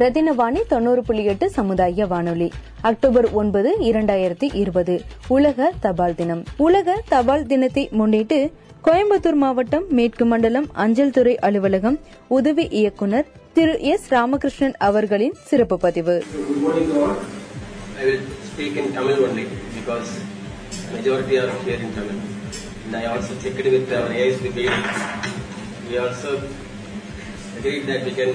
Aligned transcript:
ரத்தினவாணி 0.00 0.60
தொண்ணூறு 0.68 1.02
புள்ளி 1.02 1.24
எட்டு 1.24 1.50
சமுதாய 1.50 2.06
வானொலி. 2.06 2.50
அக்டோபர் 2.80 3.32
ஒன்பது 3.32 3.70
இரண்டாயிரத்தி 3.80 4.46
இருபது. 4.54 4.94
உலக 5.28 5.72
தபால் 5.80 6.14
தினம். 6.14 6.42
உலக 6.56 7.02
தபால் 7.08 7.46
தினத்தை 7.46 7.88
முன்னிட்டு 7.92 8.38
கோயம்புத்தூர் 8.84 9.34
மாவட்டம் 9.34 9.84
மேற்கு 9.88 10.24
மண்டலம் 10.24 10.66
அஞ்சல் 10.72 11.10
துறை 11.10 11.38
அலுவலகம் 11.38 11.98
உதவி 12.28 12.66
இயக்குனர் 12.70 13.26
திரு 13.52 13.74
எஸ் 13.80 14.08
ராமகிருஷ்ணன் 14.12 14.74
அவர்களின் 14.78 15.36
சிறப்பு 15.50 15.78
பதிவு. 15.78 16.22
Majority 20.94 21.34
are 21.40 21.50
here 21.64 21.80
in 21.84 21.90
Tamil. 21.96 22.16
And 22.84 22.94
I 23.00 23.04
also 23.10 23.34
checked 23.42 23.66
with 23.74 23.92
our 23.96 24.08
We 25.90 25.96
also 26.04 26.30
agreed 27.58 27.84
that 27.90 28.02
we 28.06 28.12
can, 28.18 28.32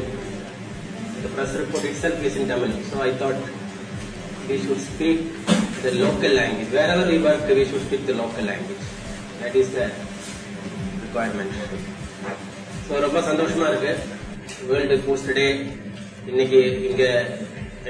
the 1.26 1.32
press 1.36 1.56
report 1.56 1.84
itself 1.86 2.24
is 2.24 2.36
in 2.38 2.48
Tamil. 2.48 2.72
So 2.84 3.02
I 3.02 3.12
thought 3.14 3.38
we 4.50 4.58
should 4.60 4.80
speak 4.80 5.20
the 5.84 5.92
local 5.96 6.32
language. 6.32 6.70
Wherever 6.72 7.06
we 7.10 7.18
work, 7.20 7.48
we 7.50 7.66
should 7.66 7.82
speak 7.82 8.06
the 8.06 8.16
local 8.16 8.44
language. 8.44 8.84
That 9.42 9.56
is 9.56 9.70
the 9.78 9.88
requirement. 11.06 11.54
So 12.88 12.96
ரொம்ப 13.04 13.20
சந்தோஷமா 13.28 13.68
இருக்கு 13.70 13.92
world 14.70 14.96
post 15.06 15.30
டே 15.38 15.46
இன்னைக்கு 16.32 16.60
இங்க 16.90 17.04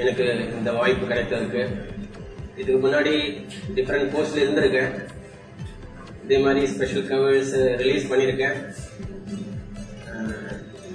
எனக்கு 0.02 0.24
இந்த 0.58 0.70
வாய்ப்பு 0.78 1.10
கிடைத்ததுக்கு 1.10 1.62
இதுக்கு 2.60 2.78
முன்னாடி 2.84 3.12
டிஃப்ரெண்ட் 3.78 4.12
போஸ்ட்ல 4.14 4.42
இருந்திருக்கேன் 4.44 4.92
இதே 6.24 6.38
மாதிரி 6.46 6.62
ஸ்பெஷல் 6.74 7.06
கவர்ஸ் 7.12 7.52
ரிலீஸ் 7.82 8.08
பண்ணியிருக்கேன் 8.12 8.56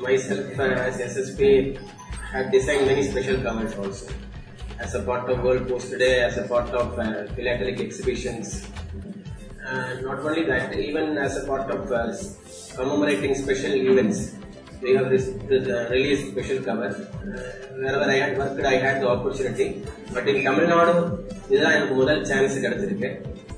myself 0.27 0.99
SSP 1.07 1.51
SSP 2.31 2.43
have 2.43 2.51
designed 2.51 2.87
many 2.87 3.03
special 3.03 3.41
covers 3.41 3.75
also 3.75 4.13
as 4.79 4.95
a 4.95 5.03
part 5.03 5.29
of 5.29 5.43
World 5.43 5.67
Post 5.67 5.89
Today, 5.89 6.23
as 6.23 6.37
a 6.37 6.47
part 6.47 6.69
of 6.69 6.97
uh, 6.97 7.27
philatelic 7.35 7.79
exhibitions. 7.79 8.67
And 9.63 10.03
not 10.03 10.19
only 10.19 10.45
that, 10.45 10.77
even 10.77 11.17
as 11.17 11.37
a 11.37 11.45
part 11.45 11.69
of 11.69 11.91
uh, 11.91 12.13
commemorating 12.75 13.35
special 13.35 13.73
events, 13.73 14.35
we 14.81 14.95
have 14.95 15.09
this, 15.09 15.27
this 15.47 15.67
uh, 15.67 15.89
released 15.91 16.31
special 16.31 16.63
cover. 16.63 16.87
Uh, 16.87 17.75
wherever 17.75 18.03
I 18.03 18.15
had 18.15 18.37
worked, 18.37 18.65
I 18.65 18.75
had 18.75 19.01
the 19.01 19.09
opportunity. 19.09 19.85
But 20.13 20.27
in 20.27 20.43
Tamil 20.43 20.67
Nadu, 20.67 21.27
இதுதான் 21.51 21.73
எனக்கு 21.73 21.93
முதல் 21.93 22.25
chance 22.25 22.53
கிடைச்சிருக்கு 22.59 23.09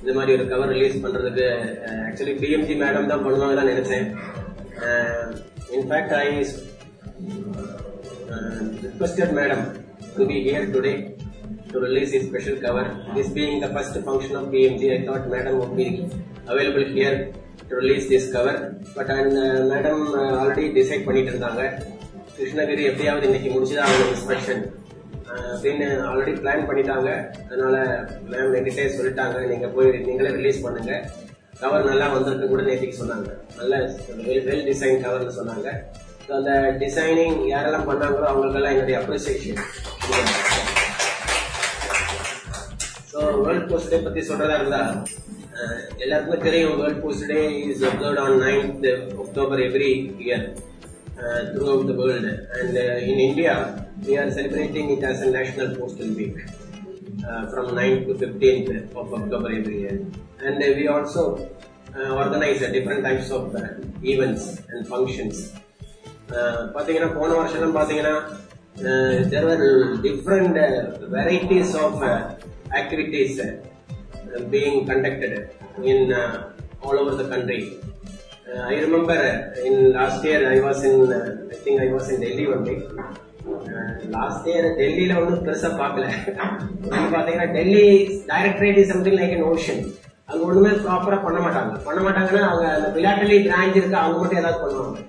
இது 0.03 0.13
மாதிரி 0.13 0.33
ஒரு 0.33 0.47
cover 0.47 0.69
release 0.69 0.95
பண்ணுறதுக்கு 1.03 1.45
actually 2.07 2.33
PMG 2.41 2.75
madam 2.83 3.07
தான் 3.07 3.23
பண்ணுவாங்க 3.25 3.56
தான் 3.56 3.69
நினைச்சேன் 3.72 4.07
in fact 5.78 6.13
I 6.17 6.44
requested 8.83 9.33
madam 9.33 9.61
to 10.15 10.25
be 10.25 10.37
here 10.43 10.65
today 10.67 11.15
to 11.71 11.79
release 11.79 12.11
his 12.11 12.27
special 12.27 12.57
cover. 12.57 12.85
This 13.15 13.29
being 13.29 13.59
the 13.59 13.69
first 13.69 13.95
function 14.01 14.35
of 14.35 14.45
PMG, 14.45 14.81
I 14.95 15.05
thought 15.05 15.29
madam 15.29 15.59
would 15.59 15.75
be 15.75 15.87
available 16.47 16.85
here 16.87 17.15
to 17.69 17.75
release 17.75 18.07
this 18.07 18.31
cover. 18.31 18.55
But 18.95 19.09
and, 19.09 19.37
uh, 19.37 19.65
madam 19.73 19.99
uh, 20.13 20.31
already 20.41 20.67
decide 20.77 21.03
பண்ணிட்டு 21.07 21.33
இருந்தாங்க 21.33 21.63
கிருஷ்ணகிரி 22.37 22.83
எப்படியாவது 22.91 23.25
இன்னைக்கு 23.29 23.49
முடிச்சுதான் 23.55 23.89
அவங்க 23.89 24.05
inspection 24.11 24.63
அப்படின்னு 25.51 25.87
already 26.07 26.33
plan 26.39 26.65
பண்ணிட்டாங்க 26.69 27.09
அதனால 27.43 27.75
ma'am 28.31 28.55
என்கிட்டே 28.57 28.87
சொல்லிட்டாங்க 28.97 29.37
நீங்க 29.51 29.67
போய் 29.75 29.91
நீங்களே 30.07 30.31
ரிலீஸ் 30.39 30.63
பண்ணுங்க 30.65 30.93
கவர் 31.61 31.89
நல்லா 31.91 32.07
வந்திருக்கு 32.13 32.47
கூட 32.53 32.61
நேற்றுக்கு 32.69 33.01
சொன்னாங்க 33.01 33.29
நல்ல 33.59 33.75
வெல் 34.27 34.45
வெல் 34.47 34.65
டிசைன் 34.69 35.03
கவர்னு 35.05 35.37
சொன்னாங்க 35.39 35.69
அந்த 36.29 36.51
டிசைனிங் 36.79 37.39
யாரெல்லாம் 37.47 37.88
பண்ணாங்களோ 37.88 38.28
அவங்களுக்கெல்லாம் 38.28 38.72
என்னுடைய 38.72 38.97
appreciation 39.00 39.59
so 43.11 43.19
world 43.41 43.69
post 43.69 43.91
day 43.91 44.00
பத்தி 44.00 44.22
சொல்றதா 44.22 44.57
இருந்தா 44.59 44.81
அஹ், 45.57 45.81
எல்லாருக்குமே 46.00 46.38
தெரியும் 46.45 46.78
world 46.79 47.01
post 47.01 47.28
day 47.28 47.39
is 47.66 47.83
observe 47.83 48.22
on 48.23 48.39
ninth 48.44 48.88
October 49.23 49.62
every 49.62 49.91
year 50.19 50.45
throughout 51.67 51.89
the 51.91 51.95
world 52.00 52.31
and 52.59 52.78
in 53.03 53.23
India 53.28 53.53
we 54.06 54.17
are 54.17 54.33
celebrating 54.38 54.91
it 54.91 55.06
as 55.06 55.23
a 55.23 55.31
national 55.31 55.73
postal 55.78 56.13
week 56.17 56.41
uh, 57.23 57.44
from 57.50 57.67
9th 57.73 58.07
to 58.09 58.13
15th 58.22 58.69
of 58.94 59.13
October 59.13 59.50
every 59.50 59.78
year. 59.79 59.94
And 60.41 60.57
uh, 60.57 60.72
we 60.73 60.88
also 60.88 61.22
uh, 61.94 62.09
organize 62.13 62.62
uh, 62.62 62.69
different 62.69 63.01
types 63.01 63.28
பார்த்தீங்கன்னா 66.73 67.09
போன 67.17 67.29
வருஷம்லாம் 67.39 67.77
பார்த்தீங்கன்னா 67.77 68.16
there 69.31 69.47
are 69.49 69.66
different 70.05 70.59
varieties 71.16 71.73
of 71.83 72.01
activities 72.79 73.39
being 74.53 74.79
conducted 74.91 75.38
in 75.91 76.05
all 76.83 77.01
over 77.01 77.19
the 77.21 77.25
country 77.33 77.59
I 78.69 78.77
remember 78.79 79.19
in 79.67 79.79
last 79.91 80.25
year 80.27 80.44
I 80.47 80.59
was 80.59 80.79
in, 80.83 80.97
I 81.51 81.59
think 81.63 81.77
I 81.81 81.91
was 81.95 82.07
in 82.13 82.19
Delhi 82.25 82.45
one 82.47 82.65
last 84.13 84.45
year 84.50 84.67
டெல்லியில 84.77 85.15
ஒன்றும் 85.19 85.45
பெருசா 85.47 85.69
பார்க்கல 85.79 86.05
பார்த்தீங்கன்னா 87.13 87.47
Delhi 87.55 87.85
directorate 88.31 88.79
is 88.81 88.91
something 88.94 89.17
like 89.19 89.33
an 89.38 89.47
ocean 89.51 89.81
அங்கே 90.29 90.44
ஒன்றுமே 90.45 90.71
ப்ராப்பராக 90.83 91.19
பண்ண 91.25 91.39
மாட்டாங்க 91.45 91.73
பண்ண 91.88 92.00
மாட்டாங்கன்னா 92.05 92.44
அவங்க 92.50 92.67
அந்த 92.75 92.89
விராட்டலி 92.97 93.38
பிரான்ச் 93.47 93.79
இருக்கு 93.79 93.97
அவங்க 94.01 94.19
மட்டும் 94.19 94.41
ஏதாவது 94.41 94.61
பண்ணுவாங்க 94.63 95.00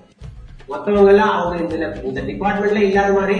மத்தவங்க 0.71 1.11
எல்லாம் 1.13 1.33
அவங்க 1.39 1.55
இந்த 1.63 1.75
இந்த 2.09 2.21
டிபார்ட்மெண்ட்ல 2.29 2.81
இல்லாத 2.89 3.11
மாதிரி 3.19 3.37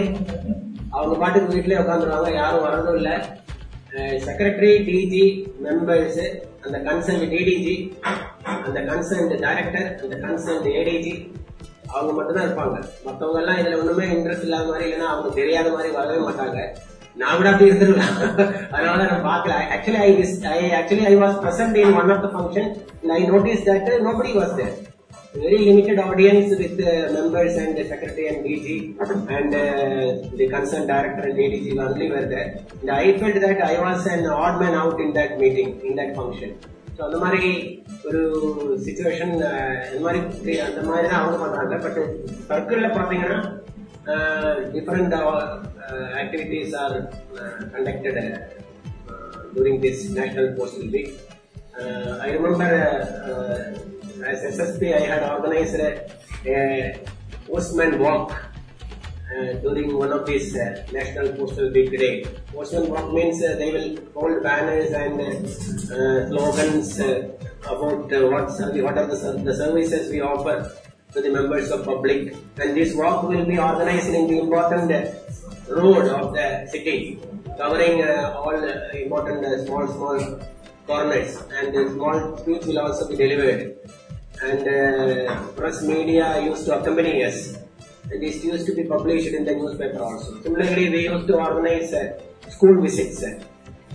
அவங்க 0.96 1.14
பாட்டுக்கு 1.22 1.54
வீட்லயே 1.54 1.80
உட்காந்துருவாங்க. 1.82 2.30
யாரும் 2.40 2.64
வரதும் 2.66 2.98
இல்ல. 3.00 3.10
செக்ரட்டரி 4.26 4.70
டிஜி 4.86 5.24
மெம்பர்ஸ் 5.64 6.20
அந்த 6.64 6.78
கன்சர்ன் 6.86 7.24
டிடிஜி 7.32 7.74
அந்த 8.64 8.78
கன்சர்ன் 8.88 9.30
டைரக்டர் 9.44 9.88
அந்த 10.04 10.16
கன்சர்ன் 10.24 10.66
ஏடிஜி 10.80 11.14
அவங்க 11.94 12.12
மட்டும்தான் 12.16 12.46
இருப்பாங்க. 12.46 12.76
மத்தவங்க 13.06 13.40
எல்லாம் 13.42 13.58
இதுல 13.60 13.78
ஒண்ணுமே 13.82 14.06
இன்ட்ரெஸ்ட் 14.14 14.46
இல்லாத 14.48 14.66
மாதிரி 14.70 14.86
இல்லைன்னா 14.86 15.08
அவங்க 15.12 15.30
தெரியாத 15.40 15.68
மாதிரி 15.74 15.90
வரவே 15.98 16.18
மாட்டாங்க. 16.26 16.58
நான் 17.20 17.36
கூட 17.38 17.48
அப்படி 17.50 17.70
இருந்துருவேன் 17.70 18.16
அதனால 18.74 18.98
நான் 19.10 19.26
பார்க்கல. 19.28 19.54
Actually 19.74 20.00
I 20.06 20.10
I 20.56 20.64
actually 20.78 21.06
I 21.12 21.14
was 21.22 21.38
present 21.44 21.78
in 21.82 21.96
one 22.00 22.12
of 22.14 22.24
the 22.26 22.30
function 22.34 22.68
I 23.18 23.20
notice 23.32 23.64
that 23.68 23.88
nobody 24.08 24.32
was 24.40 24.56
there 24.60 24.74
very 25.35 25.59
limited 25.59 25.97
audience 25.99 26.49
with 26.61 26.79
uh, 26.81 27.11
members 27.13 27.55
and 27.57 27.77
the 27.77 27.85
secretary 27.91 28.27
and 28.31 28.45
DG 28.45 28.67
and 29.37 29.55
uh, 29.55 30.27
the 30.35 30.47
concerned 30.49 30.87
director 30.87 31.23
and 31.29 31.37
ADG 31.37 31.77
only 31.77 32.09
were 32.09 32.25
there. 32.25 32.49
And 32.81 32.91
I 32.91 33.17
felt 33.17 33.35
that 33.35 33.61
I 33.61 33.79
was 33.79 34.05
an 34.07 34.25
odd 34.27 34.59
man 34.59 34.73
out 34.73 34.99
in 34.99 35.13
that 35.13 35.39
meeting, 35.39 35.71
in 35.87 35.95
that 36.01 36.13
function. 36.21 36.51
So 36.95 37.01
அந்த 37.05 37.17
மாதிரி 37.23 37.49
ஒரு 38.07 38.21
situation 38.85 39.31
இந்த 39.35 40.01
மாதிரி 40.05 40.55
அந்த 40.65 40.81
மாதிரி 40.89 41.05
தான் 41.11 41.21
அவங்க 41.21 41.37
பண்றாங்க 41.43 41.75
பட் 41.85 41.99
சர்க்கிள்ல 42.49 42.89
பாத்தீங்கன்னா 42.97 43.39
different 44.75 45.15
activities 46.21 46.75
are 46.83 46.97
conducted 47.75 48.21
during 49.55 49.81
this 49.87 50.03
national 50.19 50.51
postal 50.59 50.91
week 50.97 51.13
Uh, 51.73 52.19
I 52.21 52.31
remember 52.31 52.67
uh, 52.67 53.31
uh, 53.31 53.71
as 54.24 54.58
SSP, 54.58 54.94
I 54.94 55.00
had 55.00 55.22
organized 55.22 55.74
a, 55.74 56.10
a 56.46 57.00
postman 57.46 57.98
walk 57.98 58.32
uh, 58.32 59.52
during 59.54 59.96
one 59.96 60.12
of 60.12 60.26
these 60.26 60.56
uh, 60.56 60.86
National 60.92 61.32
Postal 61.32 61.70
Week 61.72 61.90
Day. 61.90 62.24
Postman 62.52 62.88
walk 62.88 63.12
means 63.12 63.42
uh, 63.42 63.56
they 63.56 63.72
will 63.72 63.98
hold 64.14 64.42
banners 64.42 64.90
and 64.92 65.20
uh, 65.20 66.28
slogans 66.28 67.00
uh, 67.00 67.28
about 67.64 68.12
uh, 68.12 68.28
what, 68.28 68.48
what 68.86 68.98
are 68.98 69.06
the, 69.06 69.42
the 69.44 69.54
services 69.54 70.10
we 70.10 70.20
offer 70.20 70.70
to 71.12 71.20
the 71.20 71.30
members 71.30 71.70
of 71.70 71.84
public. 71.84 72.34
And 72.58 72.76
this 72.76 72.94
walk 72.94 73.24
will 73.24 73.44
be 73.44 73.58
organized 73.58 74.08
in 74.08 74.26
the 74.28 74.38
important 74.38 74.92
uh, 74.92 75.74
road 75.74 76.08
of 76.08 76.34
the 76.34 76.66
city, 76.70 77.18
covering 77.56 78.02
uh, 78.02 78.34
all 78.36 78.54
uh, 78.54 78.90
important 78.92 79.44
uh, 79.44 79.64
small, 79.64 79.86
small 79.88 80.40
corners. 80.86 81.36
And 81.52 81.74
the 81.74 81.90
small 81.92 82.36
speech 82.38 82.66
will 82.66 82.78
also 82.78 83.08
be 83.08 83.16
delivered. 83.16 83.76
And 84.42 84.68
uh, 84.68 85.42
press 85.56 85.82
media 85.82 86.42
used 86.44 86.66
to 86.66 86.78
accompany 86.78 87.24
us 87.24 87.56
and 88.10 88.22
this 88.22 88.44
used 88.44 88.66
to 88.66 88.74
be 88.74 88.84
published 88.84 89.28
in 89.28 89.44
the 89.44 89.54
newspaper 89.54 90.00
also. 90.02 90.40
Similarly, 90.42 90.90
we 90.90 91.08
used 91.08 91.26
to 91.26 91.34
organize 91.36 91.92
uh, 91.92 92.18
school 92.48 92.80
visits. 92.80 93.24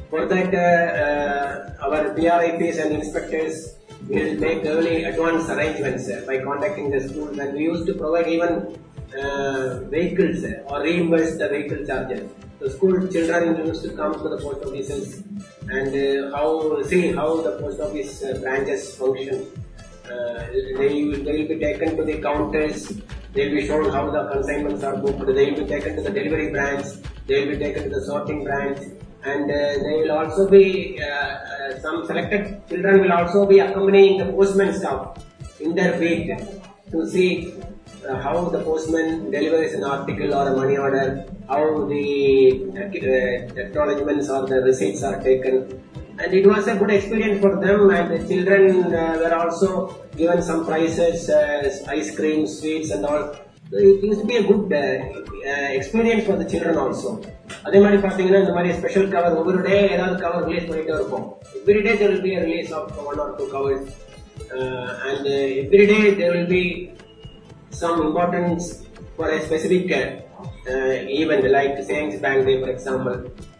For 0.10 0.26
that, 0.26 0.54
uh, 0.54 1.84
uh, 1.84 1.86
our 1.86 2.14
PRIPs 2.14 2.78
and 2.78 2.94
inspectors 2.94 3.76
will 4.10 4.36
make 4.36 4.66
early 4.66 5.06
advance 5.06 5.50
arrangements 5.50 6.10
uh, 6.10 6.24
by 6.28 6.40
contacting 6.40 6.92
the 6.92 7.00
schools, 7.00 7.38
and 7.38 7.54
we 7.54 7.64
used 7.64 7.86
to 7.88 7.94
provide 7.94 8.28
even 8.28 8.78
uh, 9.18 9.80
vehicles 9.90 10.44
or 10.66 10.82
reimburse 10.82 11.38
the 11.38 11.48
vehicle 11.48 11.86
charges. 11.86 12.30
The 12.60 12.70
school 12.70 13.08
children 13.08 13.66
used 13.66 13.84
to 13.84 13.92
come 13.96 14.14
to 14.14 14.30
the 14.30 14.38
post 14.38 14.64
offices 14.66 15.24
and 15.68 16.32
how 16.32 16.84
see 16.84 17.12
how 17.12 17.42
the 17.42 17.58
post 17.60 17.80
office 17.80 18.24
branches 18.40 18.96
function 18.96 19.48
they, 20.78 20.88
will- 20.94 21.24
they 21.26 21.34
will 21.42 21.48
be 21.54 21.60
taken 21.60 21.96
to 21.98 22.04
the 22.04 22.18
counters, 22.22 22.80
they 23.34 23.48
will 23.48 23.56
be 23.62 23.66
shown 23.68 23.90
how 23.92 24.10
the 24.10 24.22
consignments 24.34 24.84
are 24.84 24.98
booked, 24.98 25.26
they 25.38 25.52
will 25.52 25.60
be 25.64 25.68
taken 25.76 25.96
to 25.98 26.02
the 26.02 26.10
delivery 26.10 26.50
branch, 26.52 26.86
they 27.28 27.46
will 27.46 27.52
be 27.54 27.60
taken 27.66 27.84
to 27.84 27.90
the 27.90 28.02
sorting 28.06 28.44
branch, 28.44 28.80
and 29.24 29.44
uh, 29.52 29.56
they 29.86 29.96
will 30.02 30.12
also 30.12 30.50
be, 30.50 31.00
uh, 31.02 31.06
uh, 31.06 31.80
some 31.80 32.06
selected 32.06 32.62
children 32.70 33.02
will 33.02 33.12
also 33.12 33.46
be 33.46 33.60
accompanying 33.60 34.18
the 34.18 34.26
postman 34.34 34.74
staff 34.74 35.24
in 35.60 35.76
their 35.76 35.94
feet 36.00 36.32
to 36.92 37.08
see 37.08 37.54
uh, 38.10 38.16
how 38.26 38.50
the 38.50 38.62
postman 38.64 39.30
delivers 39.32 39.74
an 39.74 39.84
article 39.84 40.34
or 40.34 40.48
a 40.50 40.56
money 40.56 40.78
order, 40.78 41.24
how 41.48 41.86
the 41.86 42.06
uh, 42.76 43.62
acknowledgements 43.62 44.28
or 44.30 44.48
the 44.48 44.60
receipts 44.64 45.04
are 45.04 45.22
taken, 45.22 45.82
and 46.21 46.31
it 46.33 46.47
was 46.47 46.67
a 46.67 46.77
good 46.81 46.93
experience 46.99 47.41
for 47.41 47.53
them 47.65 47.91
and 47.91 48.07
the 48.15 48.21
children 48.29 48.65
uh, 48.95 49.17
were 49.23 49.35
also 49.35 49.71
given 50.17 50.41
some 50.43 50.65
prizes 50.65 51.29
uh, 51.31 51.93
ice 51.99 52.15
cream 52.17 52.47
sweets 52.47 52.91
and 52.91 53.05
all 53.05 53.25
So 53.69 53.79
it 53.79 54.01
used 54.01 54.21
to 54.21 54.27
be 54.27 54.37
a 54.37 54.45
good 54.45 54.73
uh, 54.73 54.79
uh, 54.79 55.69
experience 55.79 56.25
for 56.25 56.37
the 56.41 56.47
children 56.53 56.77
also 56.85 57.11
அதே 57.67 57.79
மாதிரி 57.85 57.99
பாத்தீங்கன்னா 58.05 58.41
இந்த 58.43 58.53
மாதிரி 58.57 58.71
special 58.79 59.09
cover 59.15 59.37
ஒவ்வொரு 59.41 59.59
டே 59.67 59.77
ஏதாவது 59.95 60.17
cover 60.25 60.45
release 60.49 60.69
பண்ணிட்டே 60.69 60.93
இருப்போம் 60.99 61.25
every 61.61 61.81
day 61.87 61.93
there 62.01 62.11
will 62.13 62.25
be 62.29 62.35
a 62.39 62.43
release 62.47 62.71
of 62.79 62.85
one 63.09 63.19
or 63.25 63.29
two 63.39 63.49
covers 63.55 63.83
uh, 64.57 65.09
and 65.09 65.25
uh, 65.35 65.65
every 65.65 65.87
day 65.93 66.03
there 66.21 66.31
will 66.37 66.51
be 66.59 66.65
some 67.83 67.97
importance 68.09 68.65
for 69.17 69.29
a 69.37 69.41
specific 69.49 69.87
uh, 70.01 70.05
uh, 70.73 70.95
event 71.23 71.45
like 71.59 71.75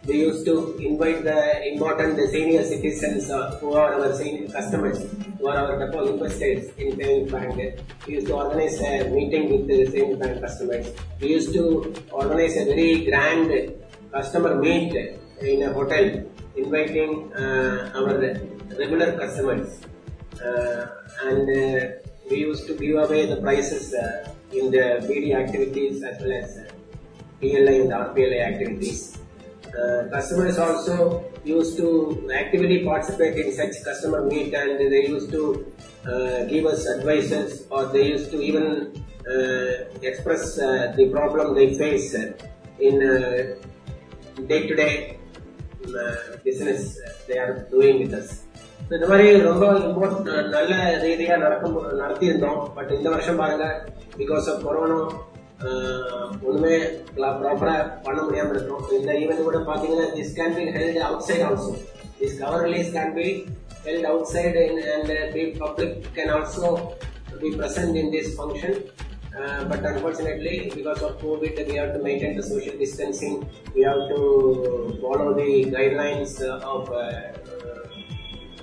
We 0.06 0.20
used 0.20 0.44
to 0.46 0.76
invite 0.78 1.22
the 1.22 1.72
important 1.72 2.18
senior 2.30 2.64
citizens 2.64 3.30
uh, 3.30 3.56
who 3.60 3.74
are 3.74 3.94
our 3.94 4.14
senior 4.14 4.48
customers, 4.48 4.98
who 5.38 5.46
are 5.46 5.56
our 5.56 5.86
deposit 5.86 6.14
investors 6.14 6.70
in 6.76 6.96
Savings 6.96 7.30
Bank. 7.30 7.80
We 8.06 8.14
used 8.14 8.26
to 8.26 8.34
organize 8.34 8.80
a 8.80 9.08
meeting 9.10 9.50
with 9.52 9.68
the 9.68 9.86
Savings 9.86 10.18
Bank 10.18 10.40
customers. 10.40 10.92
We 11.20 11.28
used 11.28 11.52
to 11.52 11.94
organize 12.10 12.56
a 12.56 12.64
very 12.64 13.04
grand 13.04 13.74
customer 14.12 14.56
meet 14.56 14.92
in 15.40 15.62
a 15.62 15.72
hotel, 15.72 16.24
inviting 16.56 17.32
uh, 17.34 17.92
our 17.94 18.18
regular 18.76 19.16
customers 19.18 19.80
uh, 20.44 20.86
and 21.24 21.48
uh, 21.48 21.86
we 22.28 22.38
used 22.38 22.66
to 22.66 22.74
give 22.74 22.96
away 22.96 23.26
the 23.26 23.36
prizes 23.36 23.94
uh, 23.94 24.28
in 24.52 24.70
the 24.70 24.98
BD 25.06 25.34
activities 25.34 26.02
as 26.02 26.20
well 26.20 26.32
as 26.32 26.58
PLI 27.40 27.76
and 27.82 27.90
RPLI 27.90 28.40
activities 28.40 29.18
Uh, 29.71 30.07
customers 30.09 30.57
also 30.57 30.95
used 31.45 31.77
to 31.77 31.87
actively 32.33 32.83
participate 32.83 33.35
in 33.35 33.51
such 33.51 33.75
customer 33.83 34.21
meet 34.25 34.53
and 34.53 34.79
they 34.93 35.07
used 35.07 35.29
to 35.31 35.43
uh, 36.05 36.45
give 36.45 36.65
us 36.65 36.87
advices 36.87 37.67
or 37.69 37.85
they 37.87 38.05
used 38.07 38.31
to 38.31 38.41
even 38.41 38.65
uh, 39.27 39.71
express 40.01 40.57
uh, 40.57 40.93
the 40.95 41.09
problem 41.09 41.53
they 41.53 41.77
face 41.77 42.15
uh, 42.15 42.31
in 42.79 42.97
day 44.47 44.61
to 44.67 44.75
day 44.75 44.93
business 46.43 46.97
uh, 46.97 47.11
they 47.27 47.37
are 47.37 47.67
doing 47.69 47.99
with 47.99 48.13
us. 48.13 48.29
So, 48.89 48.95
இந்த 48.95 49.07
மாதிரி 49.11 49.27
ரொம்ப 49.47 49.65
impart 49.87 50.27
நல்ல 50.53 50.73
ரீதியா 51.05 51.35
நடக்கும் 51.43 51.77
நடத்தியிருந்தோம் 52.01 52.59
but 52.75 52.91
இந்த 52.97 53.07
வருஷம் 53.13 53.39
பாருங்க 53.41 53.65
because 54.19 54.47
of 54.51 54.61
corona 54.67 54.99
ஒண்ணுமே 56.47 56.73
ப்ராப்பரா 57.17 57.75
பண்ண 58.05 58.19
முடியாம 58.25 58.53
இருக்கோம் 58.55 58.83
இந்த 58.99 59.11
ஈவெண்ட் 59.21 59.47
கூட 59.49 59.59
பாத்தீங்கன்னா 59.69 60.07
this 60.17 60.35
can 60.39 60.55
be 60.57 60.65
held 60.77 61.01
outside 61.29 61.45
also 61.49 61.73
this 62.21 62.37
cover 62.43 62.65
release 62.67 62.91
can 62.97 63.13
be 63.19 63.27
held 63.87 64.07
outside 64.35 64.57
and 64.95 65.13
be 65.35 65.43
public 65.63 65.97
can 66.17 66.33
also 66.37 66.71
be 67.41 67.49
present 67.59 67.95
in 68.01 68.07
this 68.13 68.27
function 68.37 68.71
uh, 69.39 69.59
but 69.69 69.81
unfortunately 69.89 70.55
because 70.75 71.01
of 71.07 71.11
covid 71.23 71.57
we 71.69 71.75
have 71.75 71.91
to 71.95 71.99
maintain 72.07 72.33
the 72.39 72.45
social 72.51 72.75
distancing 72.83 73.35
we 73.75 73.81
have 73.89 74.01
to 74.13 74.19
follow 75.01 75.27
the 75.33 75.49
guidelines 75.75 76.33
uh, 76.41 76.73
of 76.73 76.81
uh, 76.91 77.03
uh, 77.57 77.83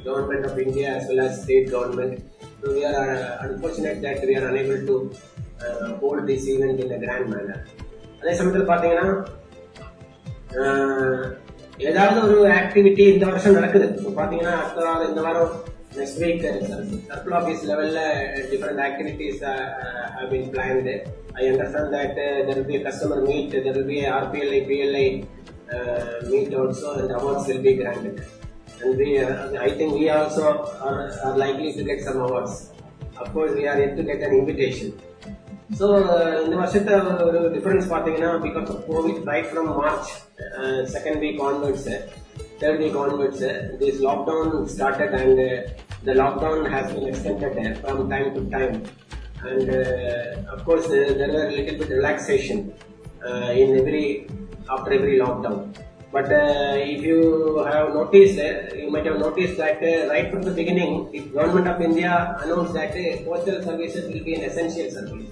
government 0.06 0.44
of 0.50 0.56
india 0.66 0.88
as 0.96 1.04
well 1.10 1.22
as 1.26 1.42
state 1.44 1.68
government 1.76 2.14
so 2.60 2.72
we 2.72 2.84
are 2.92 3.06
uh, 3.20 3.46
unfortunate 3.46 4.00
that 4.06 4.20
we 4.30 4.34
are 4.40 4.46
unable 4.52 4.80
to 4.90 4.96
uh, 5.04 5.37
hold 6.01 6.21
this 6.27 6.45
event 6.47 6.79
in 6.79 6.91
a 6.91 7.01
grand 7.03 7.27
manner 7.27 7.59
அதே 8.21 8.33
சமயத்தில் 8.37 8.69
பார்த்தீங்கன்னா 8.69 9.07
ஆஹ், 10.59 11.25
ஏதாவது 11.87 12.19
ஒரு 12.27 12.37
activity 12.59 13.03
இந்த 13.11 13.25
வருஷம் 13.29 13.57
நடக்குது 13.57 13.87
இப்போ 13.93 14.13
பார்த்தீங்கன்னா 14.17 14.55
அடுத்த 14.59 14.79
வாரம் 14.85 15.09
இந்த 15.09 15.21
வாரம் 15.27 15.51
நெக்ஸ்ட் 15.97 16.19
வீக் 16.23 16.43
சர்க்கிள் 17.07 17.35
ஆஃபீஸ் 17.39 17.63
லெவல்ல 17.69 17.99
different 18.51 18.81
activities 18.87 19.39
have 20.15 20.27
been 20.33 20.49
planned 20.55 20.95
I 21.39 21.45
understand 21.51 21.93
that 21.95 22.15
there 22.17 22.49
will 22.51 22.67
be 22.71 22.79
customer 22.87 23.23
meet 23.29 23.55
there 23.57 23.77
will 23.77 23.89
be 23.91 23.99
RPLI 24.17 24.59
PLI 24.69 25.05
meet 26.31 26.55
also 26.61 26.91
and 26.95 27.15
awards 27.19 27.49
will 27.51 27.65
be 27.67 27.75
granted 27.81 28.19
and 28.81 28.99
we 28.99 29.07
uh, 29.19 29.31
I 29.59 29.71
think 29.71 29.89
we 29.93 30.05
also 30.09 30.43
are, 30.81 30.99
are 31.21 31.33
likely 31.37 31.69
to 31.73 31.83
get 31.83 31.99
some 32.01 32.19
awards. 32.19 32.53
Of 33.17 33.27
course, 33.33 33.51
we 33.53 33.65
are 33.67 33.77
yet 33.77 33.93
to 33.97 34.03
get 34.03 34.21
an 34.21 34.33
invitation. 34.33 34.87
So 35.69 35.87
இந்த 36.43 36.55
வருஷத்தை 36.61 36.93
ஒரு 37.25 37.39
difference 37.55 37.87
பார்த்தீங்கன்னா 37.91 38.31
because 38.45 38.69
of 38.73 38.85
COVID 38.87 39.19
right 39.29 39.49
from 39.49 39.69
March 39.79 40.09
second 40.95 41.19
week 41.23 41.41
onwards 41.49 41.87
third 42.61 42.81
week 42.83 42.97
onwards 43.03 43.45
this 43.81 43.99
lockdown 44.07 44.51
started 44.75 45.15
and 45.19 45.41
the 46.07 46.15
lockdown 46.23 46.65
has 46.73 46.91
been 46.95 47.07
extended 47.11 47.59
from 47.79 48.01
time 48.13 48.29
to 48.37 48.43
time 48.57 48.75
and 49.49 49.71
of course 50.55 50.89
there 51.21 51.35
are 51.41 51.53
little 51.57 51.79
bit 51.81 51.95
relaxation 51.99 52.63
in 53.61 53.75
every 53.81 54.05
after 54.69 54.91
every 54.93 55.17
lockdown. 55.17 55.59
But 56.11 56.25
uh, 56.25 56.73
if 56.77 57.03
you 57.03 57.63
have 57.71 57.93
noticed, 57.93 58.39
uh, 58.39 58.75
you 58.75 58.89
might 58.89 59.05
have 59.05 59.19
noticed 59.19 59.57
that 59.57 59.77
uh, 59.77 60.09
right 60.09 60.31
from 60.31 60.41
the 60.41 60.51
beginning, 60.51 61.11
the 61.11 61.19
government 61.19 61.67
of 61.67 61.79
India 61.81 62.35
announced 62.41 62.73
that 62.73 62.91
uh, 62.91 63.23
postal 63.23 63.61
services 63.61 64.11
will 64.11 64.23
be 64.23 64.33
an 64.33 64.43
essential 64.43 64.89
service. 64.89 65.29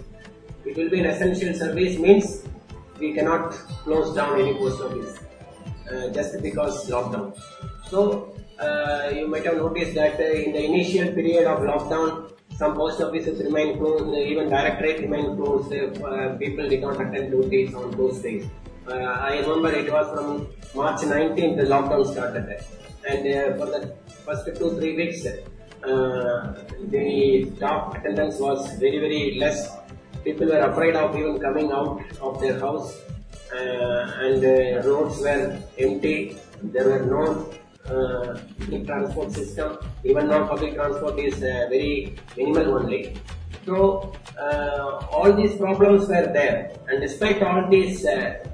It 0.65 0.77
will 0.77 0.89
be 0.89 0.99
an 0.99 1.07
essential 1.07 1.55
service 1.55 1.97
means 1.97 2.43
we 2.99 3.13
cannot 3.13 3.53
close 3.85 4.15
down 4.15 4.39
any 4.39 4.53
post 4.53 4.79
office 4.81 5.17
uh, 5.91 6.09
just 6.09 6.41
because 6.43 6.87
lockdown. 6.91 7.35
So 7.89 8.35
uh, 8.59 9.09
you 9.15 9.27
might 9.27 9.45
have 9.45 9.57
noticed 9.57 9.95
that 9.95 10.19
in 10.19 10.53
the 10.53 10.63
initial 10.63 11.11
period 11.13 11.47
of 11.47 11.59
lockdown, 11.61 12.33
some 12.55 12.75
post 12.75 13.01
offices 13.01 13.41
remain 13.43 13.77
closed, 13.79 14.15
even 14.15 14.49
directorate 14.49 14.99
remain 15.01 15.35
closed. 15.35 15.71
People 16.39 16.69
did 16.69 16.81
not 16.81 17.01
attend 17.01 17.31
duties 17.31 17.73
on 17.73 17.91
those 17.91 18.19
days. 18.19 18.45
Uh, 18.87 18.93
I 18.93 19.39
remember 19.39 19.69
it 19.69 19.91
was 19.91 20.07
from 20.15 20.47
March 20.73 21.01
19th 21.01 21.57
the 21.57 21.63
lockdown 21.63 22.09
started, 22.09 22.63
and 23.05 23.27
uh, 23.27 23.57
for 23.57 23.65
the 23.73 23.93
first 24.25 24.45
two 24.57 24.79
three 24.79 24.95
weeks, 24.95 25.25
uh, 25.25 26.53
the 26.87 27.51
staff 27.57 27.93
attendance 27.95 28.39
was 28.39 28.71
very 28.79 28.99
very 28.99 29.35
less. 29.37 29.67
People 30.23 30.47
were 30.47 30.63
afraid 30.71 30.95
of 30.95 31.13
even 31.17 31.37
coming 31.37 31.69
out 31.69 32.01
of 32.21 32.39
their 32.39 32.57
house, 32.61 32.97
and 33.51 34.41
roads 34.85 35.19
were 35.19 35.61
empty. 35.77 36.37
There 36.63 36.87
were 36.87 37.03
no 37.05 37.23
uh, 37.93 38.39
transport 38.85 39.33
system. 39.33 39.79
Even 40.05 40.29
now, 40.29 40.47
public 40.47 40.75
transport 40.75 41.19
is 41.19 41.35
uh, 41.35 41.67
very 41.69 42.15
minimal 42.37 42.75
only. 42.79 43.17
So 43.65 44.13
uh, 44.39 45.05
all 45.11 45.33
these 45.33 45.57
problems 45.57 46.07
were 46.07 46.27
there, 46.31 46.71
and 46.87 47.01
despite 47.01 47.43
all 47.43 47.69
these 47.69 48.05
uh, 48.05 48.47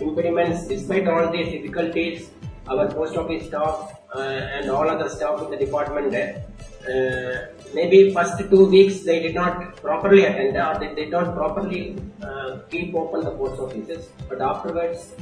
impediments, 0.00 0.66
despite 0.66 1.06
all 1.08 1.30
these 1.30 1.50
difficulties, 1.52 2.30
our 2.68 2.88
post 2.88 3.16
office 3.16 3.46
staff 3.46 4.00
uh, 4.14 4.20
and 4.20 4.70
all 4.70 4.88
other 4.88 5.08
staff 5.08 5.42
in 5.42 5.50
the 5.50 5.56
department, 5.56 6.14
uh, 6.14 7.46
maybe 7.74 8.12
first 8.12 8.38
two 8.50 8.66
weeks 8.66 9.00
they 9.00 9.20
did 9.20 9.34
not 9.34 9.76
properly 9.76 10.24
attend 10.24 10.56
or 10.56 10.78
they 10.78 10.94
did 10.94 11.10
not 11.10 11.34
properly 11.34 11.96
uh, 12.22 12.58
keep 12.70 12.94
open 12.94 13.24
the 13.24 13.30
post 13.30 13.60
offices, 13.60 14.08
but 14.28 14.40
afterwards 14.40 15.12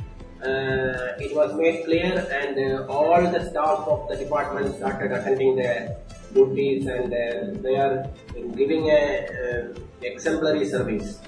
uh, 0.42 1.14
it 1.24 1.34
was 1.34 1.54
made 1.54 1.84
clear 1.84 2.26
and 2.32 2.58
uh, 2.58 2.86
all 2.86 3.22
the 3.30 3.48
staff 3.50 3.86
of 3.86 4.08
the 4.08 4.16
department 4.16 4.74
started 4.76 5.12
attending 5.12 5.54
their 5.54 5.96
duties 6.34 6.86
and 6.86 7.12
uh, 7.12 7.60
they 7.62 7.76
are 7.76 8.10
giving 8.56 8.88
a 8.90 9.72
exemplary 10.02 10.68
service 10.68 11.20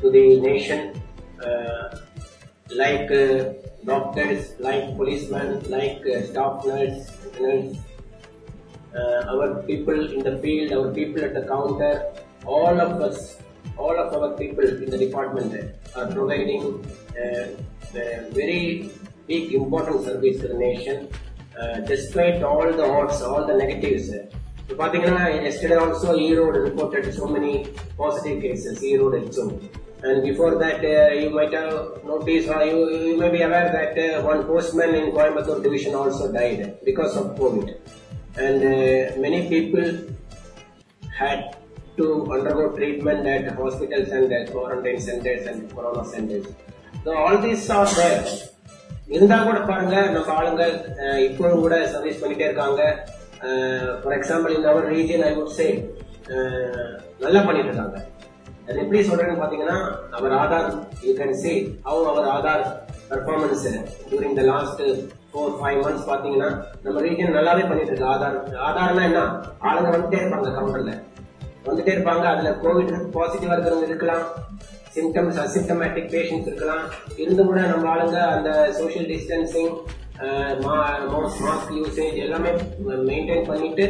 to 0.00 0.10
the 0.10 0.40
nation 0.40 1.02
like 2.75 3.11
uh, 3.11 3.53
doctors, 3.85 4.53
like 4.59 4.95
policemen, 4.95 5.63
like 5.69 6.01
uh, 6.05 6.25
staff 6.29 6.65
nurse, 6.65 7.11
nurse 7.39 7.77
uh, 8.95 9.31
our 9.31 9.63
people 9.63 9.99
in 10.13 10.19
the 10.23 10.37
field, 10.39 10.71
our 10.73 10.91
people 10.93 11.23
at 11.23 11.33
the 11.33 11.45
counter, 11.53 11.93
all 12.45 12.79
of 12.79 13.01
us, 13.01 13.37
all 13.77 13.97
of 13.97 14.13
our 14.13 14.37
people 14.37 14.65
in 14.65 14.89
the 14.89 14.97
department 14.97 15.53
are 15.95 16.07
providing 16.07 16.63
uh, 17.17 17.47
a 17.95 18.29
very 18.31 18.91
big 19.27 19.53
important 19.53 20.03
service 20.03 20.39
to 20.41 20.47
the 20.47 20.59
nation 20.69 21.07
uh, 21.59 21.79
despite 21.81 22.41
all 22.43 22.71
the 22.71 22.85
odds, 22.97 23.21
all 23.21 23.45
the 23.51 23.57
negatives. 23.63 24.09
இப்போ 24.63 24.75
பார்த்தீங்கன்னா 24.81 25.21
yesterday 25.45 25.77
also 25.83 26.09
Erode 26.25 26.57
reported 26.67 27.05
so 27.19 27.27
many 27.35 27.53
positive 28.01 28.37
cases, 28.45 28.75
Erode 28.91 29.15
itself. 29.21 29.53
And 30.03 30.23
before 30.23 30.55
that, 30.57 30.79
uh, 30.85 30.91
you 31.13 31.29
might 31.31 31.53
have 31.53 31.73
noticed, 32.05 32.47
or 32.49 32.63
you, 32.63 32.77
you 33.01 33.17
may 33.17 33.29
be 33.29 33.41
aware 33.41 33.69
that 33.69 33.97
uh, 33.99 34.21
one 34.23 34.43
postman 34.45 34.95
in 34.95 35.11
Coimbatore 35.11 35.61
division 35.61 35.93
also 35.93 36.31
died 36.33 36.59
because 36.83 37.17
of 37.17 37.35
COVID. 37.35 37.67
And 38.37 38.59
uh, 38.65 38.71
many 39.17 39.49
people 39.49 39.87
had 41.03 41.39
to 41.97 42.05
undergo 42.31 42.73
treatment 42.73 43.27
at 43.27 43.55
hospitals 43.55 44.09
and 44.09 44.31
uh, 44.31 44.49
quarantine 44.49 45.01
centers 45.01 45.45
and 45.47 45.69
corona 45.69 46.05
centers. 46.05 46.45
So 47.03 47.15
all 47.15 47.37
these 47.39 47.69
are 47.71 47.89
there. 47.95 48.23
இருந்தா 49.09 49.37
கூட 49.43 49.59
பாருங்க 49.67 49.95
நம்ம 50.07 50.33
ஆளுங்க 50.33 50.63
அஹ், 51.03 51.21
இப்பவும் 51.27 51.61
கூட 51.61 51.75
service 51.87 52.19
பண்ணிட்டே 52.21 52.45
இருக்காங்க 52.45 52.81
for 54.01 54.15
example 54.17 54.55
இந்த 54.55 54.67
அவர் 54.71 54.87
ரீஜன் 54.91 55.23
ஐ 55.23 55.33
வுட் 55.35 55.55
சே 55.55 55.67
நல்லா 57.21 57.41
பண்ணிட்டு 57.47 57.69
இருக்காங்க 57.69 57.97
அது 58.68 58.76
எப்படி 58.82 59.00
சொல்றேன்னு 59.08 59.40
பாத்தீங்கன்னா 59.40 59.78
our 60.16 60.34
Aadhaar 60.42 60.68
you 61.06 61.12
can 61.18 61.34
say 61.42 61.52
how 61.86 62.04
our 62.12 62.28
Aadhaar 62.36 62.62
performance 63.10 63.64
during 64.10 64.36
the 64.38 64.44
last 64.52 64.82
four 65.32 65.56
five 65.58 65.80
months 65.86 66.06
பாத்தீங்கன்னா 66.10 66.48
நம்ம 66.84 67.02
ரீஜன் 67.06 67.36
நல்லாவே 67.38 67.64
பண்ணிட்டு 67.70 67.92
இருக்கு. 67.92 68.10
ஆதார் 68.14 68.36
ஆதார்னா 68.68 69.02
என்ன? 69.10 69.22
ஆளுங்க 69.68 69.88
வந்துட்டே 69.94 70.20
இருப்பாங்க 70.22 70.52
கவுண்டர்ல 70.58 70.94
வந்துட்டே 71.66 71.92
இருப்பாங்க. 71.96 72.24
அதுல 72.32 72.50
கோவிட் 72.64 72.94
பாசிட்டிவா 73.16 73.54
இருக்கிறவங்க 73.56 73.90
இருக்கலாம். 73.90 74.24
சிம்டம்ஸ் 74.96 75.38
அசிம்டமேட்டிக் 75.44 76.10
பேஷண்ட்ஸ் 76.14 76.48
இருக்கலாம். 76.50 76.82
இருந்து 77.22 77.44
கூட 77.50 77.60
நம்ம 77.72 77.88
ஆளுங்க 77.94 78.18
அந்த 78.36 78.50
சோஷியல் 78.80 79.08
டிஸ்டன்சிங் 79.12 79.72
மாஸ்க் 80.66 81.72
யூசேஜ் 81.78 82.18
எல்லாமே 82.26 82.50
மெயின்டைன் 83.10 83.48
பண்ணிட்டு 83.50 83.86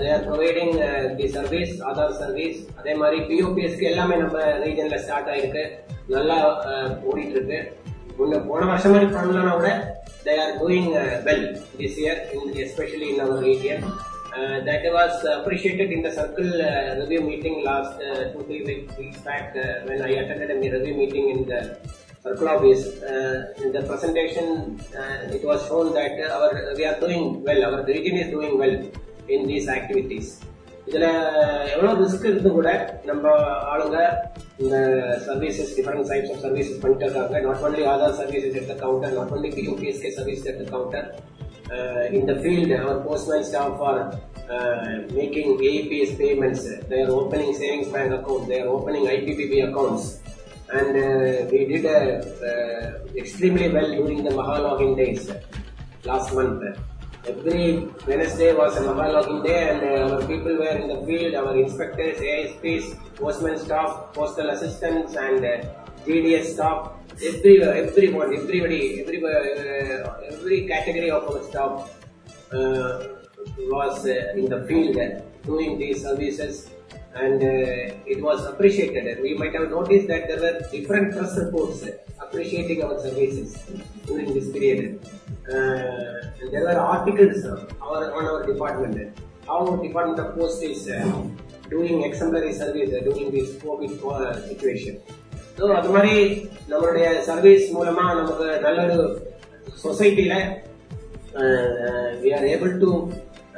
They 0.00 0.08
are 0.16 0.26
providing 0.28 0.76
the 1.18 1.26
service 1.36 1.72
Aadhaar 1.90 2.18
service 2.22 2.60
அதே 2.80 2.94
மாதிரி 3.02 3.18
பிஓபிஎஸ்க்கு 3.30 3.90
எல்லாமே 3.92 4.16
நம்ம 4.24 4.38
ரீஜன்ல 4.64 4.98
ஸ்டார்ட் 5.06 5.32
ஆயிருக்கு 5.34 5.64
நல்லா 6.16 6.38
uh, 6.70 6.86
ஓடிட்டு 7.08 7.36
இருக்கு 7.36 7.60
முன்ன 8.18 8.40
போன 8.48 8.64
வருஷம் 8.70 8.94
மாதிரி 8.94 9.10
பண்ணலன்னா 9.16 9.52
கூட 9.58 9.70
they 10.26 10.34
are 10.44 10.56
doing 10.62 10.90
well 11.28 11.46
this 11.80 12.00
year 12.04 12.22
especially 12.64 13.08
in 13.12 13.22
our 13.26 13.46
region 13.50 13.86
Uh, 14.32 14.60
that 14.60 14.82
was 14.90 15.14
appreciated 15.30 15.88
in 15.92 16.00
the 16.00 16.10
circle 16.10 16.52
uh, 16.58 16.96
review 16.98 17.20
meeting 17.20 17.56
last 17.62 18.00
uh, 18.00 18.32
two 18.32 18.42
three 18.44 18.62
weeks, 18.62 18.96
weeks 18.96 19.18
back 19.20 19.54
uh, 19.54 19.84
when 19.84 20.00
I 20.00 20.12
attended 20.12 20.50
a 20.50 20.56
review 20.74 20.94
meeting 20.94 21.28
in 21.28 21.40
the 21.44 21.60
circle 22.24 22.48
office. 22.48 23.02
Uh, 23.02 23.52
in 23.58 23.72
the 23.72 23.82
presentation, 23.82 24.80
uh, 24.96 25.28
it 25.30 25.44
was 25.44 25.66
shown 25.68 25.92
that 25.92 26.16
uh, 26.18 26.34
our 26.34 26.74
we 26.74 26.84
are 26.86 26.98
doing 26.98 27.42
well. 27.42 27.62
Our 27.62 27.84
region 27.84 28.16
is 28.16 28.30
doing 28.30 28.56
well 28.56 28.76
in 29.29 29.41
these 29.51 29.67
activities. 29.77 30.27
இதுல 30.89 31.07
எவ்வளவு 31.71 32.01
risk 32.01 32.27
இருந்து 32.29 32.49
கூட 32.57 32.69
நம்ம 33.07 33.23
ஆளுங்க 33.71 33.97
இந்த 34.63 34.75
services 35.25 35.73
different 35.77 36.09
types 36.11 36.31
of 36.33 36.43
services 36.45 36.79
பண்ணிட்டு 36.83 37.05
இருக்காங்க 37.07 37.41
not 37.47 37.63
only 37.67 37.83
Aadhaar 37.93 38.15
services 38.21 38.55
at 38.59 38.69
the 38.73 38.77
counter 38.83 39.15
not 39.17 39.33
only 39.37 39.49
POPSK 39.57 40.11
service 40.19 40.45
at 40.51 40.61
the 40.63 40.67
counter 40.75 41.09
in 42.17 42.25
the 42.25 42.35
field 42.43 42.71
our 42.71 43.03
postman 43.05 43.43
staff 43.43 43.81
are 43.87 44.01
uh, 44.49 44.85
making 45.11 45.47
APS 45.69 46.17
payments 46.17 46.61
they 46.89 47.01
are 47.01 47.11
opening 47.11 47.53
savings 47.53 47.89
bank 47.89 48.11
accounts 48.13 48.47
they 48.47 48.59
are 48.61 48.69
opening 48.69 49.05
IPPB 49.15 49.53
accounts 49.67 50.05
and 50.69 50.95
uh, 50.97 51.09
we 51.51 51.59
did 51.65 51.85
uh, 51.87 51.99
uh, 52.49 52.85
extremely 53.15 53.69
well 53.69 53.89
during 53.91 54.23
the 54.23 54.33
Mahalogin 54.39 54.95
days 54.95 55.23
last 56.03 56.33
month 56.33 56.63
Every 57.27 57.89
Wednesday 58.07 58.53
was 58.53 58.77
a 58.77 58.81
Maha 58.81 59.09
login 59.15 59.43
day 59.43 59.69
and 59.69 59.81
uh, 59.83 60.15
our 60.15 60.21
people 60.21 60.55
were 60.61 60.77
in 60.81 60.87
the 60.87 61.05
field, 61.05 61.35
our 61.35 61.57
inspectors, 61.57 62.21
ASPs, 62.21 62.95
postman 63.15 63.57
staff, 63.57 64.13
postal 64.13 64.49
assistants 64.49 65.13
and 65.15 65.43
uh, 65.43 65.65
GDS 66.05 66.53
staff, 66.53 66.93
every, 67.21 67.61
everyone, 67.61 68.33
everybody, 68.33 69.01
every, 69.01 69.21
uh, 69.21 70.13
every 70.31 70.67
category 70.67 71.11
of 71.11 71.23
our 71.29 71.43
staff 71.43 71.71
uh, 72.53 73.03
was 73.59 74.05
uh, 74.05 74.31
in 74.39 74.45
the 74.45 74.63
field 74.65 74.97
doing 75.43 75.77
these 75.77 76.03
services 76.03 76.69
and 77.13 77.43
uh, 77.43 77.93
it 78.05 78.21
was 78.21 78.45
appreciated. 78.45 79.21
We 79.21 79.33
might 79.33 79.53
have 79.53 79.69
noticed 79.69 80.07
that 80.07 80.29
there 80.29 80.39
were 80.39 80.65
different 80.71 81.11
press 81.13 81.37
reports 81.37 81.83
appreciating 82.21 82.83
our 82.83 82.97
services 82.99 83.57
during 84.05 84.33
this 84.33 84.49
period. 84.51 84.99
Uh, 85.47 86.41
and 86.41 86.51
there 86.51 86.63
were 86.63 86.77
articles 86.77 87.45
uh, 87.45 87.65
our, 87.81 88.13
on 88.13 88.25
our 88.25 88.45
department, 88.45 89.17
how 89.47 89.75
Department 89.77 90.19
of 90.19 90.35
Post 90.35 90.61
is 90.63 90.89
uh, 90.89 91.23
doing 91.69 92.03
exemplary 92.03 92.53
service 92.53 92.91
uh, 92.93 93.03
during 93.03 93.31
this 93.31 93.49
COVID 93.63 93.93
uh, 94.03 94.35
situation. 94.49 94.97
So 95.59 95.67
அது 95.77 95.89
மாதிரி 95.93 96.15
நம்மளுடைய 96.71 97.05
service 97.27 97.63
மூலமா 97.75 98.03
நமக்கு 98.19 98.47
நல்ல 98.65 98.81
ஒரு 98.87 98.97
சொசைட்டில 99.85 100.33
we 102.23 102.29
are 102.37 102.45
able 102.55 102.73
to 102.83 102.91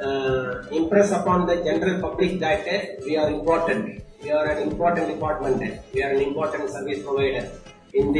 uh, 0.00 0.64
impress 0.72 1.12
upon 1.12 1.46
the 1.46 1.56
general 1.62 2.00
public 2.00 2.38
that 2.40 2.66
uh, 2.66 2.78
we 3.04 3.16
are 3.16 3.30
important. 3.30 4.02
We 4.22 4.30
are 4.30 4.46
an 4.46 4.68
important 4.68 5.08
department. 5.08 5.80
We 5.94 6.02
are 6.02 6.10
an 6.10 6.22
important 6.22 6.70
service 6.70 7.02
provider 7.02 7.50
in 7.92 8.14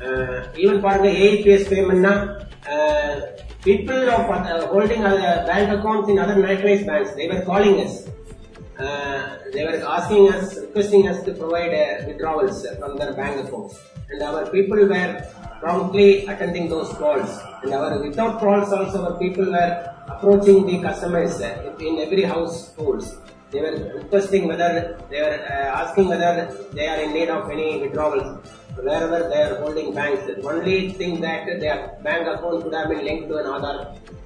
Uh, 0.00 0.48
even 0.56 0.80
for 0.80 0.96
the 0.98 1.08
8 1.08 1.68
payment, 1.68 2.06
uh, 2.06 3.20
people 3.62 4.08
uh, 4.10 4.66
holding 4.68 5.04
uh, 5.04 5.44
bank 5.46 5.68
accounts 5.78 6.08
in 6.08 6.18
other 6.18 6.36
nationalized 6.36 6.86
banks, 6.86 7.12
they 7.16 7.28
were 7.28 7.42
calling 7.42 7.80
us. 7.80 8.04
they 9.52 9.64
were 9.64 9.76
asking 9.96 10.32
us, 10.32 10.56
requesting 10.56 11.06
us 11.06 11.22
to 11.24 11.34
provide 11.34 12.06
withdrawals 12.06 12.66
from 12.78 12.96
their 12.96 13.12
bank 13.12 13.46
accounts. 13.46 13.78
And 14.08 14.22
our 14.22 14.48
people 14.50 14.78
were 14.78 15.26
promptly 15.60 16.24
attending 16.26 16.70
those 16.70 16.88
calls. 16.94 17.38
And 17.62 17.74
our 17.74 18.02
without 18.02 18.40
calls 18.40 18.72
also 18.72 19.04
our 19.04 19.18
people 19.18 19.44
were 19.44 19.72
approaching 20.08 20.66
the 20.66 20.80
customers 20.80 21.40
in 21.40 21.98
every 21.98 22.22
households. 22.22 23.18
They 23.50 23.60
were 23.60 23.76
requesting 24.00 24.48
whether 24.48 24.98
they 25.10 25.20
were 25.20 25.42
asking 25.82 26.08
whether 26.08 26.56
they 26.72 26.86
are 26.88 27.00
in 27.02 27.12
need 27.12 27.28
of 27.28 27.50
any 27.50 27.80
withdrawals 27.82 28.40
wherever 28.82 29.28
they 29.28 29.42
are 29.42 29.56
holding 29.56 29.94
banks. 29.94 30.26
The 30.26 30.40
only 30.48 30.92
thing 30.92 31.20
that 31.20 31.46
their 31.60 31.98
bank 32.02 32.26
account 32.26 32.62
could 32.62 32.74
have 32.74 32.88
been 32.88 33.04
linked 33.04 33.28
to 33.28 33.36
an 33.38 33.46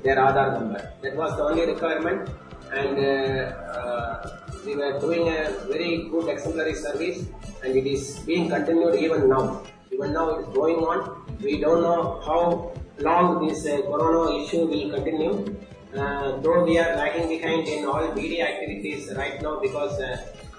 their 0.03 0.17
Aadhaar 0.17 0.61
number. 0.61 0.93
That 1.03 1.17
was 1.17 1.37
the 1.37 1.45
only 1.45 1.67
requirement. 1.67 2.29
And 2.73 2.99
uh, 2.99 3.55
uh, 3.79 4.39
we 4.67 4.77
were 4.77 4.99
doing 5.01 5.29
a 5.29 5.51
very 5.69 6.09
good 6.11 6.29
exemplary 6.29 6.75
service, 6.75 7.27
and 7.63 7.77
it 7.77 7.87
is 7.87 8.19
being 8.21 8.49
continued 8.49 8.97
even 8.97 9.29
now. 9.29 9.63
Even 9.93 10.13
now 10.13 10.31
it 10.31 10.49
is 10.49 10.55
going 10.55 10.77
on. 10.77 11.23
We 11.41 11.61
don't 11.61 11.83
know 11.83 12.21
how 12.27 12.73
long 12.99 13.47
this 13.47 13.67
uh, 13.67 13.83
corona 13.83 14.43
issue 14.43 14.67
will 14.67 14.91
continue. 14.91 15.57
Uh, 15.95 16.41
though 16.41 16.65
we 16.65 16.77
are 16.77 16.97
lagging 16.97 17.29
behind 17.29 17.69
in 17.69 17.85
all 17.85 18.13
media 18.15 18.49
activities 18.49 19.13
right 19.17 19.41
now 19.41 19.61
because 19.61 20.01
uh, 20.01 20.17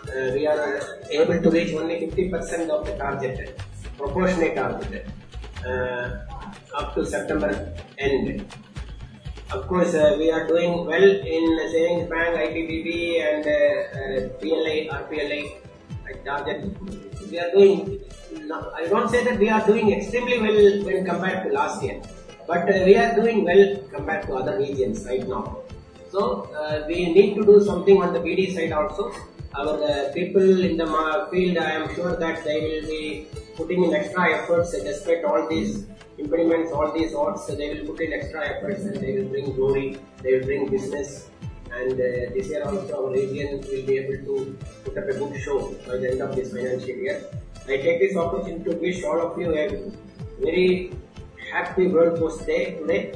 uh, 0.07 0.31
we 0.33 0.47
are 0.47 0.81
able 1.11 1.41
to 1.41 1.49
reach 1.49 1.73
only 1.75 1.95
50% 1.95 2.69
of 2.69 2.85
the 2.85 2.95
target, 2.97 3.59
proportionate 3.97 4.55
target. 4.55 5.07
Uh, 5.65 6.25
up 6.75 6.93
to 6.95 7.05
September 7.05 7.73
end. 7.97 8.45
Of 9.51 9.67
course, 9.67 9.93
uh, 9.93 10.15
we 10.17 10.31
are 10.31 10.47
doing 10.47 10.85
well 10.85 11.03
in 11.03 11.43
savings 11.71 12.09
bank, 12.09 12.35
IPPB, 12.35 12.89
and 13.27 13.43
uh, 13.45 13.55
uh, 13.99 14.29
PLI, 14.39 14.89
RPLI, 14.91 15.43
at 16.09 16.25
target. 16.25 16.65
We 17.31 17.39
are 17.39 17.51
doing. 17.51 17.99
No, 18.45 18.71
I 18.75 18.87
won't 18.91 19.09
say 19.09 19.23
that 19.23 19.39
we 19.39 19.49
are 19.49 19.65
doing 19.65 19.91
extremely 19.91 20.39
well 20.39 20.85
when 20.85 21.05
compared 21.05 21.47
to 21.47 21.53
last 21.53 21.81
year, 21.83 22.01
but 22.47 22.69
uh, 22.69 22.83
we 22.85 22.95
are 22.97 23.15
doing 23.15 23.43
well 23.43 23.77
compared 23.93 24.27
to 24.27 24.35
other 24.35 24.57
regions 24.57 25.05
right 25.05 25.27
now. 25.27 25.59
So 26.11 26.49
uh, 26.53 26.85
we 26.87 27.13
need 27.13 27.35
to 27.35 27.45
do 27.45 27.63
something 27.63 28.01
on 28.01 28.13
the 28.13 28.19
BD 28.19 28.53
side 28.53 28.71
also. 28.71 29.11
Our 29.53 29.81
uh, 29.83 30.11
people 30.13 30.63
in 30.63 30.75
the 30.77 30.87
field, 31.31 31.57
I 31.57 31.71
am 31.71 31.95
sure 31.95 32.15
that 32.17 32.43
they 32.43 32.59
will 32.61 32.87
be 32.89 33.27
putting 33.55 33.83
in 33.83 33.93
extra 33.93 34.33
efforts 34.37 34.71
despite 34.71 35.23
all 35.23 35.47
these 35.47 35.85
impediments, 36.17 36.71
all 36.71 36.91
these 36.91 37.13
odds. 37.13 37.47
they 37.47 37.73
will 37.73 37.85
put 37.87 38.01
in 38.01 38.13
extra 38.13 38.47
efforts 38.47 38.83
and 38.83 38.97
they 38.97 39.17
will 39.17 39.29
bring 39.29 39.53
glory, 39.55 39.97
they 40.21 40.37
will 40.37 40.45
bring 40.45 40.69
business. 40.69 41.29
And 41.71 41.93
uh, 41.93 42.33
this 42.33 42.47
year 42.49 42.63
also 42.63 43.05
our 43.05 43.11
region 43.11 43.59
will 43.59 43.85
be 43.85 43.97
able 43.97 44.25
to 44.25 44.57
put 44.85 44.97
up 44.97 45.09
a 45.09 45.13
good 45.13 45.41
show 45.41 45.73
by 45.87 45.97
the 45.97 46.11
end 46.11 46.21
of 46.21 46.35
this 46.35 46.51
financial 46.53 46.89
year. 46.89 47.25
I 47.67 47.77
take 47.77 47.99
this 47.99 48.15
opportunity 48.15 48.63
to 48.69 48.75
wish 48.77 49.03
all 49.03 49.19
of 49.19 49.37
you 49.39 49.51
a 49.53 49.91
very 50.41 50.93
happy 51.51 51.87
World 51.87 52.19
Post 52.19 52.45
Day 52.45 52.75
today 52.75 53.13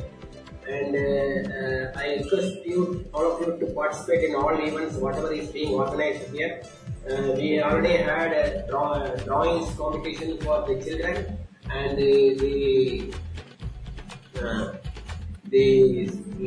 and 0.70 0.96
uh, 0.96 2.00
I 2.00 2.16
request 2.22 2.66
you, 2.66 3.06
all 3.14 3.32
of 3.32 3.42
you, 3.42 3.58
to 3.60 3.74
participate 3.74 4.30
in 4.30 4.36
all 4.36 4.54
events, 4.54 4.96
whatever 4.96 5.34
is 5.34 5.50
being 5.50 5.74
organized 5.74 6.28
here. 6.36 6.62
Uh, 7.10 7.34
we 7.36 7.62
already 7.62 7.98
had 7.98 8.32
a 8.34 8.68
draw, 8.68 9.06
drawings 9.26 9.76
competition 9.76 10.38
for 10.40 10.66
the 10.68 10.76
children, 10.84 11.38
and 11.72 11.98
the 11.98 12.36
the, 12.40 13.14
uh, 14.38 14.74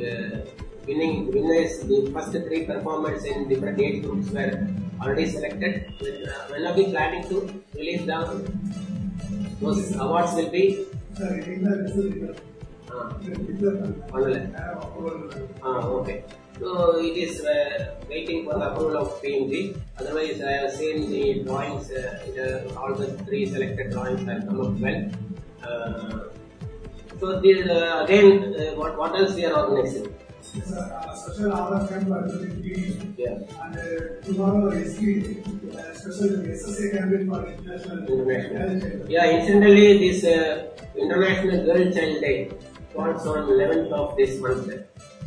uh, 0.02 0.44
winning 0.86 1.32
winners, 1.32 1.80
the 1.80 2.10
first 2.12 2.32
three 2.32 2.64
performers 2.64 3.24
in 3.24 3.48
different 3.48 3.80
age 3.80 4.02
groups 4.04 4.30
were 4.30 4.68
already 5.00 5.28
selected. 5.28 5.92
When, 6.48 6.64
are 6.66 6.74
we 6.74 6.84
planning 6.86 7.28
to 7.28 7.62
release 7.74 8.02
down? 8.02 8.46
Those 9.60 9.94
awards 9.96 10.34
will 10.34 10.50
be. 10.50 10.86
Uh, 11.20 12.34
Ah, 15.62 15.86
okay. 15.98 16.24
So 16.60 16.98
it 16.98 17.16
is 17.16 17.44
uh, 17.44 17.94
waiting 18.08 18.44
for 18.44 18.54
the 18.58 18.70
approval 18.70 18.96
of 18.98 19.22
PMG. 19.22 19.76
Otherwise, 19.98 20.42
I 20.42 20.52
have 20.52 20.72
seen 20.72 21.10
the 21.10 21.42
drawings, 21.44 21.90
uh, 21.90 22.74
all 22.76 22.94
the 22.94 23.06
three 23.24 23.46
selected 23.46 23.90
drawings 23.90 24.26
have 24.28 24.46
come 24.46 24.60
up 24.60 24.78
well. 24.78 25.10
Uh, 25.62 26.18
so 27.18 27.40
this, 27.40 27.66
uh, 27.66 28.04
again, 28.04 28.54
uh, 28.54 28.74
what, 28.78 28.98
what 28.98 29.14
else 29.16 29.34
we 29.34 29.44
are 29.46 29.54
organizing? 29.54 30.14
Yeah. 33.16 33.38
And 33.62 33.76
uh, 33.76 34.20
tomorrow 34.22 34.68
uh, 34.68 34.84
special 35.94 36.44
International. 38.08 39.08
Yeah, 39.08 39.38
incidentally, 39.38 39.98
this 39.98 40.24
uh, 40.24 40.68
International 40.96 41.64
Girl 41.64 41.90
Child 41.92 42.20
Day 42.20 42.50
falls 42.94 43.26
on 43.26 43.48
11th 43.48 43.92
of 43.92 44.16
this 44.16 44.40
month. 44.40 44.72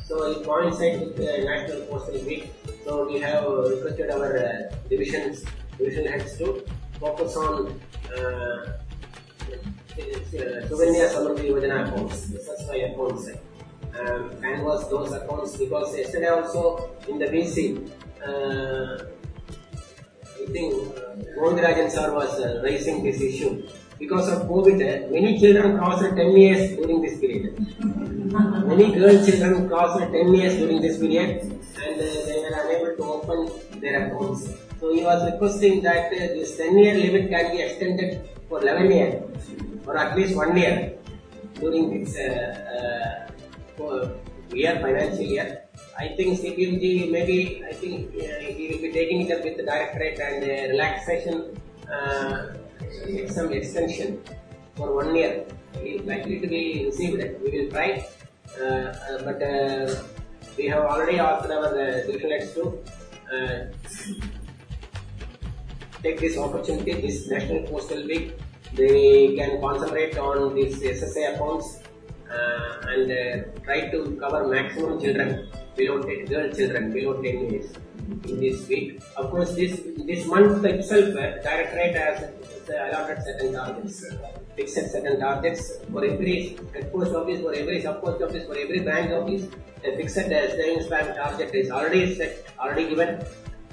So 0.06 0.32
it 0.32 0.46
coincides 0.46 1.00
with 1.00 1.18
the 1.18 1.44
National 1.44 1.82
Postal 1.88 2.24
Week. 2.26 2.52
So 2.84 3.08
we 3.08 3.20
have 3.20 3.44
requested 3.46 4.10
our 4.12 4.38
uh, 4.38 4.76
divisions, 4.90 5.44
division 5.78 6.06
heads 6.06 6.38
to 6.38 6.64
focus 7.00 7.36
on 7.36 7.80
uh, 8.16 8.78
Suganya 10.70 11.10
Samruddhi 11.10 11.50
Yojana 11.50 11.88
accounts, 11.88 12.28
SSY 12.30 12.92
accounts. 12.92 13.30
Um, 13.98 14.30
canvas 14.42 14.88
those 14.88 15.14
accounts 15.14 15.56
because 15.56 15.98
yesterday 15.98 16.28
also 16.28 16.92
in 17.08 17.18
the 17.18 17.26
BC, 17.28 17.90
uh, 18.22 19.06
I 20.42 20.52
think 20.52 20.74
uh, 20.98 21.16
Govindarajan 21.40 21.90
sir 21.90 22.14
was 22.14 22.40
uh, 22.42 22.62
raising 22.62 23.04
this 23.04 23.22
issue. 23.22 23.66
Because 24.00 24.27
of 24.29 24.48
COVID, 24.50 24.77
uh, 24.81 25.12
many 25.12 25.40
children 25.40 25.77
crossed 25.77 26.03
10 26.03 26.38
years 26.38 26.75
during 26.77 27.01
this 27.01 27.20
period. 27.20 27.55
many 28.70 28.94
girl 28.94 29.16
children 29.25 29.68
crossed 29.70 30.00
10 30.00 30.34
years 30.34 30.55
during 30.58 30.81
this 30.81 30.98
period 30.98 31.42
and 31.84 32.01
uh, 32.01 32.05
they 32.27 32.38
were 32.44 32.55
unable 32.64 32.96
to 32.98 33.03
open 33.16 33.79
their 33.79 34.08
accounts. 34.08 34.50
So 34.79 34.94
he 34.94 35.03
was 35.03 35.31
requesting 35.31 35.81
that 35.84 36.12
uh, 36.12 36.20
this 36.36 36.58
10 36.58 36.77
year 36.77 36.96
limit 36.96 37.29
can 37.29 37.51
be 37.51 37.62
extended 37.62 38.29
for 38.50 38.62
11 38.62 38.92
years 38.92 39.24
or 39.88 39.98
at 39.98 40.18
least 40.18 40.36
one 40.36 40.58
year 40.58 40.94
during 41.60 42.03
this 42.03 42.18
uh, 42.18 43.29
uh, 43.79 44.10
year, 44.53 44.79
financial 44.81 45.24
year. 45.24 45.62
I 45.98 46.10
think 46.10 46.40
CPMG 46.40 47.10
maybe, 47.12 47.64
I 47.66 47.74
think 47.74 48.14
uh, 48.16 48.40
he 48.40 48.70
will 48.72 48.81
be 48.81 48.92
taking 48.92 49.22
it 49.22 49.31
up 49.31 49.44
with 49.44 49.58
the 49.58 49.64
directorate 49.64 50.20
and 50.20 50.44
uh, 50.44 50.74
relaxation, 50.74 51.55
some 53.30 53.52
extension 53.52 54.22
for 54.76 54.94
one 54.94 55.16
year 55.16 55.46
is 55.82 56.06
likely 56.06 56.40
to 56.40 56.48
be 56.48 56.86
received. 56.86 57.24
We 57.44 57.50
will 57.52 57.72
try, 57.72 58.06
uh, 58.60 58.64
uh, 58.64 59.24
but 59.24 59.42
uh, 59.42 59.96
we 60.58 60.68
have 60.68 60.84
already 60.84 61.20
asked 61.20 61.50
our 61.50 61.68
uh, 61.68 62.06
division 62.06 62.32
heads 62.32 62.54
to 62.54 62.80
uh, 63.34 63.66
take 66.04 66.20
this 66.20 66.38
opportunity, 66.38 66.94
this 67.02 67.28
National 67.30 67.64
Postal 67.68 68.06
Week. 68.06 68.38
They 68.74 69.36
can 69.36 69.62
concentrate 69.62 70.18
on 70.18 70.56
these 70.56 70.82
SSA 70.82 71.36
accounts 71.36 71.80
uh, 72.30 72.92
and 72.92 73.12
uh, 73.12 73.62
try 73.64 73.90
to 73.90 74.18
cover 74.20 74.48
maximum 74.48 75.00
children 75.00 75.48
below 75.76 76.02
10, 76.02 76.26
girl 76.26 76.52
children 76.52 76.92
below 76.94 77.22
10 77.22 77.52
years 77.52 77.68
in 78.28 78.40
this 78.40 78.68
week. 78.68 79.02
Of 79.18 79.32
course, 79.32 79.56
this 79.56 79.82
this 80.06 80.26
month 80.28 80.64
itself, 80.66 81.16
uh, 81.16 81.42
Directorate 81.48 81.96
has 81.96 82.30
uh, 82.70 82.90
allotted 82.90 83.24
certain 83.24 83.54
targets, 83.54 84.06
fixed 84.56 84.92
certain 84.92 85.20
targets 85.20 85.72
for 85.92 86.04
every 86.04 86.58
head 86.74 86.92
post 86.92 87.14
office, 87.14 87.42
for 87.42 87.54
every 87.54 87.82
sub 87.82 88.04
office, 88.04 88.46
for 88.46 88.58
every 88.58 88.80
branch 88.80 89.12
office. 89.12 89.48
A 89.84 89.96
fixed 89.98 90.16
savings 90.16 90.88
bank 90.88 91.16
target 91.16 91.54
is 91.54 91.70
already 91.70 92.16
set, 92.16 92.46
already 92.60 92.90
given, 92.90 93.24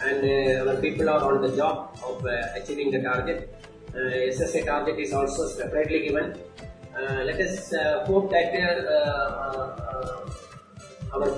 and 0.04 0.18
uh, 0.24 0.70
our 0.70 0.76
people 0.76 1.08
are 1.08 1.22
on 1.32 1.40
the 1.42 1.56
job 1.56 1.98
of 2.04 2.24
uh, 2.26 2.60
achieving 2.60 2.90
the 2.90 3.00
target. 3.00 3.54
SSA 3.94 4.64
target 4.64 4.98
is 4.98 5.12
also 5.12 5.48
separately 5.48 6.00
given. 6.06 6.38
Let 6.94 7.40
us 7.40 7.72
hope 8.06 8.30
that 8.30 8.54
our 11.12 11.28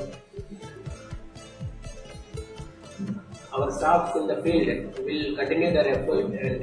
our 3.55 3.71
staff 3.71 4.17
in 4.17 4.27
the 4.27 4.37
field 4.43 4.99
will 5.07 5.37
continue 5.37 5.73
their 5.73 5.89
effort 5.97 6.25
and 6.25 6.63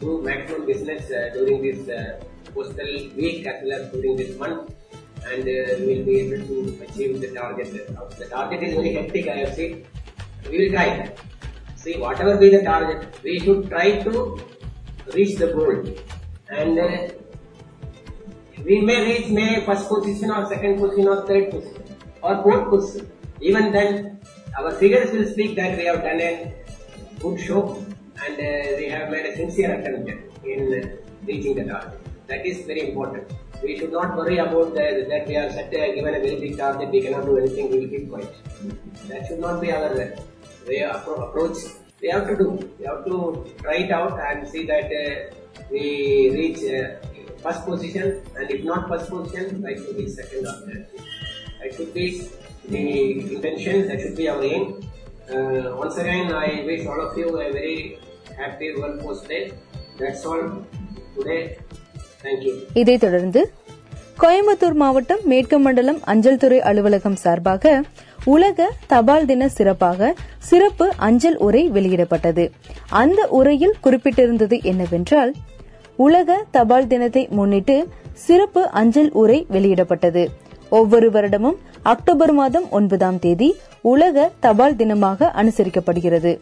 do 0.00 0.22
maximum 0.22 0.66
business 0.66 1.10
uh, 1.10 1.30
during 1.34 1.62
this 1.62 1.88
uh, 1.88 2.22
postal 2.54 2.92
week 3.16 3.46
as 3.46 3.62
well 3.62 3.80
as 3.80 3.92
during 3.92 4.16
this 4.16 4.38
month 4.38 4.70
and 5.32 5.42
uh, 5.42 5.76
we 5.78 5.86
will 5.90 6.04
be 6.04 6.20
able 6.20 6.46
to 6.46 6.84
achieve 6.84 7.20
the 7.20 7.28
target. 7.34 7.72
The 8.18 8.26
target 8.26 8.62
is 8.62 8.74
very 8.74 8.92
hectic 8.92 9.28
I 9.28 9.36
have 9.38 9.54
seen. 9.54 9.86
We 10.50 10.58
will 10.58 10.72
try. 10.72 11.10
See, 11.76 11.98
whatever 11.98 12.36
be 12.36 12.50
the 12.50 12.62
target, 12.62 13.18
we 13.22 13.40
should 13.40 13.68
try 13.68 14.02
to 14.02 14.40
reach 15.14 15.36
the 15.38 15.48
goal. 15.48 15.82
And 16.50 16.78
uh, 16.78 17.08
we 18.64 18.80
may 18.80 18.98
reach 19.06 19.28
may 19.28 19.64
first 19.64 19.88
position 19.88 20.30
or 20.30 20.46
second 20.46 20.78
position 20.78 21.08
or 21.08 21.26
third 21.26 21.50
position 21.50 21.84
or 22.22 22.42
fourth 22.42 22.68
position. 22.70 23.10
Even 23.40 23.72
then, 23.72 24.20
our 24.58 24.72
figures 24.72 25.10
will 25.12 25.26
speak 25.26 25.56
that 25.56 25.76
we 25.78 25.84
have 25.86 26.02
done 26.02 26.20
a 26.20 26.54
good 27.18 27.40
show 27.40 27.84
and 28.24 28.34
uh, 28.34 28.76
we 28.78 28.88
have 28.88 29.10
made 29.10 29.26
a 29.26 29.36
sincere 29.36 29.72
attempt 29.74 30.10
in 30.44 30.98
reaching 31.26 31.54
the 31.56 31.64
target. 31.64 32.00
That 32.26 32.46
is 32.46 32.64
very 32.66 32.88
important. 32.88 33.30
We 33.62 33.78
should 33.78 33.92
not 33.92 34.16
worry 34.16 34.38
about 34.38 34.74
the, 34.74 35.06
that 35.08 35.26
we 35.26 35.34
have 35.34 35.52
set 35.52 35.72
a, 35.72 35.94
given 35.94 36.14
a 36.14 36.20
very 36.20 36.40
big 36.40 36.56
target, 36.56 36.90
we 36.90 37.00
cannot 37.02 37.24
do 37.24 37.38
anything, 37.38 37.70
we 37.70 37.80
will 37.80 37.88
keep 37.88 38.10
quiet. 38.10 38.34
That 39.08 39.26
should 39.26 39.40
not 39.40 39.60
be 39.60 39.72
our 39.72 39.94
way 40.66 40.80
approach. 40.80 41.56
We 42.00 42.08
have 42.10 42.26
to 42.28 42.36
do. 42.36 42.48
We 42.78 42.84
have 42.86 43.04
to 43.06 43.54
try 43.62 43.76
it 43.76 43.90
out 43.90 44.18
and 44.20 44.48
see 44.48 44.66
that 44.66 44.84
uh, 44.84 45.34
we 45.70 46.30
reach 46.30 46.58
uh, 46.58 46.96
first 47.42 47.64
position 47.64 48.22
and 48.36 48.50
if 48.50 48.64
not 48.64 48.88
first 48.88 49.08
position, 49.10 49.62
try 49.62 49.74
to 49.74 49.94
be 49.94 50.08
second 50.08 50.46
or 50.46 50.54
third. 50.66 50.86
That 51.62 51.74
should 51.74 51.94
be 51.94 52.28
the 52.68 53.34
intention, 53.34 53.88
that 53.88 54.00
should 54.00 54.16
be 54.16 54.28
our 54.28 54.42
aim. 54.42 54.82
Uh, 55.30 55.76
once 55.76 55.96
again, 55.96 56.32
I 56.32 56.62
wish 56.66 56.86
all 56.86 57.00
of 57.00 57.16
you 57.16 57.28
a 57.40 57.52
very 57.52 57.98
happy 58.38 58.66
world 58.82 59.00
Post 59.04 59.26
Day. 59.28 59.52
That's 59.98 60.22
all 60.24 60.44
இதைத் 62.74 63.00
தொடர்ந்து 63.00 63.40
கோயம்புத்தூர் 64.18 64.72
மாவட்டம் 64.72 65.18
மேற்கு 65.24 65.58
மண்டலம் 65.58 65.98
அஞ்சல் 66.04 66.36
துறை 66.36 66.60
அலுவலகம் 66.60 67.16
சார்பாக 67.16 67.82
உலக 68.24 68.68
தபால் 68.86 69.26
தின 69.26 69.48
சிறப்பாக 69.48 70.14
சிறப்பு 70.38 70.92
அஞ்சல் 70.96 71.36
உரை 71.36 71.70
வெளியிடப்பட்டது. 71.70 72.50
அந்த 72.88 73.26
உரையில் 73.28 73.74
குறிப்பிட்டிருந்தது 73.84 74.62
என்னவென்றால் 74.62 75.32
உலக 75.96 76.44
தபால் 76.50 76.86
தினத்தை 76.86 77.28
முன்னிட்டு 77.30 77.88
சிறப்பு 78.12 78.70
அஞ்சல் 78.70 79.12
உரை 79.12 79.46
வெளியிடப்பட்டது. 79.50 80.24
ஒவ்வொரு 80.68 81.10
வருடமும் 81.10 81.56
அக்டோபர் 81.82 82.32
மாதம் 82.32 82.70
ஒன்பதாம் 82.70 83.18
தேதி 83.18 83.54
உலக 83.80 84.30
தபால் 84.40 84.74
தினமாக 84.74 85.30
அனுசரிக்கப்படுகிறது. 85.42 86.38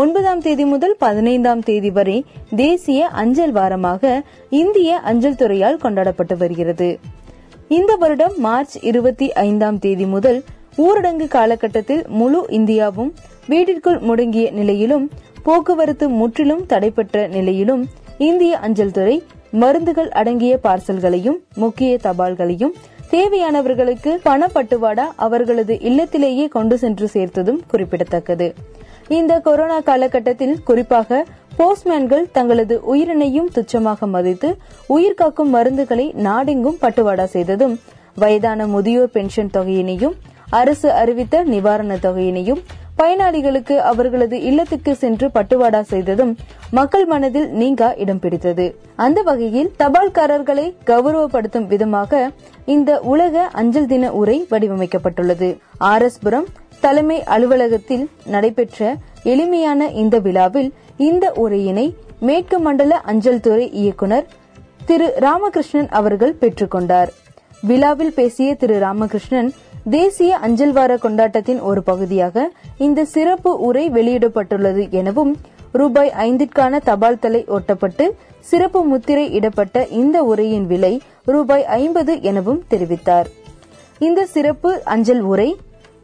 ஒன்பதாம் 0.00 0.40
தேதி 0.40 0.64
முதல் 0.64 0.94
பதினைந்தாம் 0.98 1.60
தேதி 1.60 1.90
வரை 1.90 2.16
தேசிய 2.56 3.06
அஞ்சல் 3.20 3.52
வாரமாக 3.52 4.02
இந்திய 4.50 4.98
அஞ்சல் 5.10 5.36
துறையால் 5.36 5.76
கொண்டாடப்பட்டு 5.76 6.36
வருகிறது. 6.36 6.88
இந்த 7.68 7.94
வருடம் 7.94 8.34
மார்ச் 8.36 8.74
இருபத்தி 8.80 9.32
ஐந்தாம் 9.32 9.78
தேதி 9.78 10.06
முதல் 10.06 10.42
ஊரடங்கு 10.76 11.28
காலகட்டத்தில் 11.28 12.02
முழு 12.08 12.40
இந்தியாவும் 12.58 13.12
வீட்டிற்குள் 13.46 13.98
முடங்கிய 13.98 14.50
நிலையிலும் 14.50 15.06
போக்குவரத்து 15.42 16.08
முற்றிலும் 16.08 16.66
தடைபெற்ற 16.66 17.26
நிலையிலும் 17.28 17.84
இந்திய 18.18 18.58
அஞ்சல் 18.58 18.90
துறை 18.90 19.16
மருந்துகள் 19.50 20.08
அடங்கிய 20.08 20.58
பார்சல்களையும் 20.62 21.40
முக்கிய 21.54 21.98
தபால்களையும் 22.02 22.76
தேவையானவர்களுக்கு 23.10 24.12
பணப்பட்டுவாடா 24.24 25.08
அவர்களது 25.16 25.74
இல்லத்திலேயே 25.90 26.48
கொண்டு 26.48 26.78
சென்று 26.78 27.08
சேர்த்ததும் 27.12 27.60
குறிப்பிடத்தக்கது. 27.66 28.54
இந்த 29.14 29.32
கொரோனா 29.40 29.76
காலகட்டத்தில் 29.80 30.54
குறிப்பாக 30.64 31.18
போஸ்ட்மேன்கள் 31.56 32.24
தங்களது 32.32 32.74
உயிரினையும் 32.92 33.50
துச்சமாக 33.54 34.06
மதித்து 34.06 34.48
உயிர் 34.86 35.14
காக்கும் 35.14 35.52
மருந்துகளை 35.54 36.06
நாடெங்கும் 36.26 36.80
பட்டுவாடா 36.80 37.26
செய்ததும் 37.34 37.76
வயதான 38.14 38.66
முதியோர் 38.66 39.12
பென்ஷன் 39.12 39.52
தொகையினையும் 39.56 40.16
அரசு 40.50 40.88
அறிவித்த 40.92 41.44
நிவாரண 41.44 41.94
தொகையினையும் 42.02 42.60
பயனாளிகளுக்கு 42.96 43.76
அவர்களது 43.90 44.36
இல்லத்துக்கு 44.40 44.92
சென்று 44.96 45.26
பட்டுவாடா 45.28 45.80
செய்ததும் 45.92 46.32
மக்கள் 46.70 47.06
மனதில் 47.06 47.48
நீங்கா 47.50 47.88
இடம் 48.02 48.20
பிடித்தது. 48.20 48.66
அந்த 48.96 49.22
வகையில் 49.22 49.72
தபால்காரர்களை 49.78 50.66
கௌரவப்படுத்தும் 50.90 51.66
விதமாக 51.66 52.30
இந்த 52.74 53.00
உலக 53.12 53.48
அஞ்சல் 53.52 53.86
தின 53.86 54.12
உரை 54.12 54.38
வடிவமைக்கப்பட்டுள்ளது. 54.50 55.50
ஆர் 55.90 56.02
எஸ் 56.02 56.22
புரம் 56.24 56.48
தலைமை 56.80 57.22
அலுவலகத்தில் 57.24 58.08
நடைபெற்ற 58.26 58.80
எளிமையான 59.22 59.90
இந்த 59.90 60.18
விழாவில் 60.18 60.72
இந்த 60.96 61.32
உரையினை 61.36 61.86
மேற்கு 62.20 62.58
மண்டல 62.58 63.00
அஞ்சல் 63.00 63.40
துறை 63.40 63.70
இயக்குனர் 63.72 64.26
திரு 64.84 65.12
ராமகிருஷ்ணன் 65.18 65.88
அவர்கள் 65.90 66.38
பெற்றுக்கொண்டார் 66.40 67.10
விழாவில் 67.62 68.12
பேசிய 68.12 68.54
திரு 68.54 68.78
ராமகிருஷ்ணன் 68.78 69.48
தேசிய 69.90 70.38
அஞ்சல் 70.38 70.72
வார 70.72 70.96
கொண்டாட்டத்தின் 70.96 71.60
ஒரு 71.60 71.82
பகுதியாக 71.82 72.50
இந்த 72.76 73.04
சிறப்பு 73.04 73.50
உரை 73.58 73.84
வெளியிடப்பட்டுள்ளது 73.90 74.90
எனவும் 74.90 75.32
ரூபாய் 75.72 76.10
ஐந்திற்கான 76.18 76.78
தபால் 76.84 77.18
தலை 77.18 77.44
ஒட்டப்பட்டு 77.48 78.04
சிறப்பு 78.40 78.84
முத்திரை 78.84 79.32
இடப்பட்ட 79.32 79.86
இந்த 79.92 80.22
உரையின் 80.22 80.66
விலை 80.66 81.00
ரூபாய் 81.24 81.64
ஐம்பது 81.64 82.22
எனவும் 82.22 82.62
தெரிவித்தார். 82.70 83.28
இந்த 83.98 84.26
சிறப்பு 84.26 84.70
அஞ்சல் 84.84 85.20
உரை 85.20 85.48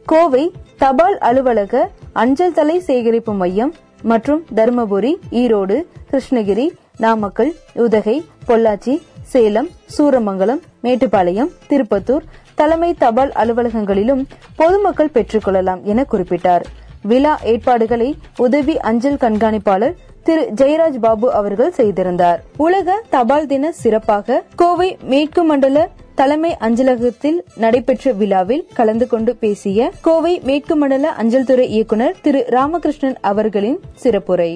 கோவை 0.05 0.43
தபால் 0.77 1.17
அலுவலக 1.17 1.81
அஞ்சல் 2.13 2.53
தலை 2.53 2.79
சேகரிப்பு 2.79 3.33
மையம் 3.33 3.71
மற்றும் 4.01 4.41
தருமபுரி 4.55 5.11
ஈரோடு 5.31 5.75
கிருஷ்ணகிரி 6.11 6.65
நாமக்கல் 6.97 7.51
உதகை 7.85 8.15
பொள்ளாச்சி 8.47 8.93
சேலம் 9.33 9.69
சூரமங்கலம் 9.97 10.61
மேட்டுப்பாளையம் 10.81 11.51
திருப்பத்தூர் 11.69 12.25
தலைமை 12.55 12.93
தபால் 12.93 13.31
அலுவலகங்களிலும் 13.41 14.23
பொதுமக்கள் 14.55 15.13
பெற்றுக்கொள்ளலாம் 15.13 15.83
என 15.83 16.05
குறிப்பிட்டார். 16.11 16.65
விழா 17.01 17.39
ஏற்பாடுகளை 17.51 18.09
உதவி 18.37 18.75
அஞ்சல் 18.89 19.21
கண்காணிப்பாளர் 19.23 19.95
திரு 20.23 20.43
ஜெயராஜ் 20.55 20.99
பாபு 20.99 21.27
அவர்கள் 21.31 21.71
செய்திருந்தார். 21.71 22.39
உலக 22.57 23.01
தபால் 23.09 23.47
தின 23.47 23.71
சிறப்பாக 23.71 24.43
கோவை 24.55 24.97
மேற்கு 25.03 25.43
மண்டல 25.43 25.89
தலைமை 26.17 26.49
அஞ்சலகத்தில் 26.59 27.37
நடைபெற்ற 27.55 28.11
விழாவில் 28.13 28.63
கலந்து 28.73 29.05
கொண்டு 29.07 29.31
பேசிய 29.35 29.89
கோவை 30.01 30.33
மேற்கு 30.43 30.75
மண்டல 30.75 31.11
அஞ்சல் 31.21 31.45
துறை 31.45 31.65
இயக்குநர் 31.69 32.17
திரு 32.21 32.41
ராமகிருஷ்ணன் 32.49 33.17
அவர்களின் 33.23 33.79
சிறப்புரை 34.03 34.51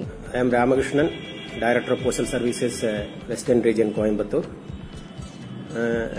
Ramakrishnan 0.54 1.12
director 1.60 1.93
of 1.96 2.04
postal 2.06 2.30
services 2.34 2.80
western 3.30 3.63
region 3.63 3.93
Coimbatore 3.98 4.50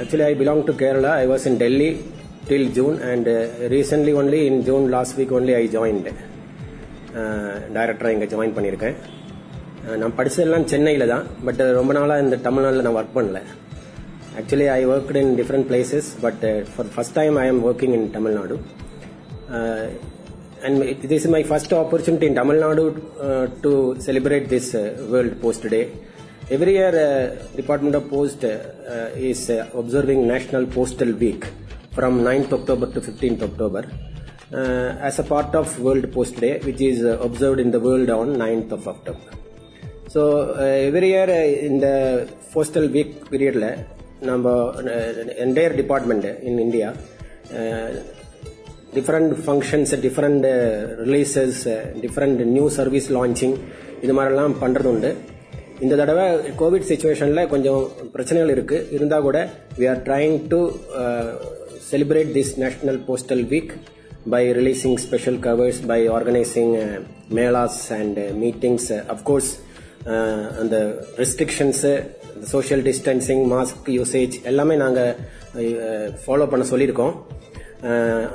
actually 0.01 0.25
I 0.25 0.33
belong 0.35 0.65
to 0.65 0.75
Kerala 0.83 1.13
I 1.19 1.27
was 1.27 1.47
in 1.51 1.61
Delhi 1.63 1.91
till 2.49 2.69
June 2.73 2.97
and 3.05 3.27
uh, 3.29 3.39
recently 3.69 4.41
in 4.49 4.61
June 4.63 4.85
last 4.89 5.17
week 5.19 5.33
week 5.37 5.55
I 5.55 5.65
joined 5.69 6.09
joined 6.09 6.11
டைரக்டராக 7.75 8.13
இங்கே 8.13 8.29
ஜாயின் 8.33 8.57
பண்ணியிருக்கேன் 8.57 8.97
நான் 9.99 10.15
படித்ததெல்லாம் 10.17 10.67
சென்னையில் 10.67 11.09
தான் 11.09 11.25
but 11.45 11.61
ரொம்ப 11.73 11.93
நாளாக 11.93 12.23
இந்த 12.23 12.37
தமிழ்நாட்டில் 12.41 12.87
நான் 12.87 12.99
ஒர்க் 12.99 13.17
பண்ணல 13.17 13.41
Actually 14.40 14.68
I 14.78 14.82
work 14.94 15.12
in 15.24 15.36
different 15.40 15.68
places 15.72 16.10
but 16.26 16.44
for 16.74 16.90
first 16.96 17.16
time 17.20 17.38
I 17.44 17.46
am 17.54 17.62
working 17.70 17.96
in 18.00 18.10
Tamil Nadu 18.18 18.58
and 20.66 20.82
it, 20.92 21.02
this 21.12 21.26
is 21.26 21.30
my 21.36 21.44
first 21.44 21.72
opportunity 21.74 22.26
in 22.30 22.36
Tamil 22.38 22.58
Nadu 22.64 22.86
uh, 23.28 23.46
to 23.64 23.72
celebrate 24.00 24.46
this 24.54 24.68
uh, 24.74 24.82
World 25.12 25.34
Post 25.42 25.64
Day. 25.74 25.84
Every 26.56 26.74
year, 26.80 26.94
uh, 27.08 27.56
Department 27.62 27.96
of 28.00 28.10
Post 28.10 28.42
uh, 28.46 29.30
is 29.32 29.42
uh, 29.50 29.70
observing 29.82 30.20
National 30.34 30.66
Postal 30.78 31.12
Week 31.24 31.44
from 31.98 32.22
9th 32.22 32.54
October 32.60 32.88
to 32.96 33.02
15th 33.02 33.44
October 33.50 33.84
uh, 34.54 35.08
as 35.10 35.20
a 35.20 35.24
part 35.24 35.54
of 35.56 35.68
World 35.80 36.12
Post 36.12 36.40
Day, 36.40 36.60
which 36.60 36.82
is 36.82 37.04
uh, 37.04 37.18
observed 37.20 37.60
in 37.60 37.72
the 37.72 37.80
world 37.80 38.10
on 38.10 38.36
9th 38.36 38.72
of 38.72 38.88
October. 38.88 39.30
So 40.08 40.54
uh, 40.54 40.62
every 40.90 41.10
year 41.10 41.30
uh, 41.30 41.68
in 41.68 41.80
the 41.80 41.98
postal 42.54 42.88
week 42.88 43.30
period, 43.30 43.86
நம்ம 44.23 44.53
entire 45.45 45.75
department 45.75 46.29
in 46.43 46.59
India 46.59 46.89
different 48.95 49.33
functions 49.45 49.93
different 50.07 50.47
releases 51.05 51.59
different 52.01 52.41
new 52.47 52.67
service 52.69 53.09
launching 53.13 53.57
இது 54.03 54.13
மாதிரிலாம் 54.13 54.57
பண்ணுறது 54.63 54.91
உண்டு 54.93 55.11
இந்த 55.81 55.95
தடவை 55.97 56.25
Covid 56.57 56.89
சுச்சுவேஷனில் 56.89 57.49
கொஞ்சம் 57.49 57.83
பிரச்சனைகள் 58.13 58.55
இருக்குது 58.55 58.87
இருந்தால் 58.91 59.23
கூட 59.23 59.39
we 59.79 59.87
are 59.87 60.03
trying 60.03 60.37
to 60.49 60.59
celebrate 61.91 62.33
this 62.33 62.53
national 62.59 63.01
postal 63.09 63.45
week 63.47 63.73
by 64.31 64.43
releasing 64.53 64.99
special 64.99 65.39
covers 65.39 65.81
by 65.87 66.01
organising 66.09 66.73
melas 67.35 67.81
and 67.93 68.19
meetings 68.43 68.91
of course 69.15 69.51
அந்த 70.61 70.77
restrictions 71.19 71.93
social 72.45 72.83
distancing 72.83 73.45
mask 73.53 73.89
usage 73.89 74.37
எல்லாமே 74.43 74.77
நாங்கள் 74.77 75.15
ஃபாலோ 76.27 76.49
பண்ண 76.49 76.65
சொல்லியிருக்கோம். 76.71 77.15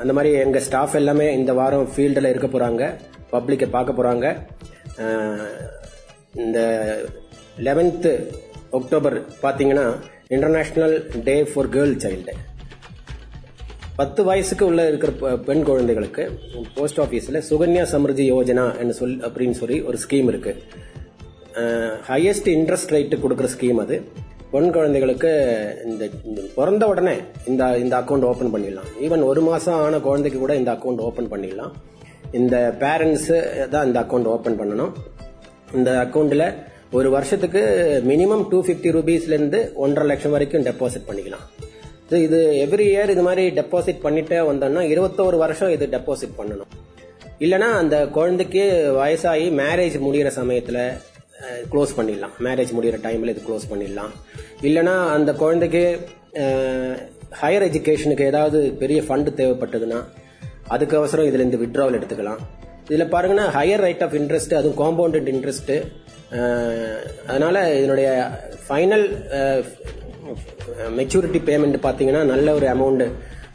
அந்த 0.01 0.13
மாதிரி 0.13 0.33
எங்கள் 0.35 0.61
ஸ்டாஃப் 0.61 0.95
எல்லாமே 0.95 1.33
இந்த 1.33 1.53
வாரம் 1.53 1.87
ஃபீல்டில் 1.95 2.29
இருக்க 2.29 2.47
போகிறாங்க 2.47 2.83
பப்ளிக்கை 3.31 3.69
பார்க்க 3.69 3.93
போகிறாங்க 3.93 4.25
இந்த 6.35 6.59
லெவன்த்து 7.57 8.11
அக்டோபர் 8.71 9.17
பார்த்தீங்கன்னா 9.41 9.85
international 10.29 10.95
day 11.23 11.43
for 11.43 11.69
girl 11.69 11.95
child 11.95 12.33
பத்து 13.95 14.23
வயசுக்கு 14.23 14.65
உள்ள 14.65 14.87
இருக்கிற 14.87 15.11
பெண் 15.37 15.63
குழந்தைகளுக்கு 15.63 16.23
போஸ்ட் 16.75 16.99
ஆஃபீஸில் 16.99 17.43
சுகன்யா 17.49 17.83
சமிருதி 17.91 18.25
யோஜனா 18.31 18.77
என்று 18.77 18.93
சொல் 18.93 19.19
அப்படின்னு 19.19 19.51
சொல்லி 19.51 19.81
ஒரு 19.81 19.97
ஸ்கீம் 19.97 20.31
இருக்குது 20.31 20.61
ஹையஸ்ட் 22.09 22.49
இன்ட்ரெஸ்ட் 22.57 22.93
ரேட்டு 22.95 23.17
கொடுக்குற 23.23 23.47
ஸ்கீம் 23.55 23.79
அது. 23.83 23.95
பெண் 24.53 24.73
குழந்தைகளுக்கு 24.75 25.31
இந்த 25.89 26.03
பிறந்த 26.57 26.83
உடனே 26.91 27.15
இந்த 27.49 27.63
இந்த 27.83 27.93
அக்கௌண்ட் 27.99 28.27
ஓப்பன் 28.31 28.51
பண்ணிடலாம். 28.53 28.89
ஈவன் 29.05 29.23
ஒரு 29.29 29.41
மாதம் 29.47 29.79
ஆன 29.85 29.99
குழந்தைக்கு 30.07 30.39
கூட 30.43 30.55
இந்த 30.61 30.69
அக்கௌண்ட் 30.75 31.01
ஓப்பன் 31.07 31.29
பண்ணிடலாம். 31.31 31.73
இந்த 32.39 32.55
பேரண்ட்ஸு 32.83 33.37
தான் 33.73 33.87
இந்த 33.89 33.97
அக்கௌண்ட் 34.03 34.29
ஓப்பன் 34.35 34.59
பண்ணணும். 34.59 34.93
இந்த 35.77 35.91
அக்கௌண்ட்டில் 36.05 36.45
ஒரு 36.97 37.09
வருஷத்துக்கு 37.15 37.61
மினிமம் 38.11 38.43
டூ 38.51 38.57
ஃபிஃப்டி 38.65 38.89
ருபீஸ்லேருந்து 38.97 39.59
ஒன்றரை 39.83 40.05
லட்சம் 40.11 40.35
வரைக்கும் 40.35 40.65
டெபாசிட் 40.69 41.07
பண்ணிக்கலாம். 41.09 41.45
ஸோ 42.09 42.15
இது 42.27 42.39
எவ்ரி 42.65 42.85
இயர் 42.93 43.13
இது 43.13 43.23
மாதிரி 43.27 43.43
டெபாசிட் 43.59 44.03
பண்ணிட்டே 44.05 44.39
வந்தோம்னா 44.49 44.83
இருபத்தோரு 44.93 45.37
வருஷம் 45.45 45.73
இது 45.75 45.85
டெபாசிட் 45.95 46.37
பண்ணணும். 46.39 46.71
இல்லைன்னா 47.45 47.69
அந்த 47.81 47.95
குழந்தைக்கு 48.17 48.63
வயசாகி 48.99 49.47
மேரேஜ் 49.61 49.97
முடிகிற 50.05 50.29
சமயத்தில் 50.39 50.83
க்ளோஸ் 51.71 51.93
பண்ணிடலாம். 51.97 52.33
மேரேஜ் 52.47 52.75
முடிகிற 52.77 52.97
டைமில் 53.05 53.31
இது 53.33 53.41
க்ளோஸ் 53.47 53.69
பண்ணிடலாம். 53.71 54.13
இல்லைன்னா 54.67 54.95
அந்த 55.17 55.31
குழந்தைக்கு 55.43 55.83
ஹையர் 57.41 57.65
எஜுகேஷனுக்கு 57.69 58.29
ஏதாவது 58.31 58.59
பெரிய 58.81 58.99
ஃபண்டு 59.07 59.31
தேவைப்பட்டதுன்னா 59.39 59.99
அதுக்கு 60.73 60.95
அவசரம் 60.99 61.27
இதுல 61.29 61.45
விட்ராவல் 61.63 61.97
எடுத்துக்கலாம். 61.99 62.41
இதில் 62.91 63.11
பாருங்கன்னா 63.15 63.45
ஹையர் 63.57 63.83
ரேட் 63.85 64.03
ஆஃப் 64.05 64.15
இன்ட்ரெஸ்ட் 64.19 64.55
அதுவும் 64.59 64.79
காம்பவுண்டட் 64.83 65.29
இன்ட்ரெஸ்ட்டு 65.33 65.75
அதனால் 67.31 67.59
இதனுடைய 67.79 68.09
ஃபைனல் 68.67 69.05
மெச்சூரிட்டி 70.99 71.39
பேமெண்ட் 71.49 71.77
பார்த்தீங்கன்னா 71.85 72.21
நல்ல 72.33 72.53
ஒரு 72.59 72.67
அமௌண்ட் 72.75 73.05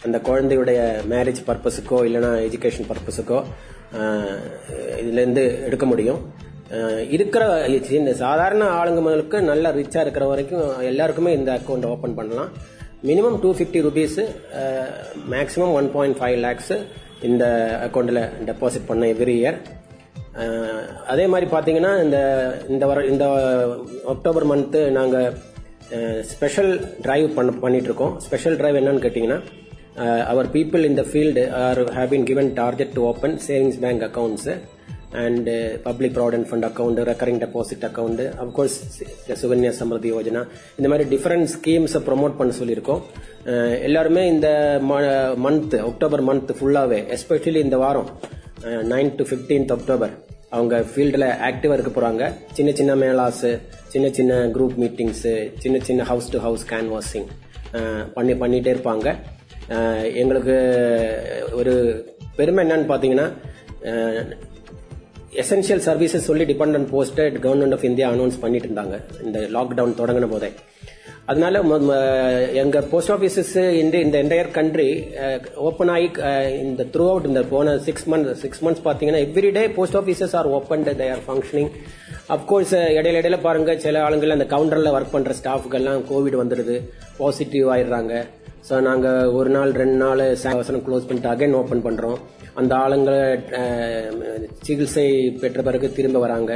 அந்த 0.06 0.16
குழந்தையுடைய 0.28 0.80
மேரேஜ் 1.12 1.40
பர்பஸுக்கோ 1.48 1.98
இல்லைன்னா 2.08 2.30
எஜுகேஷன் 2.48 2.88
பர்பஸுக்கோ 2.90 3.38
இதுலேருந்து 5.00 5.44
எடுக்க 5.68 5.86
முடியும். 5.92 6.20
இருக்கிற 7.10 7.68
இந்த 7.90 8.14
சாதாரண 8.14 8.64
ஆளுங்க 8.64 9.00
முதலுக்கு 9.00 9.40
நல்ல 9.40 9.70
ரிச்சா 9.70 10.00
இருக்கிற 10.00 10.26
வரைக்கும் 10.26 10.82
எல்லாருக்குமே 10.82 11.32
இந்த 11.32 11.58
அக்கௌண்ட் 11.58 11.86
ஓபன் 11.86 12.14
பண்ணலாம். 12.14 12.50
Minimum 13.04 13.40
two 13.42 13.54
fifty 13.56 13.80
rupees 13.86 14.20
maximum 15.30 15.72
one 15.72 15.90
point 15.90 16.16
five 16.20 16.38
lakhs 16.38 16.74
இந்த 17.22 17.44
அக்கௌண்ட்டில் 17.86 18.46
டெபாசிட் 18.46 18.86
பண்ண 18.86 19.06
எவ்ரி 19.06 19.36
இயர் 19.40 19.58
அதே 21.06 21.26
மாதிரி 21.26 21.50
பார்த்தீங்கன்னா 21.50 22.02
இந்த 22.02 22.18
இந்த 22.68 22.86
வர 22.86 23.04
இந்த 23.04 23.26
அக்டோபர் 24.04 24.44
மந்த்து 24.44 24.90
நாங்கள் 24.90 25.32
ஸ்பெஷல் 26.22 27.00
டிரைவ் 27.00 27.34
பண்ண 27.34 27.50
பண்ணிட்டு 27.50 27.86
இருக்கோம் 27.86 28.20
ஸ்பெஷல் 28.20 28.56
டிரைவ் 28.56 28.76
என்னன்னு 28.76 29.04
கேட்டிங்கன்னா 29.06 29.40
அவர் 30.24 30.50
பீப்புள் 30.50 30.84
இந்த 30.84 31.02
field 31.02 31.50
are 31.50 31.78
are 31.78 31.92
have 31.92 32.10
been 32.10 32.24
given 32.24 32.54
target 32.54 32.94
to 32.94 33.06
open 33.06 33.38
savings 33.38 33.76
bank 33.76 34.02
and 35.12 35.48
uh, 35.48 35.78
public 35.78 36.12
provident 36.12 36.46
fund 36.48 36.64
account 36.64 36.98
recurring 36.98 37.38
deposit 37.38 37.82
account 37.88 38.20
of 38.42 38.48
course 38.56 38.76
Sukanya 39.42 39.72
Samriddhi 39.78 40.08
Yojana 40.12 40.42
இந்த 40.78 40.88
மாதிரி 40.90 41.04
different 41.14 41.48
ஸ்கீம்ஸை 41.54 42.00
promote 42.08 42.36
பண்ண 42.38 42.54
சொல்லியிருக்கோம். 42.60 43.00
எல்லாருமே 43.88 44.22
இந்த 44.34 44.48
மந்த் 45.44 45.76
அக்டோபர் 45.90 46.24
மந்த் 46.28 46.52
ஃபுல்லாகவே 46.58 47.00
especially 47.16 47.60
இந்த 47.66 47.76
வாரம் 47.84 48.08
நைன் 48.92 49.10
டு 49.18 49.24
ஃபிஃப்டீன்த் 49.30 49.72
அக்டோபர் 49.76 50.14
அவங்க 50.56 50.84
ஃபீல்டில் 50.90 51.28
ஆக்டிவாக 51.48 51.76
இருக்க 51.78 51.92
போகிறாங்க 51.96 52.32
சின்ன 52.52 52.72
சின்ன 52.78 52.92
மேலாஸு 53.04 53.50
சின்ன 53.94 54.06
சின்ன 54.18 54.34
குரூப் 54.56 54.76
மீட்டிங்ஸு 54.82 55.34
சின்ன 55.58 55.78
சின்ன 55.88 56.04
ஹவுஸ் 56.10 56.30
டு 56.34 56.38
ஹவுஸ் 56.46 56.64
கேன்வாசிங் 56.72 57.28
பண்ணி 58.14 58.34
பண்ணிகிட்டே 58.42 58.72
இருப்பாங்க. 58.76 59.08
எங்களுக்கு 60.22 60.56
ஒரு 61.52 61.74
பெருமை 62.36 62.64
என்னன்னு 62.66 62.90
பார்த்தீங்கன்னா 62.92 63.28
எசென்ஷியல் 65.42 65.82
சர்வீசஸ் 65.84 66.26
சொல்லி 66.28 66.44
dependent 66.44 66.88
post 66.90 67.20
government 67.20 67.72
of 67.72 67.84
India 67.84 68.10
announce 68.10 68.40
பண்ணிட்டு 68.40 68.68
இருந்தாங்க 68.68 69.24
இந்த 69.24 69.38
லாக்டவுன் 69.38 69.98
தொடங்கின 70.00 70.28
போதே. 70.28 70.52
அதனால 71.24 71.62
ம- 71.62 72.52
எங்க 72.52 72.80
போஸ்ட் 72.80 73.10
ஆஃபீஸஸ் 73.10 73.72
இந்த 73.72 73.98
இந்த 73.98 74.22
என்டையர் 74.22 74.50
கண்ட்ரி 74.50 75.04
ஓப்பன் 75.54 75.88
ஆகி 75.88 76.10
இந்த 76.62 76.86
த்ரூ 76.92 77.08
அவுட் 77.08 77.26
இந்த 77.26 77.42
போன 77.42 77.78
சிக்ஸ் 77.78 78.10
மந்த் 78.10 78.32
சிக்ஸ் 78.32 78.64
மந்த்ஸ் 78.64 78.84
பார்த்தீங்கன்னா 78.84 79.26
every 79.26 79.52
day 79.52 79.68
post 79.68 79.96
offices 79.96 80.36
are 80.36 80.46
open 80.46 80.84
they 80.84 81.10
are 81.10 81.18
functioning 81.28 81.70
of course 82.28 82.72
இடையில 82.98 83.20
இடையில 83.20 83.40
பாருங்க 83.40 83.78
சில 83.78 84.02
ஆளுங்கள் 84.02 84.30
அந்த 84.30 84.44
கவுண்டர்ல 84.44 84.94
ஒர்க் 84.96 85.12
பண்ற 85.12 85.34
ஸ்டாஃப்கள்லாம் 85.42 86.02
கோவிட் 86.10 86.40
வந்துடுது. 86.42 86.76
பாசிட்டிவ் 87.16 87.68
ஆயிடுறாங்க. 87.68 88.24
ஸோ 88.70 88.80
நாங்கள் 88.80 89.24
ஒரு 89.26 89.50
நாள் 89.50 89.72
ரெண்டு 89.72 89.96
நாள் 89.96 90.36
வசனம் 90.54 90.82
க்ளோஸ் 90.86 91.06
பண்ணிட்டு 91.08 91.30
அகைன் 91.30 91.52
ஓப்பன் 91.52 91.84
பண்ணுறோம் 91.84 92.18
அந்த 92.60 92.72
ஆளுங்களை 92.84 93.20
சிகிச்சை 94.66 95.06
பெற்ற 95.42 95.62
பிறகு 95.68 95.88
திரும்ப 95.98 96.18
வராங்க. 96.24 96.52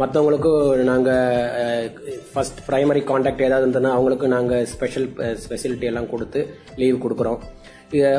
மற்றவங்களுக்கும் 0.00 0.82
நாங்கள் 0.88 1.86
ஃபஸ்ட் 2.32 2.60
ப்ரைமரி 2.66 3.00
காண்டாக்ட் 3.10 3.44
ஏதாவது 3.46 3.64
இருந்ததுன்னா 3.66 3.92
அவங்களுக்கு 3.96 4.26
நாங்கள் 4.34 4.66
ஸ்பெஷல் 4.72 5.06
ஃபெசிலிட்டி 5.44 5.86
எல்லாம் 5.90 6.10
கொடுத்து 6.12 6.40
லீவ் 6.80 7.02
கொடுக்குறோம். 7.04 7.40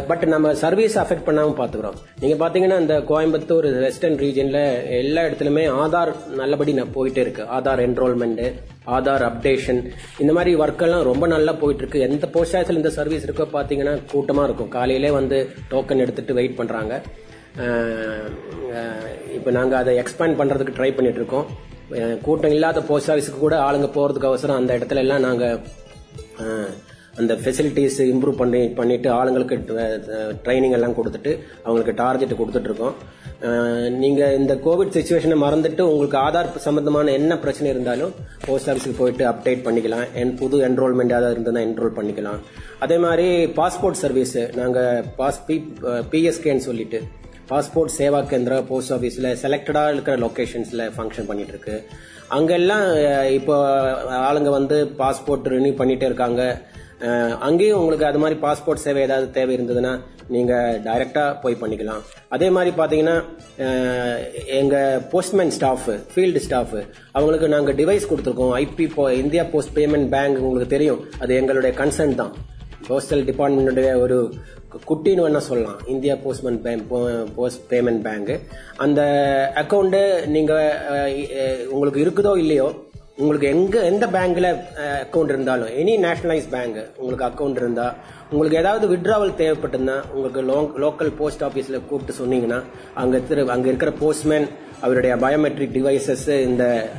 பட் 0.10 0.24
நம்ம 0.32 0.52
சர்வீஸ் 0.62 0.96
அஃபெக்ட் 1.02 1.26
பண்ணாமல் 1.28 1.58
பார்த்துக்கிறோம் 1.60 1.98
நீங்கள் 2.22 2.40
பார்த்தீங்கன்னா 2.42 2.78
இந்த 2.84 2.96
கோயம்புத்தூர் 3.10 3.68
வெஸ்டர்ன் 3.84 4.18
ரீஜனில் 4.24 4.64
எல்லா 5.00 5.22
இடத்துலையுமே 5.28 5.66
ஆதார் 5.82 6.12
நல்லபடி 6.40 6.72
நான் 6.78 6.94
போயிட்டே 6.96 7.22
இருக்கு. 7.26 7.44
ஆதார் 7.58 7.82
என்ரோல்மெண்ட் 7.88 8.42
ஆதார் 8.98 9.26
அப்டேஷன் 9.30 9.82
இந்த 10.24 10.32
மாதிரி 10.38 10.54
ஒர்க் 10.64 10.84
எல்லாம் 10.88 11.06
ரொம்ப 11.12 11.28
நல்லா 11.36 11.54
போயிட்டு 11.62 11.84
இருக்கு 11.84 12.04
எந்த 12.08 12.28
போஸ்ட் 12.36 12.58
ஆஃபீஸில் 12.60 12.82
இந்த 12.82 12.92
சர்வீஸ் 13.00 13.28
இருக்கோ 13.28 13.48
பார்த்தீங்கன்னா 13.56 13.96
கூட்டமாக 14.14 14.48
இருக்கும். 14.50 14.74
காலையிலே 14.78 15.12
வந்து 15.20 15.40
டோக்கன் 15.74 16.04
எடுத்துட்டு 16.06 16.38
வெயிட் 16.40 16.60
பண்ணுறாங்க 16.60 16.94
இப்போ 19.38 19.50
நாங்கள் 19.60 19.80
அதை 19.82 19.94
எக்ஸ்பேண்ட் 20.04 20.40
பண்ணுறதுக்கு 20.42 20.78
ட்ரை 20.80 20.92
பண்ணிட்டு 20.98 21.20
இருக்கோம். 21.22 21.48
கூட்டம் 22.26 22.56
இல்லாத 22.58 22.82
போஸ்ட் 22.90 23.12
ஆஃபீஸுக்கு 23.14 23.46
கூட 23.46 23.56
ஆளுங்க 23.68 23.88
போகிறதுக்கு 23.96 24.32
அவசரம். 24.32 24.60
அந்த 24.62 24.72
இடத்துல 24.80 25.04
எல்லாம் 25.06 25.26
நாங்கள் 25.28 25.60
அந்த 27.20 27.34
ஃபெசிலிட்டிஸ் 27.44 28.00
இம்ப்ரூவ் 28.12 28.42
பண்ணி 28.42 28.62
பண்ணிட்டு 28.80 29.10
ஆளுங்களுக்கு 29.20 29.56
ட்ரைனிங் 30.46 30.76
எல்லாம் 30.78 30.98
கொடுத்துட்டு 31.00 31.32
அவங்களுக்கு 31.66 31.96
டார்கெட் 32.04 32.40
கொடுத்துட்டு 32.42 32.70
இருக்கோம். 32.72 32.96
நீங்க 34.04 34.22
இந்த 34.40 34.54
கோவிட் 34.66 34.96
சுச்சுவேஷனை 34.96 35.36
மறந்துட்டு 35.44 35.84
உங்களுக்கு 35.92 36.18
ஆதார் 36.24 36.50
சம்பந்தமான 36.66 37.12
என்ன 37.20 37.34
பிரச்சனை 37.44 37.68
இருந்தாலும் 37.74 38.14
போஸ்ட் 38.48 38.70
ஆஃபீஸுக்கு 38.72 39.00
போயிட்டு 39.02 39.24
அப்டேட் 39.32 39.64
பண்ணிக்கலாம். 39.68 40.08
என் 40.22 40.34
புது 40.42 40.58
என்ரோல்மெண்ட் 40.68 41.16
ஏதாவது 41.18 41.36
இருந்ததுன்னா 41.36 41.64
என்ரோல் 41.68 41.96
பண்ணிக்கலாம். 42.00 42.42
அதே 42.86 42.98
மாதிரி 43.06 43.28
பாஸ்போர்ட் 43.60 44.02
சர்வீஸ் 44.04 44.36
நாங்க 44.60 44.80
பாஸ் 45.22 45.42
பிஎஸ்கேன்னு 46.12 46.68
சொல்லிட்டு 46.70 47.02
பாஸ்போர்ட் 47.52 47.96
சேவா 48.00 48.20
கேந்திரா 48.32 48.58
போஸ்ட் 48.72 48.94
ஆஃபீஸில் 48.96 49.30
செலக்டடாக 49.44 49.94
இருக்கிற 49.94 50.16
லொக்கேஷன்ஸில் 50.26 50.84
ஃபங்க்ஷன் 50.96 51.30
பண்ணிட்டு 51.30 51.54
இருக்கு 51.56 51.78
அங்கெல்லாம் 52.38 52.86
இப்போ 53.38 53.56
ஆளுங்க 54.28 54.50
வந்து 54.58 54.78
பாஸ்போர்ட் 55.00 55.48
ரினியூ 55.56 55.74
பண்ணிட்டே 55.80 56.10
இருக்காங்க. 56.10 56.42
அங்கேயும் 57.48 57.80
உங்களுக்கு 57.82 58.08
அது 58.08 58.22
மாதிரி 58.22 58.38
பாஸ்போர்ட் 58.46 58.86
சேவை 58.86 59.02
ஏதாவது 59.08 59.28
தேவை 59.38 59.54
இருந்ததுன்னா 59.58 59.94
நீங்க 60.36 60.54
டைரக்டா 60.86 61.24
போய் 61.44 61.62
பண்ணிக்கலாம். 61.62 62.02
அதே 62.36 62.48
மாதிரி 62.56 62.72
பாத்தீங்கன்னா 62.80 63.16
எங்கள் 64.60 64.60
எங்க 64.60 64.76
போஸ்ட்மேன் 65.12 65.54
ஸ்டாஃப் 65.58 65.88
ஃபீல்டு 66.14 66.44
ஸ்டாஃப் 66.48 66.76
அவங்களுக்கு 67.12 67.48
நாங்க 67.56 67.72
டிவைஸ் 67.80 68.10
கொடுத்துருக்கோம். 68.12 68.54
IP 68.64 68.88
India 69.24 69.44
post 69.54 69.76
payment 69.80 70.10
bank 70.16 70.44
உங்களுக்கு 70.48 70.76
தெரியும். 70.76 71.02
அது 71.22 71.40
எங்களுடைய 71.42 71.72
கன்சர்ன் 71.82 72.20
தான். 72.22 72.34
போஸ்டல் 72.90 73.24
டிபார்ட்மெண்ட்டுடைய 73.30 73.90
ஒரு 74.04 74.18
குட்டின்னு 74.90 75.24
வேணா 75.26 75.42
சொல்லலாம். 75.48 75.80
India 75.94 76.16
postman 76.24 76.62
bank 76.66 76.84
post 77.38 77.64
payment 77.72 78.04
bank 78.08 78.34
அந்த 78.86 79.02
அக்கௌண்ட்டு 79.62 80.02
நீங்க 80.36 80.54
உங்களுக்கு 81.74 82.04
இருக்குதோ 82.06 82.34
இல்லையோ 82.44 82.68
உங்களுக்கு 83.20 83.48
எங்க 83.48 83.80
எந்த 83.84 84.06
பேங்க்ல 84.08 84.48
அக்கௌண்ட் 85.02 85.24
இருந்தாலும் 85.24 85.68
எனி 85.68 85.96
நேஷனலைஸ் 86.06 86.50
பேங்க் 86.50 86.90
உங்களுக்கு 86.98 87.26
அக்கௌண்ட் 87.26 87.56
இருந்தா 87.56 87.96
உங்களுக்கு 88.30 88.58
ஏதாவது 88.58 88.88
விட்ராவல் 88.88 89.38
தேவைப்பட்டிருந்தா 89.38 90.12
உங்களுக்கு 90.14 90.42
லோக்கல் 90.80 91.16
போஸ்ட் 91.18 91.44
ஆபீஸ்ல 91.44 91.86
கூப்பிட்டு 91.86 92.26
சொன்னீங்கன்னா 92.26 92.64
அங்க 92.94 93.18
திரு- 93.18 93.46
அங்க 93.46 93.68
இருக்கிற 93.68 93.92
போஸ்ட்மேன் 93.92 94.48
அவருடைய 94.82 95.16
பயோமெட்ரிக் 95.16 95.76
டிவைசஸ் 95.78 96.40
இந்த 96.40 96.90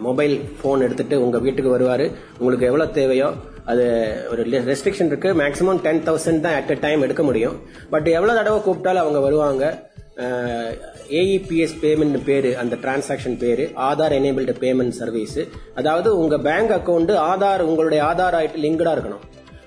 மொபைல் 0.00 0.40
ஃபோன் 0.62 0.80
எடுத்துட்டு 0.80 1.24
உங்க 1.24 1.38
வீட்டுக்கு 1.38 1.78
வருவாரு. 1.78 2.12
உங்களுக்கு 2.38 2.66
எவ்வளவு 2.66 2.90
தேவையோ 2.90 3.32
அது 3.64 3.84
ஒரு 4.30 4.42
ரெஸ்ட்ரிக்ஷன் 4.46 5.06
இருக்கு. 5.06 5.34
மேக்ஸிமம் 5.34 5.80
டென் 5.80 6.02
தௌசண்ட் 6.02 6.40
தான் 6.40 6.54
அட் 6.54 6.70
அ 6.70 6.76
டைம் 6.80 7.02
எடுக்க 7.02 7.22
முடியும். 7.22 7.56
பட் 7.90 8.06
எவ்வளவு 8.06 8.38
தடவை 8.38 8.60
கூப்பிட்டாலும் 8.60 9.00
அவங்க 9.00 9.20
வருவாங்க. 9.20 9.89
ஏஇபிஎஸ் 11.20 11.74
பேமெண்ட் 11.82 12.18
பேரு 12.28 12.50
அந்த 12.62 12.74
டிரான்சாக்ஷன் 12.82 13.36
பேரு 13.42 13.64
ஆதார் 13.88 14.14
எனேபிள்டு 14.18 14.54
பேமெண்ட் 14.64 14.96
சர்வீஸ் 15.00 15.38
அதாவது 15.80 16.08
உங்க 16.22 16.38
பேங்க் 16.48 16.72
அக்கவுண்ட் 16.78 17.12
ஆதார் 17.30 17.62
உங்களுடைய 17.70 18.00
ஆதார் 18.10 18.36
ஆயிட்டு 18.40 18.64
லிங்க்டாக 18.66 18.94
இருக்கணும். 18.96 19.24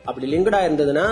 அப்படி 0.09 0.25
லிங்க்டாக 0.33 0.67
இருந்ததுன்னா 0.67 1.05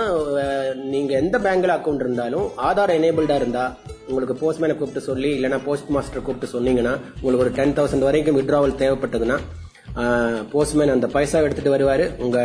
நீங்கள் 0.92 0.92
நீங்க 0.92 1.12
எந்த 1.22 1.36
பேங்க்ல 1.46 1.74
அக்கௌண்ட் 1.78 2.04
இருந்தாலும் 2.04 2.46
ஆதார் 2.68 2.94
எனேபிள்டா 2.98 3.36
இருந்தா 3.40 3.64
உங்களுக்கு 4.08 4.34
போஸ்ட்மேனை 4.42 4.74
கூப்பிட்டு 4.76 5.02
சொல்லி 5.08 5.30
இல்லைன்னா 5.36 5.58
போஸ்ட் 5.66 5.90
மாஸ்டர் 5.96 6.26
கூப்பிட்டு 6.26 6.52
சொன்னீங்கன்னா 6.56 6.94
உங்களுக்கு 7.22 7.44
ஒரு 7.46 7.52
டென் 7.58 7.74
தௌசண்ட் 7.78 8.06
வரைக்கும் 8.08 8.38
விட்ராவல் 8.40 8.78
தேவைப்பட்டதுன்னா 8.82 9.38
போஸ்ட்மேன் 10.52 10.94
அந்த 10.96 11.06
பைசா 11.14 11.40
எடுத்துட்டு 11.46 11.74
வருவார். 11.74 12.04
உங்க 12.24 12.38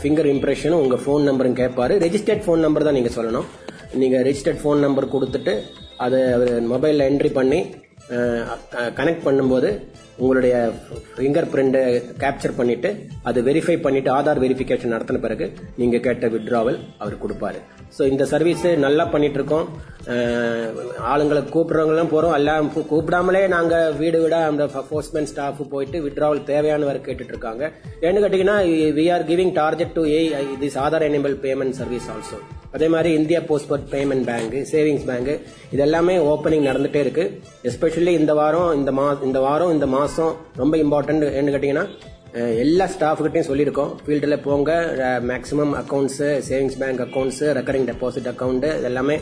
ஃபிங்கர் 0.00 0.28
இம்ப்ரெஷனும் 0.34 0.82
உங்க 0.84 0.96
ஃபோன் 1.04 1.26
நம்பரும் 1.28 1.58
கேட்பாரு. 1.60 1.94
ரெஜிஸ்டர்ட் 2.04 2.44
ஃபோன் 2.46 2.64
நம்பர் 2.66 2.86
தான் 2.88 2.96
நீங்க 2.98 3.10
சொல்லணும். 3.18 3.46
நீங்க 4.00 4.16
ரெஜிஸ்டர்ட் 4.28 4.60
ஃபோன் 4.62 4.80
நம்பர் 4.84 5.12
கொடுத்துட்டு 5.14 5.54
அதை 5.96 6.20
அவர் 6.32 6.54
மொபைலில் 6.72 7.08
என்ட்ரி 7.10 7.32
பண்ணி 7.32 7.60
கனெக்ட் 8.98 9.24
பண்ணும்போது 9.26 9.68
உங்களுடைய 10.18 10.54
ஃபிங்கர் 11.14 11.48
பிரிண்ட்டை 11.52 11.80
கேப்சர் 12.22 12.56
பண்ணிட்டு 12.56 12.90
அது 13.22 13.38
வெரிஃபை 13.42 13.76
பண்ணிட்டு 13.80 14.10
ஆதார் 14.10 14.40
வெரிஃபிகேஷன் 14.44 14.92
நடத்தின 14.94 15.20
பிறகு 15.24 15.46
நீங்கள் 15.76 16.00
கேட்ட 16.00 16.28
விட்ராவல் 16.28 16.78
அவர் 16.98 17.22
கொடுப்பாரு. 17.22 17.58
ஸோ 17.96 18.02
இந்த 18.12 18.24
சர்வீஸ் 18.32 18.64
நல்லா 18.84 19.04
பண்ணிட்டு 19.04 19.38
இருக்கோம் 19.40 19.66
ஆளுங்களை 21.12 21.42
கூப்பிடுறவங்களும் 21.54 22.12
போகிறோம் 22.12 22.34
எல்லாம் 22.38 22.70
கூப்பிடாமலே 22.92 23.42
நாங்கள் 23.46 23.94
வீடு 24.00 24.20
வீடாக 24.22 24.50
அந்த 24.50 24.66
ஃபோர்ஸ்மேன் 24.88 25.30
ஸ்டாஃப் 25.32 25.62
போயிட்டு 25.74 25.98
விட்ராவல் 26.06 26.46
தேவையானவர் 26.52 27.04
கேட்டுட்டு 27.06 27.34
இருக்காங்க 27.36 27.64
ஏன்னு 28.00 28.22
கேட்டிங்கன்னா 28.24 28.58
we 28.98 29.06
are 29.16 29.26
giving 29.32 29.54
target 29.62 29.94
to 29.94 30.04
a 30.16 30.20
this 30.60 30.78
Aadhaar 30.84 31.06
enable 31.10 31.36
payment 31.46 31.78
service 31.80 32.08
also 32.14 32.40
அதே 32.76 32.88
மாதிரி 32.94 33.10
India 33.20 33.40
post 33.50 33.70
payment 33.94 34.26
bank 34.30 34.56
savings 34.72 35.06
bank 35.10 35.32
இது 35.74 35.82
எல்லாமே 35.86 36.16
ஓப்பனிங் 36.32 36.66
நடந்துட்டே 36.70 37.00
இருக்கு. 37.04 37.24
எஸ்பெஷலி 37.70 38.12
இந்த 38.20 38.34
வாரம் 38.40 38.70
இந்த 38.80 38.92
மா 38.98 39.06
இந்த 39.28 39.40
வாரம் 39.46 39.72
இந்த 39.76 39.88
மாசம் 39.96 40.34
ரொம்ப 40.62 40.76
இம்பார்ட்டன்ட் 40.84 41.26
என்ன 41.40 41.54
கேட்டீங்கன்னா 41.54 41.86
எல்லா 42.64 42.64
எல்லா 42.64 42.86
ஸ்டாஃப்கிட்டையும் 42.94 43.48
சொல்லியிருக்கோம். 43.48 43.92
ஃபீல்டில் 44.04 44.42
போங்க 44.46 44.72
maximum 45.30 45.72
accounts 45.82 46.18
savings 46.48 46.76
bank 46.82 47.00
accounts 47.04 47.40
recurring 47.58 47.86
deposit 47.90 48.28
account 48.32 48.66
எல்லாமே 48.88 49.16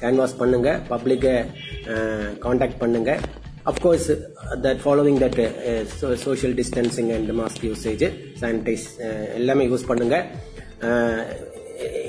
கேன்வாஸ் 0.00 0.34
பண்ணுங்க. 0.40 0.70
பப்ளிக்கை 0.92 1.34
காண்டாக்ட் 2.44 2.80
பண்ணுங்க. 2.82 3.12
Of course 3.70 4.08
that 4.64 4.80
following 4.84 5.20
that 5.24 5.40
social 6.24 6.56
distancing 6.60 7.10
and 7.16 7.30
mask 7.40 7.64
usage 7.68 8.04
sanitise 8.42 8.86
எல்லாமே 9.40 9.66
யூஸ் 9.72 9.88
பண்ணுங்க. 9.90 10.18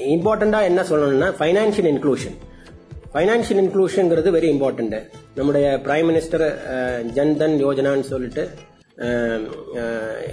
இம்பார்ட்டண்டா 0.10 0.60
என்ன 0.70 0.82
சொல்லணும்னா 0.90 1.30
ஃபைனான்ஷியல் 1.38 1.90
இன்க்ளூஷன் 1.92 2.36
ஃபைனான்ஷியல் 3.14 3.62
இன்க்ளூஷன்ங்கிறது 3.64 4.30
வெரி 4.36 4.48
இம்பார்ட்டன்ட் 4.54 4.96
நம்முடைய 5.36 5.66
பிரைம் 5.86 6.08
மினிஸ்டர் 6.08 6.46
ஜன்தன் 7.14 7.56
யோஜனான்னு 7.60 8.08
சொல்லிட்டு 8.08 8.44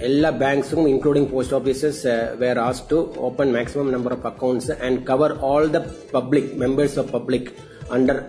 எல்லா 0.01 0.29
பேங்க்ஸுக்கும் 0.41 0.89
including 0.91 1.27
post 1.31 1.55
offices 1.59 2.01
were 2.37 2.59
as 2.59 2.81
to 2.87 2.97
open 3.27 3.51
maximum 3.55 3.91
number 3.91 4.15
of 4.17 4.27
accounts 4.31 4.71
and 4.79 4.99
cover 5.03 5.33
all 5.49 5.69
the 5.71 5.79
public 6.11 6.49
members 6.59 6.97
of 7.03 7.11
public 7.11 7.49
under 7.89 8.21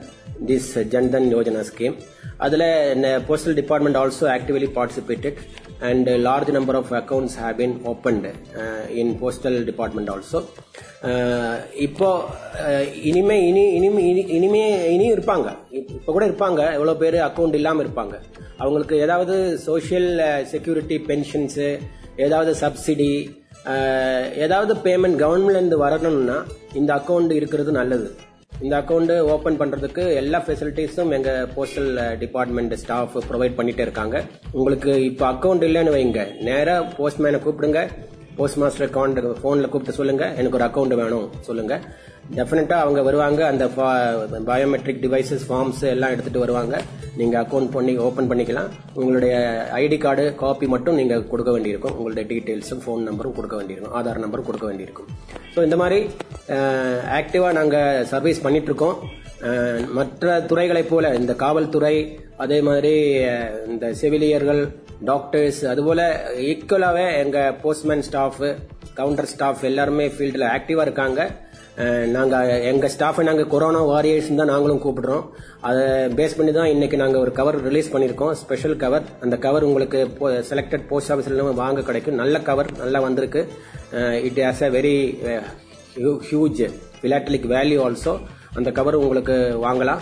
this 0.46 0.70
Jan Dhan 0.88 1.28
Yojana 1.32 1.64
scheme 1.70 1.96
அதில் 2.38 2.66
postal 3.26 3.58
department 3.60 3.98
also 3.98 4.26
actively 4.36 4.70
participated 4.76 5.38
and 5.82 6.08
large 6.08 6.50
number 6.50 6.74
of 6.74 6.92
accounts 6.92 7.30
have 7.42 7.58
been 7.58 7.76
opened 7.84 8.34
in 8.88 9.18
postal 9.22 9.64
department 9.64 10.10
also 10.10 10.44
இப்போ 11.74 12.24
uh, 12.66 13.04
இனிமே 13.04 13.46
இனி 13.46 13.72
இனிமே 13.72 14.14
இனி- 14.14 14.28
இனிமே 14.28 14.92
இனியும் 14.94 15.18
இருப்பாங்க. 15.18 15.56
இப்போ 15.70 16.12
கூட 16.12 16.26
இருப்பாங்க. 16.26 16.72
எவ்வளோ 16.72 16.94
பேர் 16.94 17.14
அக்கௌண்ட் 17.14 17.54
இல்லாமல் 17.54 17.86
இருப்பாங்க. 17.86 18.12
அவங்களுக்கு 18.56 18.96
ஏதாவது 18.96 19.58
சோஷியல் 19.58 20.44
செக்யூரிட்டி 20.46 20.96
பென்ஷன்ஸு 20.96 21.78
ஏதாவது 22.16 22.66
சப்சிடி 22.66 23.40
uh, 23.64 24.32
ஏதாவது 24.32 24.74
பேமெண்ட் 24.74 25.10
கவர்மெண்ட்லேருந்து 25.10 25.74
வரணும்னா 25.74 26.44
இந்த 26.74 26.94
அக்கௌண்ட் 26.94 27.32
இருக்கிறது 27.32 27.72
நல்லது. 27.72 28.14
இந்த 28.64 28.74
அக்கௌண்ட் 28.80 29.12
ஓபன் 29.34 29.58
பண்றதுக்கு 29.60 30.02
எல்லா 30.20 30.38
ஃபெசிலிட்டிஸும் 30.46 31.12
எங்க 31.16 31.30
போஸ்டல் 31.56 31.92
டிபார்ட்மெண்ட் 32.22 32.74
ஸ்டாஃப் 32.82 33.14
ப்ரொவைட் 33.30 33.56
பண்ணிட்டு 33.58 33.82
இருக்காங்க. 33.86 34.16
உங்களுக்கு 34.58 34.92
இப்போ 35.10 35.24
அக்கௌண்ட் 35.32 35.64
இல்லைன்னு 35.68 35.94
வைங்க. 35.96 36.22
நேரா 36.48 36.76
போஸ்ட்மேனை 36.98 37.40
கூப்பிடுங்க. 37.46 37.80
போஸ்ட் 38.38 38.58
மாஸ்டர் 38.60 38.86
அக்கௌண்ட் 38.88 39.18
போன்ல 39.44 39.66
கூப்பிட்டு 39.72 39.98
சொல்லுங்க. 39.98 40.24
எனக்கு 40.40 40.58
ஒரு 40.58 40.66
அக்கௌண்ட் 40.68 40.94
வேணும். 41.02 41.26
சொல்லுங்க. 41.48 41.74
டெஃபினட்டா 42.38 42.76
அவங்க 42.84 43.00
வருவாங்க. 43.06 43.40
அந்த 43.52 43.64
பயோமெட்ரிக் 44.50 45.00
டிவைசஸ் 45.04 45.44
ஃபார்ம்ஸ் 45.48 45.82
எல்லாம் 45.94 46.12
எடுத்துட்டு 46.14 46.42
வருவாங்க. 46.44 46.74
நீங்க 47.20 47.34
அக்கௌண்ட் 47.42 47.70
பண்ணி 47.76 47.94
ஓபன் 48.06 48.30
பண்ணிக்கலாம். 48.30 48.68
உங்களுடைய 49.00 49.34
ஐடி 49.80 49.98
கார்டு 50.04 50.24
காப்பி 50.42 50.68
மட்டும் 50.74 50.98
நீங்க 51.00 51.16
கொடுக்க 51.32 51.52
வேண்டியிருக்கும். 51.56 51.96
உங்களுடைய 51.98 52.24
டீடைல்ஸும் 52.30 52.84
ஃபோன் 52.84 53.02
நம்பரும் 53.08 53.36
கொடுக்க 53.38 53.56
வேண்டியிருக்கும். 53.60 53.96
ஆதார் 53.98 54.24
நம்பரும் 54.26 54.48
கொடுக்க 54.50 54.66
வேண்டியிருக்கும். 54.70 55.10
ஸோ 55.54 55.62
இந்த 55.68 55.78
மாதிரி 55.82 56.00
ஆக்டிவா 57.18 57.50
நாங்க 57.60 57.76
சர்வீஸ் 58.12 58.44
பண்ணிட்டு 58.46 58.70
இருக்கோம். 58.72 58.96
மற்ற 59.98 60.40
துறைகளைப் 60.50 60.90
போல 60.90 61.14
இந்த 61.20 61.32
காவல்துறை 61.44 61.94
அதே 62.44 62.58
மாதிரி 62.68 62.94
இந்த 63.72 63.86
செவிலியர்கள் 64.00 64.60
டாக்டர்ஸ் 65.10 65.60
அதுபோல 65.70 66.02
ஈக்குவலாகவே 66.50 67.06
எங்கள் 67.22 67.56
போஸ்ட்மேன் 67.62 68.04
ஸ்டாஃப் 68.08 68.42
கவுண்டர் 68.98 69.30
ஸ்டாஃப் 69.32 69.64
எல்லாருமே 69.70 70.06
ஃபீல்டில் 70.14 70.52
ஆக்டிவாக 70.56 70.86
இருக்காங்க. 70.88 71.20
நாங்கள் 72.14 72.62
எங்கள் 72.70 72.92
ஸ்டாஃபை 72.94 73.22
நாங்கள் 73.28 73.50
கொரோனா 73.52 73.80
வாரியர்ஸ் 73.90 74.28
தான் 74.40 74.50
நாங்களும் 74.52 74.82
கூப்பிடுறோம். 74.84 75.24
அதை 75.68 75.84
பேஸ் 76.18 76.36
பண்ணி 76.38 76.52
தான் 76.58 76.72
இன்றைக்கி 76.72 76.96
நாங்கள் 77.02 77.22
ஒரு 77.24 77.32
கவர் 77.38 77.58
ரிலீஸ் 77.68 77.92
பண்ணியிருக்கோம். 77.94 78.34
ஸ்பெஷல் 78.42 78.76
கவர் 78.84 79.06
அந்த 79.26 79.36
கவர் 79.46 79.66
உங்களுக்கு 79.68 80.00
செலக்டட் 80.50 80.84
போஸ்ட் 80.90 81.12
ஆஃபீஸில் 81.12 81.60
வாங்க 81.62 81.86
கிடைக்கும். 81.88 82.20
நல்ல 82.22 82.38
கவர் 82.50 82.70
நல்லா 82.82 83.00
வந்திருக்கு. 83.06 83.42
It 84.28 84.40
has 84.48 84.62
a 84.68 84.70
very 84.78 84.96
huge 86.28 86.62
philatelic 87.02 87.48
value 87.56 87.80
also 87.86 88.14
அந்த 88.54 88.72
கவர் 88.72 88.94
உங்களுக்கு 88.94 89.58
வாங்கலாம். 89.62 89.98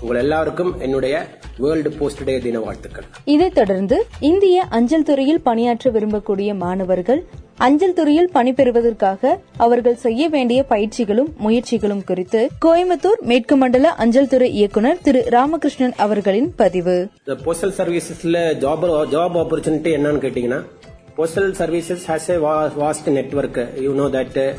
உங்கள் 0.00 0.16
எல்லாருக்கும் 0.16 0.80
என்னுடைய 0.80 1.26
வேர்ல்டு 1.58 1.90
போஸ்ட் 1.90 2.24
டே 2.24 2.38
தின 2.38 2.58
வாழ்த்துக்கள். 2.60 3.04
இதைத் 3.24 3.54
தொடர்ந்து 3.54 4.06
இந்திய 4.20 4.62
அஞ்சல் 4.70 5.02
துறையில் 5.02 5.40
பணியாற்ற 5.40 5.90
விரும்பக்கூடிய 5.90 6.54
மாணவர்கள் 6.54 7.24
அஞ்சல் 7.56 7.94
துறையில் 7.94 8.30
பணிபெறுவதற்காக 8.34 9.38
அவர்கள் 9.56 9.96
செய்ய 9.96 10.28
வேண்டிய 10.28 10.64
பயிற்சிகளும் 10.68 11.32
முயற்சிகளும் 11.44 12.04
குறித்து 12.04 12.48
கோயம்புத்தூர் 12.64 13.20
மேற்கு 13.20 13.56
மண்டல 13.56 13.92
அஞ்சல் 13.92 14.28
துறை 14.28 14.52
இயக்குனர் 14.52 14.98
திரு 15.02 15.24
ராமகிருஷ்ணன் 15.28 15.94
அவர்களின் 15.96 16.54
பதிவு. 16.54 17.08
போஸ்டல் 17.26 17.76
சர்வீசஸ்ல 17.78 18.58
ஜாப் 18.58 18.84
ஜாப் 18.84 19.36
ஆப்பர்ச்சுனிட்டி 19.36 19.92
என்னன்னு 19.98 20.22
கேட்டீங்கன்னா 20.26 20.62
postal 21.16 21.52
services 21.58 22.06
has 22.06 22.30
a 22.30 22.36
vast 22.84 23.08
network 23.08 23.80
you 23.80 23.94
know 23.94 24.04
that 24.04 24.54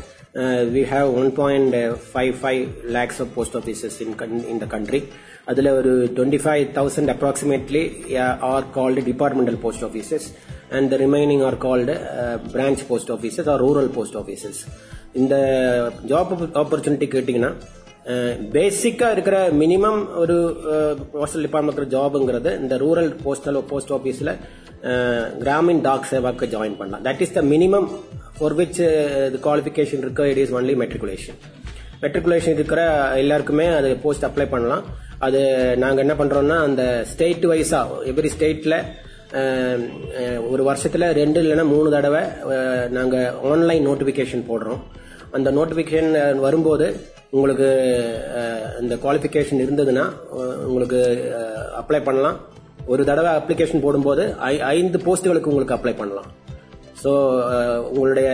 we 0.74 0.82
have 0.90 1.08
one 1.20 1.30
point 1.32 1.74
five 2.10 2.34
five 2.40 2.60
lakhs 2.96 3.20
of 3.22 3.30
post 3.34 3.56
offices 3.60 3.96
in 4.04 4.14
in 4.52 4.60
the 4.64 4.66
country 4.74 5.00
அதில் 5.44 5.70
ஒரு 5.78 5.92
twenty 6.16 6.40
five 6.44 6.62
thousand 6.78 7.10
approximately 7.14 7.82
are 8.50 8.66
called 8.76 9.02
departmental 9.10 9.58
post 9.64 9.84
offices 9.88 10.26
and 10.78 10.88
the 10.92 10.96
remaining 10.96 11.42
are 11.48 11.56
called 11.66 11.96
branch 12.52 12.84
post 12.90 13.10
offices 13.10 13.50
are 13.54 13.60
rural 13.66 13.90
post 13.96 14.16
offices 14.16 14.60
இந்த 15.12 15.34
job 16.12 16.32
opportunity 16.62 17.08
கேட்டிங்கன்னா 17.16 17.52
பேசிக்காக 18.52 19.12
இருக்கிற 19.12 19.50
minimum 19.62 20.00
ஒரு 20.16 20.36
postal 21.16 21.44
department 21.46 21.92
ஜாபுங்கிறது 21.96 22.60
இந்த 22.60 22.76
rural 22.76 23.10
postal 23.24 23.60
post 23.72 23.92
ஆஃபீஸில் 23.92 24.32
கிராமின் 25.42 25.82
டாக் 25.88 26.08
சேவாக்கு 26.10 26.46
ஜாயின் 26.54 26.78
பண்ணலாம். 26.78 27.04
That 27.04 27.20
is 27.20 27.32
the 27.32 27.42
minimum 27.42 27.88
for 28.40 28.56
which 28.56 29.00
qualification 29.44 30.04
இருக்கோ 30.04 30.20
it 30.20 30.36
is 30.36 30.52
only 30.52 30.64
matriculation 30.82 31.34
matriculation 32.02 32.48
இருக்கிற 32.48 33.12
எல்லாருக்குமே 33.16 33.66
அது 33.66 33.96
போஸ்ட் 33.96 34.24
அப்ளை 34.24 34.48
பண்ணலாம். 34.48 34.82
அது 35.18 35.76
நாங்கள் 35.76 36.08
என்ன 36.08 36.12
பண்ணுறோம்னா 36.12 36.62
அந்த 36.62 37.02
ஸ்டேட் 37.04 37.44
வைஸாக 37.44 37.86
எவ்ரி 38.04 38.30
ஸ்டேட்டில் 38.38 38.84
ஒரு 40.50 40.64
வருஷத்தில் 40.64 41.00
ரெண்டு 41.00 41.42
இல்லைன்னா 41.42 41.66
மூணு 41.66 41.90
தடவை 41.90 42.20
நாங்கள் 42.90 43.32
ஆன்லைன் 43.44 43.88
நோட்டிஃபிகேஷன் 43.88 44.44
போடுறோம். 44.48 44.78
அந்த 45.30 45.50
நோட்டிஃபிகேஷன் 45.50 46.36
வரும்போது 46.36 47.00
உங்களுக்கு 47.30 47.68
அந்த 48.78 48.94
குவாலிஃபிகேஷன் 48.94 49.64
இருந்ததுன்னா 49.64 50.12
உங்களுக்கு 50.66 51.32
அப்ளை 51.80 52.02
பண்ணலாம். 52.02 52.40
ஒரு 52.86 53.04
தடவை 53.04 53.32
அப்ளிகேஷன் 53.32 53.80
போடும்போது 53.80 54.34
ஐ- 54.38 54.60
ஐந்து 54.60 54.98
போஸ்ட்டுகளுக்கு 54.98 55.52
உங்களுக்கு 55.52 55.74
அப்ளை 55.74 55.96
பண்ணலாம். 55.96 56.24
ஸோ 57.02 57.10
uh, 57.52 57.76
உங்களுடைய 57.90 58.30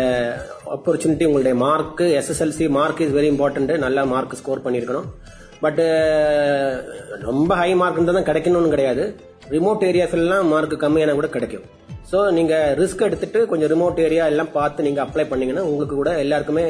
ஆப்பர்ச்சுனிட்டி 0.75 1.25
உங்களுடைய 1.29 1.55
mark 1.65 2.03
SSLC 2.21 2.67
mark 2.77 3.03
is 3.05 3.15
very 3.17 3.29
important 3.33 3.73
நல்லா 3.85 4.03
மார்க் 4.13 4.39
ஸ்கோர் 4.41 4.65
பண்ணியிருக்கணும் 4.65 5.07
பட்டு 5.65 5.85
uh, 5.85 7.21
ரொம்ப 7.29 7.51
ஹை 7.61 7.71
மார்க் 7.83 8.19
தான் 8.19 8.29
கிடைக்கணும்னு 8.31 8.75
கிடையாது. 8.75 9.05
ரிமோட் 9.55 9.87
ஏரியாஸ்லாம் 9.91 10.51
மார்க் 10.55 10.75
கம்மியான 10.85 11.15
கூட 11.19 11.29
கிடைக்கும். 11.37 11.67
ஸோ 12.11 12.19
நீங்க 12.37 12.55
ரிஸ்க் 12.81 13.05
எடுத்துட்டு 13.07 13.39
கொஞ்சம் 13.51 13.71
ரிமோட் 13.73 13.97
ஏரியா 14.05 14.25
எல்லாம் 14.33 14.51
பார்த்து 14.57 14.85
நீங்க 14.87 15.01
அப்ளை 15.05 15.25
பண்ணீங்கன்னா 15.31 15.65
உங்களுக்கு 15.71 15.95
கூட 16.01 16.11
எல்லாருக்குமே 16.25 16.65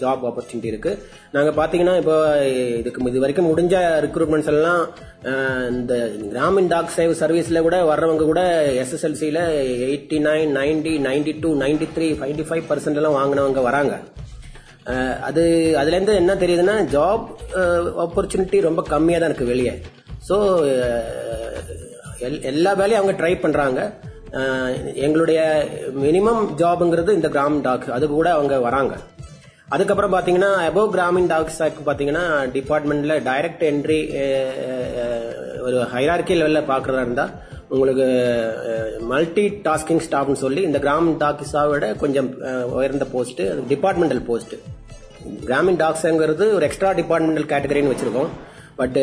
ஜாப் 0.00 0.24
ஆப்பர்ச்சுனிட்டி 0.28 0.70
இருக்கு. 0.72 0.92
நாங்க 1.36 1.50
பாத்தீங்கன்னா 1.58 1.94
இப்போ 2.00 2.16
இதுக்கு 2.80 3.10
இது 3.12 3.22
வரைக்கும் 3.24 3.48
முடிஞ்ச 3.50 3.74
ரிக்ரூட்மெண்ட்ஸ் 4.06 4.50
எல்லாம் 4.54 4.82
இந்த 5.76 5.94
கிராமின் 6.32 6.70
டாக் 6.74 6.94
சேவ் 6.96 7.14
சர்வீஸ்ல 7.22 7.62
கூட 7.68 7.78
வர்றவங்க 7.90 8.26
கூட 8.32 8.42
எஸ்எஸ்எல்சியில 8.82 9.40
eighty 9.90 10.20
nine 10.28 10.52
ninety 10.60 10.94
ninety 11.08 11.34
two 11.44 11.52
ninety 11.62 11.88
three 11.96 12.08
fifty 12.20 12.46
five 12.50 12.68
percent 12.72 13.00
எல்லாம் 13.02 13.18
வாங்கினவங்க 13.20 13.62
வராங்க. 13.70 13.94
அது 15.28 15.42
அதுலேருந்து 15.80 16.20
என்ன 16.20 16.32
தெரியுதுன்னா 16.44 16.76
ஜாப் 16.96 17.26
ஆப்பர்ச்சுனிட்டி 18.04 18.60
ரொம்ப 18.68 18.80
கம்மியாக 18.92 19.20
தான் 19.22 19.30
இருக்கு 19.32 19.52
வெளியே. 19.54 19.74
ஸோ 20.28 20.36
எல்லா 22.52 22.72
வேலையும் 22.80 23.00
அவங்க 23.00 23.16
ட்ரை 23.20 23.34
பண்றாங்க. 23.44 23.80
எங்களுடைய 25.04 25.40
மினிமம் 26.04 26.42
ஜாப்ங்கிறது 26.60 27.10
இந்த 27.18 27.28
கிராமின் 27.34 27.64
டாக் 27.68 27.86
அது 27.96 28.04
கூட 28.08 28.28
அவங்க 28.36 28.56
வராங்க. 28.66 28.94
அதுக்கப்புறம் 29.74 30.14
பாத்தீங்கன்னா 30.14 30.50
அபோவ் 30.68 30.92
கிராமின் 30.96 31.28
டாக்ஸ் 31.32 31.60
பாத்தீங்கன்னா 31.88 32.24
டிபார்ட்மெண்ட்ல 32.56 33.14
டைரக்ட் 33.28 33.64
என்ட்ரி 33.70 34.00
ஒரு 35.66 35.78
ஹைரார்கி 35.94 36.36
லெவல்ல 36.40 36.62
பாக்குறதா 36.72 37.04
இருந்தா 37.06 37.26
உங்களுக்கு 37.74 38.06
மல்டி 39.12 39.44
டாஸ்கிங் 39.66 40.02
ஸ்டாஃப்னு 40.06 40.42
சொல்லி 40.44 40.62
இந்த 40.68 40.78
கிராமின் 40.86 41.18
டாக்ஸா 41.22 41.62
விட 41.72 41.88
கொஞ்சம் 42.02 42.30
உயர்ந்த 42.78 43.06
போஸ்ட் 43.14 43.42
டிபார்ட்மெண்டல் 43.72 44.22
போஸ்ட் 44.28 44.54
கிராமின் 45.48 45.80
டாக்ஸ்ங்கிறது 45.82 46.46
ஒரு 46.56 46.66
எக்ஸ்ட்ரா 46.68 46.90
டிபார்ட்மெண்டல் 47.00 47.50
கேட்டகரின்னு 47.52 47.92
வச்சிருக்கோம். 47.92 48.30
பட் 48.80 48.98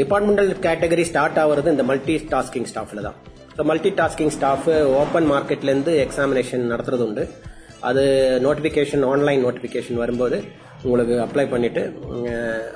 டிபார்ட்மெண்டல் 0.00 0.50
கேட்டகரி 0.66 1.04
ஸ்டார்ட் 1.10 1.40
ஆகுறது 1.44 1.74
இந்த 1.74 1.86
மல்டி 1.90 2.16
டாஸ்கிங் 2.34 2.68
ஸ்டாஃப்ல 2.72 3.02
தான். 3.08 3.18
So 3.62 3.66
multi 3.70 3.90
tasking 3.98 4.32
staff 4.34 4.64
open 5.00 5.26
மார்க்கெட்ல 5.32 5.70
இருந்து 5.72 5.92
எக்ஸாமினேஷன் 6.04 6.62
நடத்துறது 6.70 7.02
உண்டு 7.06 7.24
அது 7.88 8.02
நோட்டிஃபிகேஷன் 8.46 9.04
ஆன்லைன் 9.10 9.42
நோட்டிஃபிகேஷன் 9.44 9.98
வரும்போது 10.00 10.36
உங்களுக்கு 10.84 11.14
அப்ளை 11.24 11.44
பண்ணிட்டு 11.52 11.82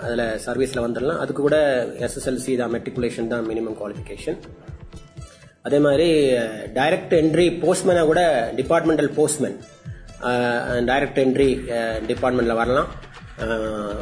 அதில் 0.05 0.22
சர்வீஸில் 0.45 0.82
வந்துடலாம். 0.84 1.18
அதுக்கு 1.22 1.41
கூட 1.47 1.59
எஸ்எஸ்எல்சி 2.07 2.53
தான் 2.61 2.72
மெட்ரிகுலேஷன் 2.74 3.30
தான் 3.32 3.45
மினிமம் 3.51 3.76
குவாலிஃபிகேஷன் 3.80 4.39
அதே 5.68 5.80
மாதிரி 5.87 6.09
டைரக்ட் 6.78 7.16
என்ட்ரி 7.20 7.47
போஸ்ட்மேனா 7.64 8.05
கூட 8.12 8.22
டிபார்ட்மெண்டல் 8.61 9.11
போஸ்ட்மேன் 9.18 9.59
டைரக்ட் 10.93 11.20
என்ட்ரி 11.24 11.51
டிபார்ட்மெண்ட்டில் 12.11 12.61
வரலாம். 12.62 12.91
Uh, 13.45 14.01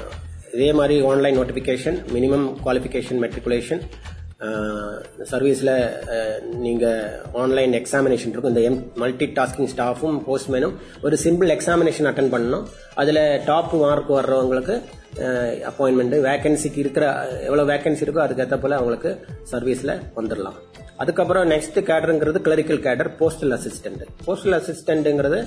இதே 0.57 0.73
மாதிரி 0.81 0.97
online 1.13 1.39
notification 1.41 1.97
minimum 2.17 2.45
qualification 2.65 3.23
matriculation 3.25 3.81
சர்வீஸில் 5.31 5.73
நீங்கள் 6.65 7.01
ஆன்லைன் 7.43 7.73
எக்ஸாமினேஷன் 7.81 8.33
இருக்கும். 8.33 8.53
இந்த 8.55 8.63
எம் 8.69 8.79
மல்டி 9.03 9.27
டாஸ்கிங் 9.39 9.71
ஸ்டாஃபும் 9.75 10.19
போஸ்ட்மேனும் 10.27 10.75
ஒரு 11.07 11.19
சிம்பிள் 11.25 11.53
எக்ஸாமினேஷன் 11.57 12.09
அட்டன் 12.11 12.33
பண்ணணும். 12.35 12.65
அதில் 13.03 13.23
டாப் 13.51 13.75
மார்க் 13.83 14.13
வர்றவங்களுக்கு 14.19 14.77
அப்பாயின்மெண்ட்டு 15.71 16.25
வேக்கன்சிக்கு 16.29 16.81
இருக்கிற 16.85 17.07
எவ்வளோ 17.49 17.65
வேக்கன்சி 17.73 18.05
இருக்கோ 18.07 18.25
அதுக்கேற்ற 18.25 18.57
போல 18.61 18.79
அவங்களுக்கு 18.81 19.13
சர்வீஸில் 19.53 20.01
வந்துடலாம் 20.17 20.59
அதுக்கப்புறம் 21.03 21.47
next 21.51 21.79
கேடருங்கிறது 21.91 22.41
clerical 22.47 22.83
cadre 22.87 23.11
postal 23.21 23.55
assistant 23.57 24.03
postal 24.27 24.57
அசிஸ்டன்ட்டுங்கிறது 24.59 25.39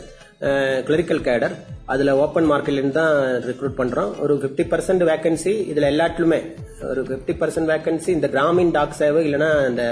clerical 0.41 1.21
cadre 1.27 1.53
அதில் 1.93 2.11
ஓப்பன் 2.23 2.47
மார்க்கெட்லேருந்து 2.51 2.97
தான் 2.99 3.13
ரெக்ரூட் 3.47 3.77
பண்ணுறோம் 3.79 4.09
ஒரு 4.23 4.33
ஃபிஃப்டி 4.41 4.63
பர்சன்ட் 4.71 5.03
வேகன்சி 5.09 5.53
இதில் 5.71 5.87
எல்லாத்துலுமே 5.93 6.39
ஒரு 6.89 7.01
ஃபிஃப்டி 7.07 7.33
பர்சன்ட் 7.39 7.69
வேகன்சி 7.71 8.09
இந்த 8.17 8.27
கிராமின் 8.35 8.73
டாக் 8.75 8.97
சேவை 8.99 9.21
இல்லைன்னா 9.27 9.49
இந்த 9.69 9.83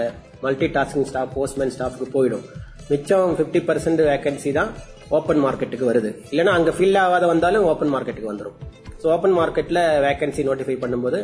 மல்டி 0.44 0.68
டாஸ்கிங் 0.76 1.08
ஸ்டாஃப் 1.12 1.34
போஸ்ட்மேன் 1.38 1.74
ஸ்டாஃப்க்கு 1.76 2.08
போயிடும். 2.16 2.46
மிச்சம் 2.92 3.34
ஃபிஃப்டி 3.38 3.62
பர்சன்ட் 3.70 4.04
வேகன்சி 4.10 4.52
தான் 4.60 4.70
ஓப்பன் 5.18 5.42
மார்க்கெட்டுக்கு 5.46 5.90
வருது. 5.92 6.12
இல்லைன்னா 6.32 6.54
அங்கே 6.60 6.74
ஃபில் 6.78 7.00
ஆகாத 7.06 7.26
வந்தாலும் 7.34 7.66
ஓப்பன் 7.72 7.94
மார்க்கெட்டுக்கு 7.96 8.32
வந்துடும் 8.34 8.58
ஸோ 9.06 9.10
ஓப்பன் 9.16 9.36
மார்க்கெட்டில் 9.38 9.80
வேகன்சி 10.04 10.44
நோட்டிஃபை 10.46 10.76
பண்ணும்போது 10.84 11.18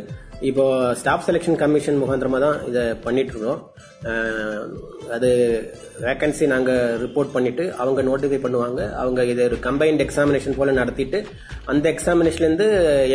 இப்போ 0.50 0.64
ஸ்டாஃப் 1.00 1.24
செலெக்ஷன் 1.28 1.58
கமிஷன் 1.62 1.98
முகாந்திரமாக 2.02 2.42
தான் 2.44 2.58
இதை 2.70 2.84
பண்ணிட்டு 3.06 3.32
இருக்கோம் 3.34 3.62
அது 5.16 5.30
வேகன்சி 6.04 6.46
நாங்கள் 6.54 6.94
ரிப்போர்ட் 7.04 7.34
பண்ணிட்டு 7.36 7.64
அவங்க 7.82 8.02
நோட்டிஃபை 8.10 8.40
பண்ணுவாங்க. 8.46 8.82
அவங்க 9.02 9.26
இது 9.32 9.44
ஒரு 9.50 9.58
கம்பைன்ட் 9.68 10.04
எக்ஸாமினேஷன் 10.06 10.58
போல 10.60 10.76
நடத்திட்டு 10.80 11.22
அந்த 11.74 11.86
எக்ஸாமினேஷன்லேருந்து 11.94 12.68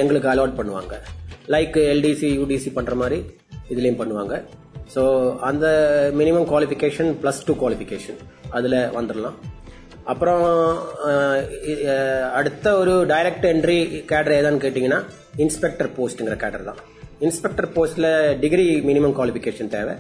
எங்களுக்கு 0.02 0.30
அலாட் 0.32 0.58
பண்ணுவாங்க. 0.60 0.96
லைக் 1.54 1.78
எல்டிசி 1.92 2.30
யூடிசி 2.40 2.72
பண்ணுற 2.78 2.96
மாதிரி 3.02 3.20
இதுலேயும் 3.72 4.00
பண்ணுவாங்க. 4.02 4.34
ஸோ 4.94 5.04
அந்த 5.50 5.66
minimum 6.22 6.48
qualification 6.52 7.12
plus 7.22 7.44
two 7.48 7.56
qualification 7.62 8.18
அதில் 8.58 8.78
வந்துடலாம் 8.98 9.38
அப்புறம் 10.12 10.44
அடுத்த 12.38 12.66
ஒரு 12.80 12.94
டைரக்ட் 13.12 13.46
என்ட்ரி 13.52 13.78
கேடர் 14.12 14.36
ஏதான்னு 14.40 14.62
கேட்டிங்கன்னா 14.64 15.00
இன்ஸ்பெக்டர் 15.44 15.88
போஸ்ட்டுங்கிற 15.96 16.36
கேடர் 16.44 16.66
தான். 16.68 16.80
இன்ஸ்பெக்டர் 17.26 17.68
போஸ்ட்டில் 17.76 18.10
டிகிரி 18.42 18.66
மினிமம் 18.88 19.16
குவாலிஃபிகேஷன் 19.18 19.72
தேவை. 19.76 19.94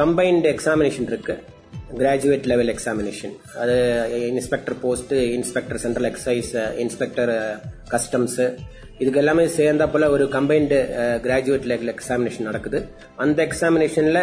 கம்பைன்டு 0.00 0.50
எக்ஸாமினேஷன் 0.54 1.08
இருக்கு. 1.12 1.36
கிராஜுவேட் 2.00 2.44
லெவல் 2.50 2.70
எக்ஸாமினேஷன் 2.74 3.32
அது 3.62 3.76
inspector 4.32 4.76
post 4.82 5.16
inspector 5.36 5.80
central 5.84 6.08
excise 6.10 6.52
inspector 6.84 7.32
customs 7.92 8.46
இதுக்கு 9.02 9.20
எல்லாமே 9.22 9.44
சேர்ந்தா 9.56 9.86
போல 9.92 10.08
ஒரு 10.14 10.24
கம்பைன்டு 10.36 10.78
கிராஜுவேட் 11.26 11.66
லெவல் 11.72 11.92
எக்ஸாமினேஷன் 11.94 12.48
நடக்குது. 12.48 12.78
அந்த 13.24 13.38
எக்ஸாமினேஷனில் 13.48 14.22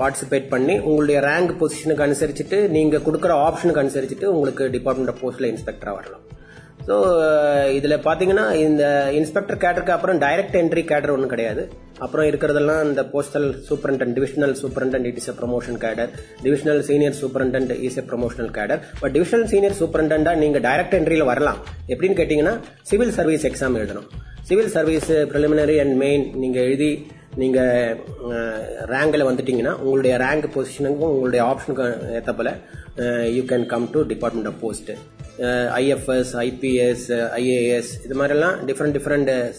பார்ட்டிசிபேட் 0.00 0.48
பண்ணி 0.54 0.74
உங்களுடைய 0.88 1.18
ரேங்க் 1.30 1.52
பொசிஷனுக்கு 1.60 2.06
அனுசரிச்சுட்டு 2.06 2.60
நீங்க 2.76 2.96
கொடுக்குற 3.06 3.34
ஆப்ஷனுக்கு 3.48 3.82
அனுசரிச்சுட்டு 3.84 4.26
உங்களுக்கு 4.36 4.64
டிபார்ட்மெண்ட் 4.76 5.12
ஆஃப் 5.12 5.22
போஸ்ட்ல 5.24 5.50
இன்ஸ்பெக்டரா 5.52 5.94
வரலாம். 5.98 6.24
ஸோ 6.88 6.96
இதில் 7.76 7.94
பார்த்தீங்கன்னா 8.06 8.44
இந்த 8.66 8.84
இன்ஸ்பெக்டர் 9.18 9.60
கேட்டருக்கு 9.64 9.94
அப்புறம் 9.94 10.20
டைரக்ட் 10.22 10.56
என்ட்ரி 10.60 10.82
கேடர் 10.90 11.12
ஒன்றும் 11.14 11.32
கிடையாது. 11.32 11.62
அப்புறம் 12.04 12.26
இருக்கிறதெல்லாம் 12.28 12.82
இந்த 12.88 13.02
postal 13.12 13.48
superintendent 13.68 14.14
divisional 14.18 14.54
superintendent 14.60 15.08
it 15.10 15.18
is 15.20 15.28
a 15.32 15.34
promotion 15.40 15.78
cadre 15.84 16.10
divisional 16.44 16.80
senior 16.88 17.16
superintendent 17.20 17.72
is 17.88 17.98
a 18.02 18.04
promotional 18.10 18.50
cadre 18.58 18.80
but 19.02 19.14
divisional 19.16 19.50
senior 19.52 19.76
சூப்பரண்டா 19.80 20.34
நீங்கள் 20.44 20.64
டைரக்ட் 20.68 20.96
என்ட்ரியில் 20.98 21.28
வரலாம். 21.32 21.60
எப்படின்னு 21.92 22.18
கேட்டிங்கன்னா 22.20 22.54
சிவில் 22.90 23.14
சர்வீஸ் 23.18 23.46
எக்ஸாம் 23.50 23.78
எழுதணும். 23.80 24.08
Civil 24.50 24.72
service 24.78 25.10
preliminary 25.32 25.78
and 25.84 25.96
main 26.04 26.26
நீங்கள் 26.42 26.66
எழுதி 26.68 26.92
நீங்கள் 27.36 27.96
ரேங்கில் 28.86 29.26
வந்துட்டீங்கன்னா 29.28 29.72
உங்களுடைய 29.72 30.16
ரேங்க் 30.16 30.48
பொசிஷனுக்கும் 30.54 31.12
உங்களுடைய 31.14 31.44
ஆப்ஷனுக்கும் 31.44 32.12
ஏற்ற 32.12 32.54
you 33.30 33.42
can 33.42 33.66
come 33.66 33.90
to 33.90 34.06
department 34.06 34.46
of 34.46 34.60
post 34.60 34.90
IFS 35.80 36.32
IPS 36.34 37.06
IAS 37.40 37.90
இது 38.04 38.14
மாதிரிலாம் 38.22 38.56
டிஃப்ரெண்ட் 38.66 38.96
டிஃப்ரெண்ட் 38.98 39.54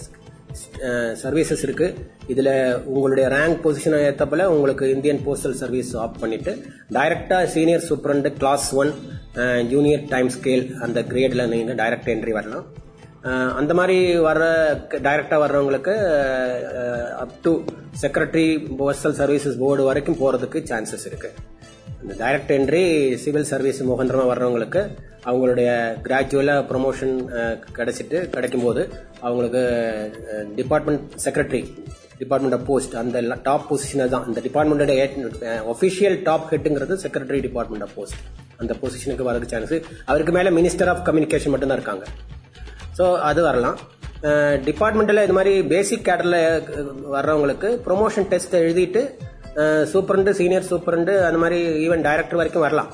சர்வீசஸ் 1.24 1.63
இருக்கு. 1.63 1.95
இதுல 2.28 2.74
உங்களுடைய 2.84 3.30
ரேங்க் 3.30 3.59
பொசிஷனை 3.63 3.99
ஏற்ற 4.05 4.49
உங்களுக்கு 4.49 4.89
இந்தியன் 4.91 5.22
போஸ்டல் 5.26 5.51
சர்வீஸ் 5.51 5.95
ஆப் 5.95 6.20
பண்ணிட்டு 6.20 6.63
டைரக்டா 6.93 7.43
senior 7.43 7.84
superintendent 7.89 8.34
class 8.34 8.76
one 8.76 8.93
junior 9.70 10.03
time 10.09 10.30
scale 10.30 10.74
அந்த 10.78 11.01
கிரேட்ல 11.01 11.47
நீங்க 11.47 11.74
டைரக்ட் 11.74 12.11
என்ட்ரி 12.15 12.30
வரலாம். 12.30 12.65
அந்த 13.59 13.74
மாதிரி 13.78 13.97
வர்ற 14.28 14.43
டைரக்டா 15.05 15.38
வர்றவங்களுக்கு 15.43 15.93
up 17.24 17.38
to 17.45 17.51
secretary 18.01 18.47
postal 18.80 19.15
services 19.20 19.57
board 19.63 19.84
வரைக்கும் 19.89 20.20
போறதுக்கு 20.22 20.59
சான்சஸ் 20.70 21.05
இருக்கு. 21.09 21.30
இந்த 22.03 22.13
டைரக்ட் 22.24 22.51
என்ட்ரி 22.57 22.84
சிவில் 23.24 23.47
சர்வீஸ் 23.51 23.80
முகந்திரமா 23.89 24.26
வர்றவங்களுக்கு 24.32 24.82
அவங்களுடைய 25.30 25.70
கிராஜுவலா 26.05 26.55
ப்ரொமோஷன் 26.70 27.15
கிடைச்சிட்டு 27.78 28.20
கிடைக்கும் 28.36 28.65
போது 28.67 28.82
அவங்களுக்கு 29.22 29.63
department 30.59 31.03
secretary 31.26 31.61
department 32.22 32.57
of 32.59 32.65
post 32.72 32.95
அந்த 33.01 33.38
டாப் 33.49 33.67
பொசிஷனை 33.70 34.07
தான். 34.15 34.26
இந்த 34.30 34.39
டிபார்ட்மெண்டோட 34.47 34.93
ஒஃபிஷியல் 35.74 36.17
டாப் 36.30 36.47
ஹெட்டுங்கிறது 36.53 36.95
செக்ரட்டரி 37.03 37.41
டிபார்ட்மெண்ட் 37.47 37.86
ஆஃப் 37.88 37.95
போஸ்ட் 37.99 38.20
அந்த 38.61 38.74
பொசிஷனுக்கு 38.82 39.28
வரதுக்கு 39.30 39.53
சான்ஸ் 39.53 39.78
அவருக்கு 40.09 40.34
மேல 40.39 40.51
மினிஸ்டர் 40.59 40.91
ஆஃப் 40.93 41.05
கம்யூனிகேஷன் 41.09 41.53
மட்டும்தான் 41.55 41.80
இருக்காங்க. 41.82 42.05
ஸோ 42.99 43.05
அது 43.29 43.41
வரலாம். 43.49 43.77
டிபார்ட்மெண்ட்டில் 44.69 45.25
இது 45.25 45.35
மாதிரி 45.37 45.51
பேசிக் 45.73 46.07
கேடரில் 46.07 46.39
வர்றவங்களுக்கு 47.13 47.69
ப்ரொமோஷன் 47.85 48.27
டெஸ்ட் 48.31 48.55
எழுதிட்டு 48.63 49.01
சூப்பரண்டு 49.91 50.31
சீனியர் 50.39 50.67
சூப்பரண்டு 50.71 51.13
அந்த 51.27 51.37
மாதிரி 51.43 51.59
ஈவன் 51.85 52.03
டைரக்டர் 52.07 52.39
வரைக்கும் 52.39 52.65
வரலாம். 52.65 52.89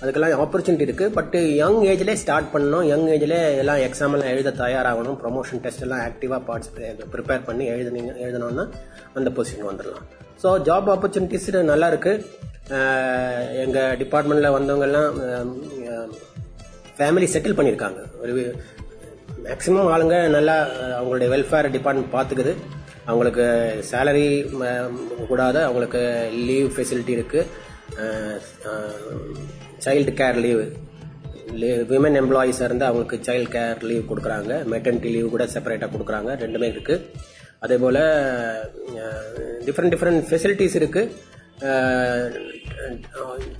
அதுக்கெல்லாம் 0.00 0.32
ஆப்பர்ச்சுனிட்டி 0.44 0.86
இருக்கு. 0.86 1.06
பட் 1.18 1.36
யங் 1.60 1.78
ஏஜ்லேயே 1.90 2.20
ஸ்டார்ட் 2.22 2.48
பண்ணணும். 2.54 2.84
யங் 2.92 3.06
ஏஜ்லேயே 3.16 3.42
எல்லாம் 3.62 3.82
எக்ஸாம் 3.86 4.14
எல்லாம் 4.16 4.32
எழுத 4.34 4.54
தயாராகணும். 4.62 5.18
ப்ரொமோஷன் 5.22 5.62
டெஸ்ட் 5.66 5.84
எல்லாம் 5.86 6.02
ஆக்டிவாக 6.08 6.40
பார்ட்ஸ் 6.48 6.72
ப்ரிப்பேர் 7.14 7.46
பண்ணி 7.48 7.66
எழுதுனீங்க 7.74 8.12
எழுதணும்னா 8.24 8.64
அந்த 9.20 9.30
பொசிஷன் 9.38 9.70
வந்துடலாம் 9.70 10.06
ஸோ 10.42 10.50
ஜாப் 10.68 10.90
ஆப்பர்ச்சுனிட்டிஸ் 10.94 11.48
நல்லா 11.72 11.88
இருக்கு. 11.92 12.14
எங்கள் 13.64 13.96
டிபார்ட்மெண்ட்டில் 14.02 14.54
வந்தவங்கெல்லாம் 14.58 15.10
ஃபேமிலி 16.98 17.26
செட்டில் 17.34 17.58
பண்ணியிருக்காங்க 17.58 18.00
ஒரு 18.22 18.32
மேக்சிமம் 19.46 19.90
ஆளுங்க 19.94 20.16
நல்லா 20.36 20.56
அவங்களுடைய 20.98 21.28
வெல்ஃபேர் 21.34 21.68
டிபார்ட்மெண்ட் 21.76 22.14
பார்த்துக்குது 22.16 22.52
அவங்களுக்கு 23.10 23.44
சேலரி 23.90 24.26
கூடாத. 25.30 25.56
அவங்களுக்கு 25.66 26.02
லீவ் 26.48 26.68
ஃபெசிலிட்டி 26.74 27.12
இருக்கு. 27.18 27.40
சைல்டு 29.84 30.12
கேர் 30.20 30.38
லீவு 30.44 30.64
விமன் 31.90 32.18
எம்ப்ளாயிஸாக 32.20 32.68
இருந்து 32.68 32.86
அவங்களுக்கு 32.88 33.16
சைல்டு 33.28 33.50
கேர் 33.56 33.82
லீவ் 33.88 34.08
கொடுக்குறாங்க. 34.10 34.52
மெட்டர்னிட்டி 34.72 35.10
லீவ் 35.14 35.34
கூட 35.34 35.44
செப்பரேட்டாக 35.54 35.90
கொடுக்குறாங்க. 35.94 36.30
ரெண்டுமே 36.44 36.68
இருக்கு. 36.74 36.96
அதே 37.64 37.76
போல் 37.82 38.00
டிஃப்ரெண்ட் 39.66 39.92
டிஃப்ரெண்ட் 39.94 40.22
ஃபெசிலிட்டிஸ் 40.28 40.78
இருக்கு. 40.80 41.02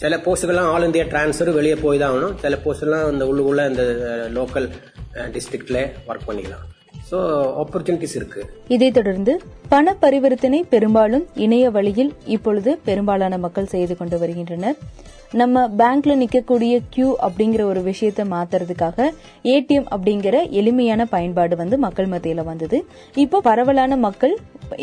சில 0.02 0.14
போஸ்ட்டுகள்லாம் 0.24 0.70
ஆல் 0.70 0.86
இந்தியா 0.86 1.04
டிரான்ஸ்ஃபர் 1.12 1.50
வெளியே 1.58 1.76
போய் 1.82 2.00
தான் 2.00 2.12
ஆகணும். 2.12 2.34
சில 2.44 2.56
போஸ்ட்லாம் 2.64 3.10
இந்த 3.14 3.24
உள்ளுக்குள்ள 3.30 3.64
இந்த 3.72 3.84
லோக்கல் 4.38 4.66
டிஸ்ட்ரிக்ட்ல 5.34 5.80
ஒர்க் 6.10 6.28
பண்ணிக்கலாம். 6.28 6.66
ஸோ 7.10 7.18
ஆப்பர்ச்சுனிட்டிஸ் 7.62 8.16
இருக்கு. 8.18 8.40
இதைத் 8.74 8.94
தொடர்ந்து 8.98 9.32
பண 9.72 9.94
பரிவர்த்தனை 10.02 10.60
பெரும்பாலும் 10.74 11.24
இணைய 11.44 11.64
வழியில் 11.76 12.12
இப்பொழுது 12.36 12.70
பெரும்பாலான 12.88 13.38
மக்கள் 13.44 13.72
செய்து 13.74 13.94
கொண்டு 13.96 14.18
வருகின்றனர். 14.22 14.78
நம்ம 15.40 15.60
பேங்க்ல 15.80 16.14
நிக்கக்கூடிய 16.22 16.74
கியூ 16.94 17.10
அப்படிங்கிற 17.26 17.62
ஒரு 17.72 17.82
விஷயத்தை 17.82 18.24
மாத்துறதுக்காக 18.32 19.06
ஏடிஎம் 19.52 19.86
அப்படிங்கிற 19.94 20.34
எளிமையான 20.60 21.04
பயன்பாடு 21.14 21.54
வந்து 21.56 21.76
மக்கள் 21.78 22.10
மத்தியில 22.14 22.44
வந்தது. 22.50 22.78
இப்போ 23.24 23.40
பரவலான 23.48 23.96
மக்கள் 24.06 24.34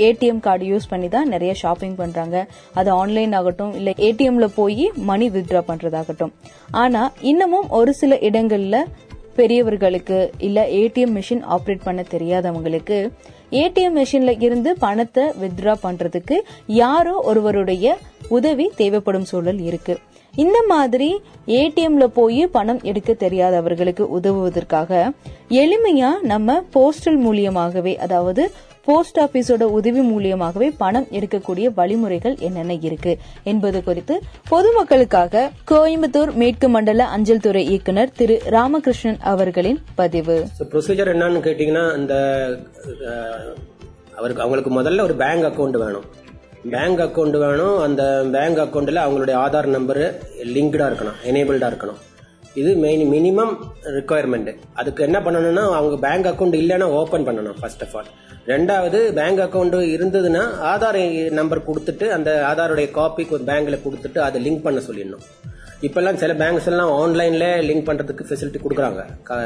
ஏடிஎம் 0.07 0.39
கார்டு 0.47 0.65
யூஸ் 0.71 0.89
பண்ணி 0.89 1.09
தான் 1.15 1.29
நிறைய 1.33 1.53
ஷாப்பிங் 1.63 1.95
பண்றாங்க. 1.95 2.47
அது 2.73 2.91
ஆன்லைன் 3.01 3.35
ஆகட்டும் 3.39 3.75
இல்ல 3.81 3.93
ஏடிஎம்ல 4.07 4.47
போய் 4.55 4.85
மணி 5.11 5.29
வித்ட்ரா 5.29 5.61
பண்றதாகட்டும். 5.71 6.33
ஆனா 6.83 7.03
இன்னமும் 7.31 7.69
ஒரு 7.69 7.93
சில 7.93 8.15
இடங்கள்ல 8.29 8.79
பெரியவர்களுக்கு 9.39 10.17
இல்ல 10.47 10.59
ஏடிஎம் 10.79 11.15
மிஷின் 11.17 11.43
ஆப்ரேட் 11.55 11.83
பண்ண 11.83 12.01
தெரியாதவங்களுக்கு 12.13 12.97
ஏடிஎம் 13.61 13.97
மிஷின்ல 13.99 14.31
இருந்து 14.41 14.71
பணத்தை 14.79 15.25
வித்ட்ரா 15.41 15.75
பண்றதுக்கு 15.83 16.35
யாரோ 16.79 17.15
ஒருவருடைய 17.23 17.87
உதவி 18.37 18.65
தேவைப்படும் 18.75 19.27
சூழல் 19.31 19.61
இருக்கு. 19.69 19.93
இந்த 20.33 20.57
மாதிரி 20.67 21.07
ஏடிஎம்ல 21.59 22.05
போய் 22.17 22.41
பணம் 22.47 22.81
எடுக்க 22.83 23.11
தெரியாதவர்களுக்கு 23.13 24.03
உதவுவதற்காக 24.17 24.91
எளிமையா 25.61 26.09
நம்ம 26.21 26.59
போஸ்டல் 26.73 27.19
மூலியமாகவே 27.25 27.93
அதாவது 28.05 28.43
போஸ்ட் 28.89 29.19
ஆபீஸோட 29.23 29.63
உதவி 29.77 30.01
மூலியமாகவே 30.11 30.67
பணம் 30.83 31.07
எடுக்கக்கூடிய 31.17 31.67
வழிமுறைகள் 31.79 32.35
என்னென்ன 32.47 32.73
இருக்கு 32.87 33.13
என்பது 33.51 33.79
குறித்து 33.87 34.15
பொதுமக்களுக்காக 34.51 35.43
கோயம்புத்தூர் 35.71 36.31
மேற்கு 36.41 36.67
மண்டல 36.75 37.05
அஞ்சல் 37.15 37.43
துறை 37.45 37.63
இயக்குனர் 37.73 38.15
திரு 38.19 38.35
ராமகிருஷ்ணன் 38.55 39.19
அவர்களின் 39.33 39.79
பதிவு. 39.99 40.37
ப்ரொசீஜர் 40.71 41.11
என்னன்னு 41.13 41.41
கேட்டிங்கன்னா 41.47 41.85
இந்த 41.99 42.15
அவருக்கு 44.17 44.43
அவங்களுக்கு 44.45 44.71
முதல்ல 44.79 45.05
ஒரு 45.07 45.15
பேங்க் 45.23 45.45
அக்கவுண்ட் 45.49 45.77
வேணும். 45.83 46.05
பேங்க் 46.75 47.01
அக்கௌண்ட் 47.07 47.37
வேணும். 47.45 47.77
அந்த 47.87 48.03
பேங்க் 48.35 48.61
அக்கௌண்ட்டில் 48.65 49.01
அவங்களுடைய 49.05 49.35
ஆதார் 49.45 49.73
நம்பர் 49.77 50.01
லிங்க்டா 50.55 50.87
இருக்கணும் 50.91 51.19
எனேபிள்டா 51.31 51.67
இருக்கணும். 51.71 51.99
இது 52.53 52.75
மெயின் 52.75 53.11
மினிமம் 53.11 53.53
ரிக்குவயர்மெண்ட் 53.97 54.55
அதுக்கு 54.73 55.03
என்ன 55.03 55.19
பண்ணணும்னா 55.19 55.63
அவங்க 55.79 55.97
பேங்க் 56.07 56.25
அக்கவுண்ட் 56.25 56.57
இல்லைன்னா 56.61 56.83
ஓபன் 56.83 57.27
பண்ணணும் 57.27 57.59
ஃபர்ஸ்ட் 57.59 57.83
ஆஃப் 57.83 57.95
ஆல் 57.95 58.09
ரெண்டாவது 58.47 58.99
பேங்க் 59.13 59.39
அக்கௌண்ட் 59.39 59.77
இருந்ததுன்னா 59.95 60.43
ஆதார் 60.71 61.31
நம்பர் 61.31 61.67
கொடுத்துட்டு 61.67 62.07
அந்த 62.07 62.31
ஆதாருடைய 62.49 62.91
காப்பி 62.91 63.23
பேங்க்ல 63.23 63.79
கொடுத்துட்டு 63.85 64.17
அதை 64.17 64.45
லிங்க் 64.47 64.61
பண்ண 64.61 64.81
சொல்லிடணும். 64.87 65.25
இப்பெல்லாம் 65.81 66.13
சில 66.13 66.33
பேங்க்ஸ் 66.33 66.65
எல்லாம் 66.65 66.89
ஆன்லைன்ல 66.91 67.45
லிங்க் 67.67 67.85
பண்றதுக்கு 67.89 68.23
ஃபெசிலிட்டி 68.29 68.59
கொடுக்குறாங்க. 68.63 69.01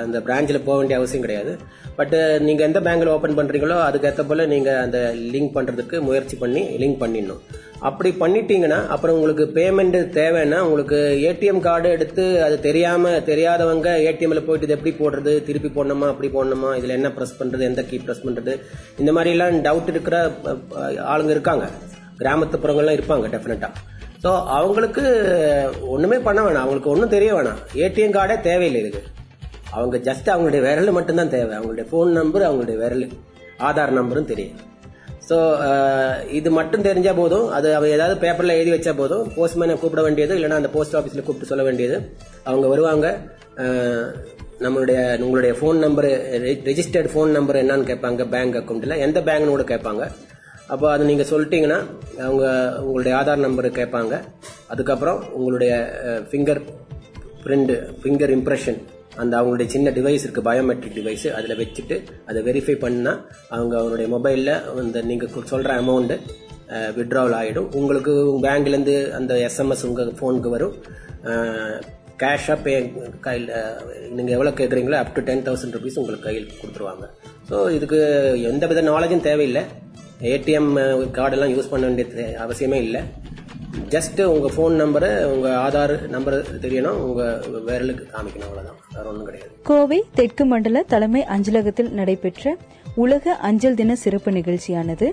அந்த 0.05 0.19
பிரான்ச்சில் 0.19 0.61
போக 0.61 0.77
வேண்டிய 0.77 0.99
அவசியம் 0.99 1.21
கிடையாது. 1.21 1.57
பட் 1.95 2.15
நீங்க 2.39 2.63
எந்த 2.63 2.79
பேங்க்ல 2.79 3.05
ஓபன் 3.05 3.37
பண்றீங்களோ 3.37 3.77
அதுக்கேற்ற 3.89 4.27
போல 4.27 4.45
நீங்க 4.45 4.79
அந்த 4.79 5.13
லிங்க் 5.15 5.55
பண்றதுக்கு 5.57 5.99
முயற்சி 6.01 6.37
பண்ணி 6.37 6.63
லிங்க் 6.83 7.01
பண்ணிடணும். 7.03 7.43
அப்படி 7.87 8.09
பண்ணிட்டீங்கன்னா 8.19 8.77
அப்புறம் 8.93 9.15
உங்களுக்கு 9.17 9.45
பேமெண்ட் 9.55 9.97
தேவைன்னா 10.17 10.59
உங்களுக்கு 10.67 10.97
ஏடிஎம் 11.29 11.61
கார்டு 11.65 11.87
எடுத்து 11.95 12.23
அது 12.45 12.55
தெரியாம 12.67 13.11
தெரியாதவங்க 13.29 13.89
ஏடிஎம்ல 14.09 14.41
போயிட்டு 14.45 14.67
இது 14.67 14.75
எப்படி 14.77 14.93
போடுறது 14.99 15.31
திருப்பி 15.47 15.69
போடணுமா 15.77 16.07
அப்படி 16.13 16.29
போடணுமா 16.35 16.69
இதுல 16.79 16.95
என்ன 16.99 17.11
ப்ரெஸ் 17.17 17.39
பண்றது 17.39 17.67
எந்த 17.69 17.83
கீ 17.89 17.99
ப்ரெஸ் 18.05 18.25
பண்றது 18.27 18.53
இந்த 19.01 19.13
மாதிரி 19.17 19.33
எல்லாம் 19.35 19.59
டவுட் 19.67 19.91
இருக்கிற 19.95 20.17
ஆளுங்க 21.13 21.33
இருக்காங்க. 21.37 21.67
கிராமத்துப்புறங்கள்லாம் 22.21 22.97
இருப்பாங்க 22.97 23.27
டெஃபினட்டா 23.35 23.69
ஸோ 24.23 24.31
அவங்களுக்கு 24.57 25.03
ஒண்ணுமே 25.93 26.17
பண்ண 26.27 26.39
வேணாம். 26.43 26.63
அவங்களுக்கு 26.65 26.91
ஒன்றும் 26.91 27.13
தெரிய 27.15 27.31
வேணாம். 27.37 27.61
ஏடிஎம் 27.85 28.15
கார்டே 28.17 28.35
தேவையில்லை 28.49 28.81
இதுக்கு. 28.83 29.01
அவங்க 29.77 29.97
ஜஸ்ட் 30.09 30.29
அவங்களுடைய 30.33 30.61
விரல் 30.67 30.97
மட்டும்தான் 30.97 31.33
தேவை. 31.33 31.53
அவங்களுடைய 31.57 31.85
ஃபோன் 31.91 32.11
நம்பர் 32.19 32.45
அவங்களுடைய 32.49 32.77
விரல். 32.83 33.07
ஆதார் 33.67 33.97
நம்பரும் 33.99 34.29
தெரியும். 34.31 34.59
ஸோ 35.29 35.35
uh, 35.67 36.13
இது 36.37 36.49
மட்டும் 36.57 36.85
தெரிஞ்சா 36.87 37.11
போதும். 37.19 37.45
அது 37.57 37.67
அவ 37.75 37.87
ஏதாவது 37.95 38.15
பேப்பர்ல 38.23 38.55
எழுதி 38.59 38.71
வச்சா 38.73 38.93
போதும். 38.97 39.23
போஸ்ட்மேனை 39.35 39.75
கூப்பிட 39.81 40.01
வேண்டியது 40.05 40.33
இல்லைன்னா 40.37 40.57
அந்த 40.61 40.69
போஸ்ட் 40.73 40.95
ஆஃபீஸில் 40.99 41.25
கூப்பிட்டு 41.27 41.51
சொல்ல 41.51 41.63
வேண்டியது. 41.67 41.97
அவங்க 42.49 42.65
வருவாங்க. 42.73 43.07
நம்மளுடைய 44.65 44.99
உங்களுடைய 45.25 45.53
phone 45.59 45.79
number 45.85 46.07
registered 46.69 47.09
phone 47.13 47.31
number 47.37 47.59
என்னன்னு 47.61 47.89
கேட்பாங்க 47.91 48.25
பேங்க் 48.33 48.57
அக்கௌண்ட்ல 48.59 48.97
எந்த 49.05 49.19
பேங்க்னு 49.27 49.53
கூட 49.55 49.65
கேட்பாங்க. 49.73 50.03
அப்போ 50.73 50.85
அது 50.91 51.03
நீங்க 51.09 51.23
சொல்லிட்டீங்கன்னா 51.31 51.79
அவங்க 52.27 52.45
உங்களுடைய 52.85 53.13
ஆதார் 53.19 53.45
நம்பர் 53.47 53.67
கேட்பாங்க. 53.79 54.13
அதுக்கப்புறம் 54.73 55.19
உங்களுடைய 55.37 55.73
ஃபிங்கர் 56.29 56.61
பிரிண்ட் 57.45 57.73
ஃபிங்கர் 58.01 58.33
இம்ப்ரெஷன் 58.37 58.79
அந்த 59.21 59.33
அவங்களுடைய 59.39 59.67
சின்ன 59.73 59.91
டிவைஸ் 59.97 60.25
இருக்கு 60.25 60.47
பயோமெட்ரிக் 60.49 60.97
டிவைஸ் 60.99 61.25
அதில் 61.37 61.59
வச்சுட்டு 61.61 61.95
அதை 62.29 62.39
வெரிஃபை 62.47 62.75
பண்ணால் 62.85 63.19
அவங்க 63.55 63.73
அவங்களுடைய 63.79 64.09
மொபைலில் 64.15 64.53
அந்த 64.83 65.01
நீங்கள் 65.09 65.33
சொல்கிற 65.53 65.73
அமௌண்ட்டு 65.81 66.17
விட்ராவல் 66.97 67.35
ஆகிடும் 67.39 67.67
உங்களுக்கு 67.79 68.13
பேங்க்லேருந்து 68.45 68.95
அந்த 69.17 69.33
எஸ்எம்எஸ் 69.47 69.85
உங்கள் 69.89 70.13
ஃபோனுக்கு 70.19 70.49
வரும். 70.55 70.75
கேஷாக 72.21 72.57
பே 72.65 72.73
கையில் 73.25 73.47
நீங்கள் 74.17 74.35
எவ்வளோ 74.35 74.51
கேட்குறீங்களோ 74.59 74.97
up 75.01 75.13
to 75.15 75.21
ten 75.29 75.45
thousand 75.47 75.75
rupees 75.77 75.97
உங்களுக்கு 76.01 76.27
கையில் 76.27 76.49
கொடுத்துருவாங்க. 76.59 77.05
ஸோ 77.49 77.55
இதுக்கு 77.77 77.99
எந்த 78.51 78.67
வித 78.71 78.83
நாலேஜும் 78.89 79.25
தேவையில்லை 79.29 79.63
ஏடிஎம் 80.33 80.71
கார்டெல்லாம் 81.17 81.53
யூஸ் 81.53 81.71
பண்ண 81.71 81.83
வேண்டிய 81.87 82.25
அவசியமே 82.45 82.79
இல்லை. 82.87 83.01
ஜஸ்ட் 83.93 84.23
உங்க 84.23 84.47
ஃபோன் 84.47 84.73
நம்பரு 84.73 85.25
உங்க 85.25 85.49
ஆதார் 85.49 86.07
நம்பர் 86.07 86.45
தெரியணும் 86.61 86.99
உங்க 87.07 87.39
விரலுக்கு 87.67 88.03
காமிக்கணும் 88.03 88.41
அவ்வளவுதான். 88.41 88.75
வேற 88.95 89.09
ஒன்றும் 89.09 89.25
கிடையாது. 89.25 89.51
கோவை 89.63 90.03
தெற்கு 90.13 90.45
மண்டல 90.45 90.83
தலைமை 90.83 91.23
அஞ்சலகத்தில் 91.23 91.91
நடைபெற்ற 91.91 92.57
உலக 92.95 93.33
அஞ்சல் 93.33 93.75
தின 93.75 93.95
சிறப்பு 93.95 94.31
நிகழ்ச்சியானது 94.31 95.11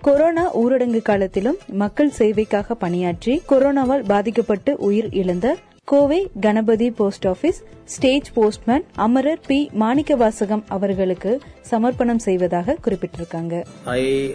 கொரோனா 0.00 0.58
ஊரடங்கு 0.58 1.02
காலத்திலும் 1.02 1.56
மக்கள் 1.68 2.12
சேவைக்காக 2.18 2.72
பணியாற்றி 2.72 3.42
கொரோனாவால் 3.48 4.04
பாதிக்கப்பட்டு 4.06 4.76
உயிர் 4.78 5.08
இழந்த 5.10 5.56
Kovai 5.84 6.30
Ganapathy 6.40 6.90
post 6.90 7.26
office 7.26 7.62
stage 7.84 8.32
postman 8.32 8.84
அமரர் 8.94 9.40
பி. 9.46 9.70
மாணிக்கவாசகம் 9.80 10.62
அவர்களுக்கு 10.68 11.40
சமர்ப்பணம் 11.60 12.18
செய்வதாக 12.18 12.76
குறிப்பிட்டிருக்காங்க. 12.84 13.64
I, 13.84 14.34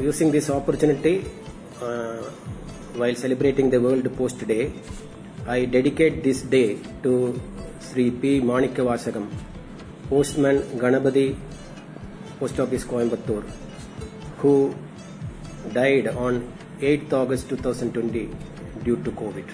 using 0.00 0.32
this 0.32 0.52
opportunity, 0.52 1.20
uh, 1.82 2.08
while 2.94 3.14
celebrating 3.14 3.70
the 3.70 3.80
World 3.80 4.16
Post 4.16 4.46
Day, 4.46 4.72
I 5.46 5.64
dedicate 5.64 6.22
this 6.22 6.42
day 6.42 6.78
to 7.02 7.40
Sri 7.80 8.10
P. 8.10 8.40
Manikavasagam, 8.40 9.28
Postman 10.08 10.60
Ganapati, 10.78 11.36
Post 12.38 12.60
Office 12.60 12.84
Coimbatore, 12.84 13.48
who 14.38 14.74
died 15.72 16.08
on 16.08 16.52
8th 16.80 17.12
August 17.12 17.48
2020 17.48 18.30
due 18.84 18.96
to 19.04 19.10
COVID. 19.12 19.44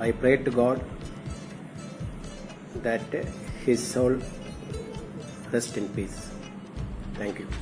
I 0.00 0.10
pray 0.12 0.36
to 0.36 0.50
God 0.50 0.84
that 2.82 3.02
his 3.64 3.86
soul 3.86 4.18
rest 5.52 5.76
in 5.76 5.88
peace. 5.90 6.30
Thank 7.14 7.38
you. 7.38 7.61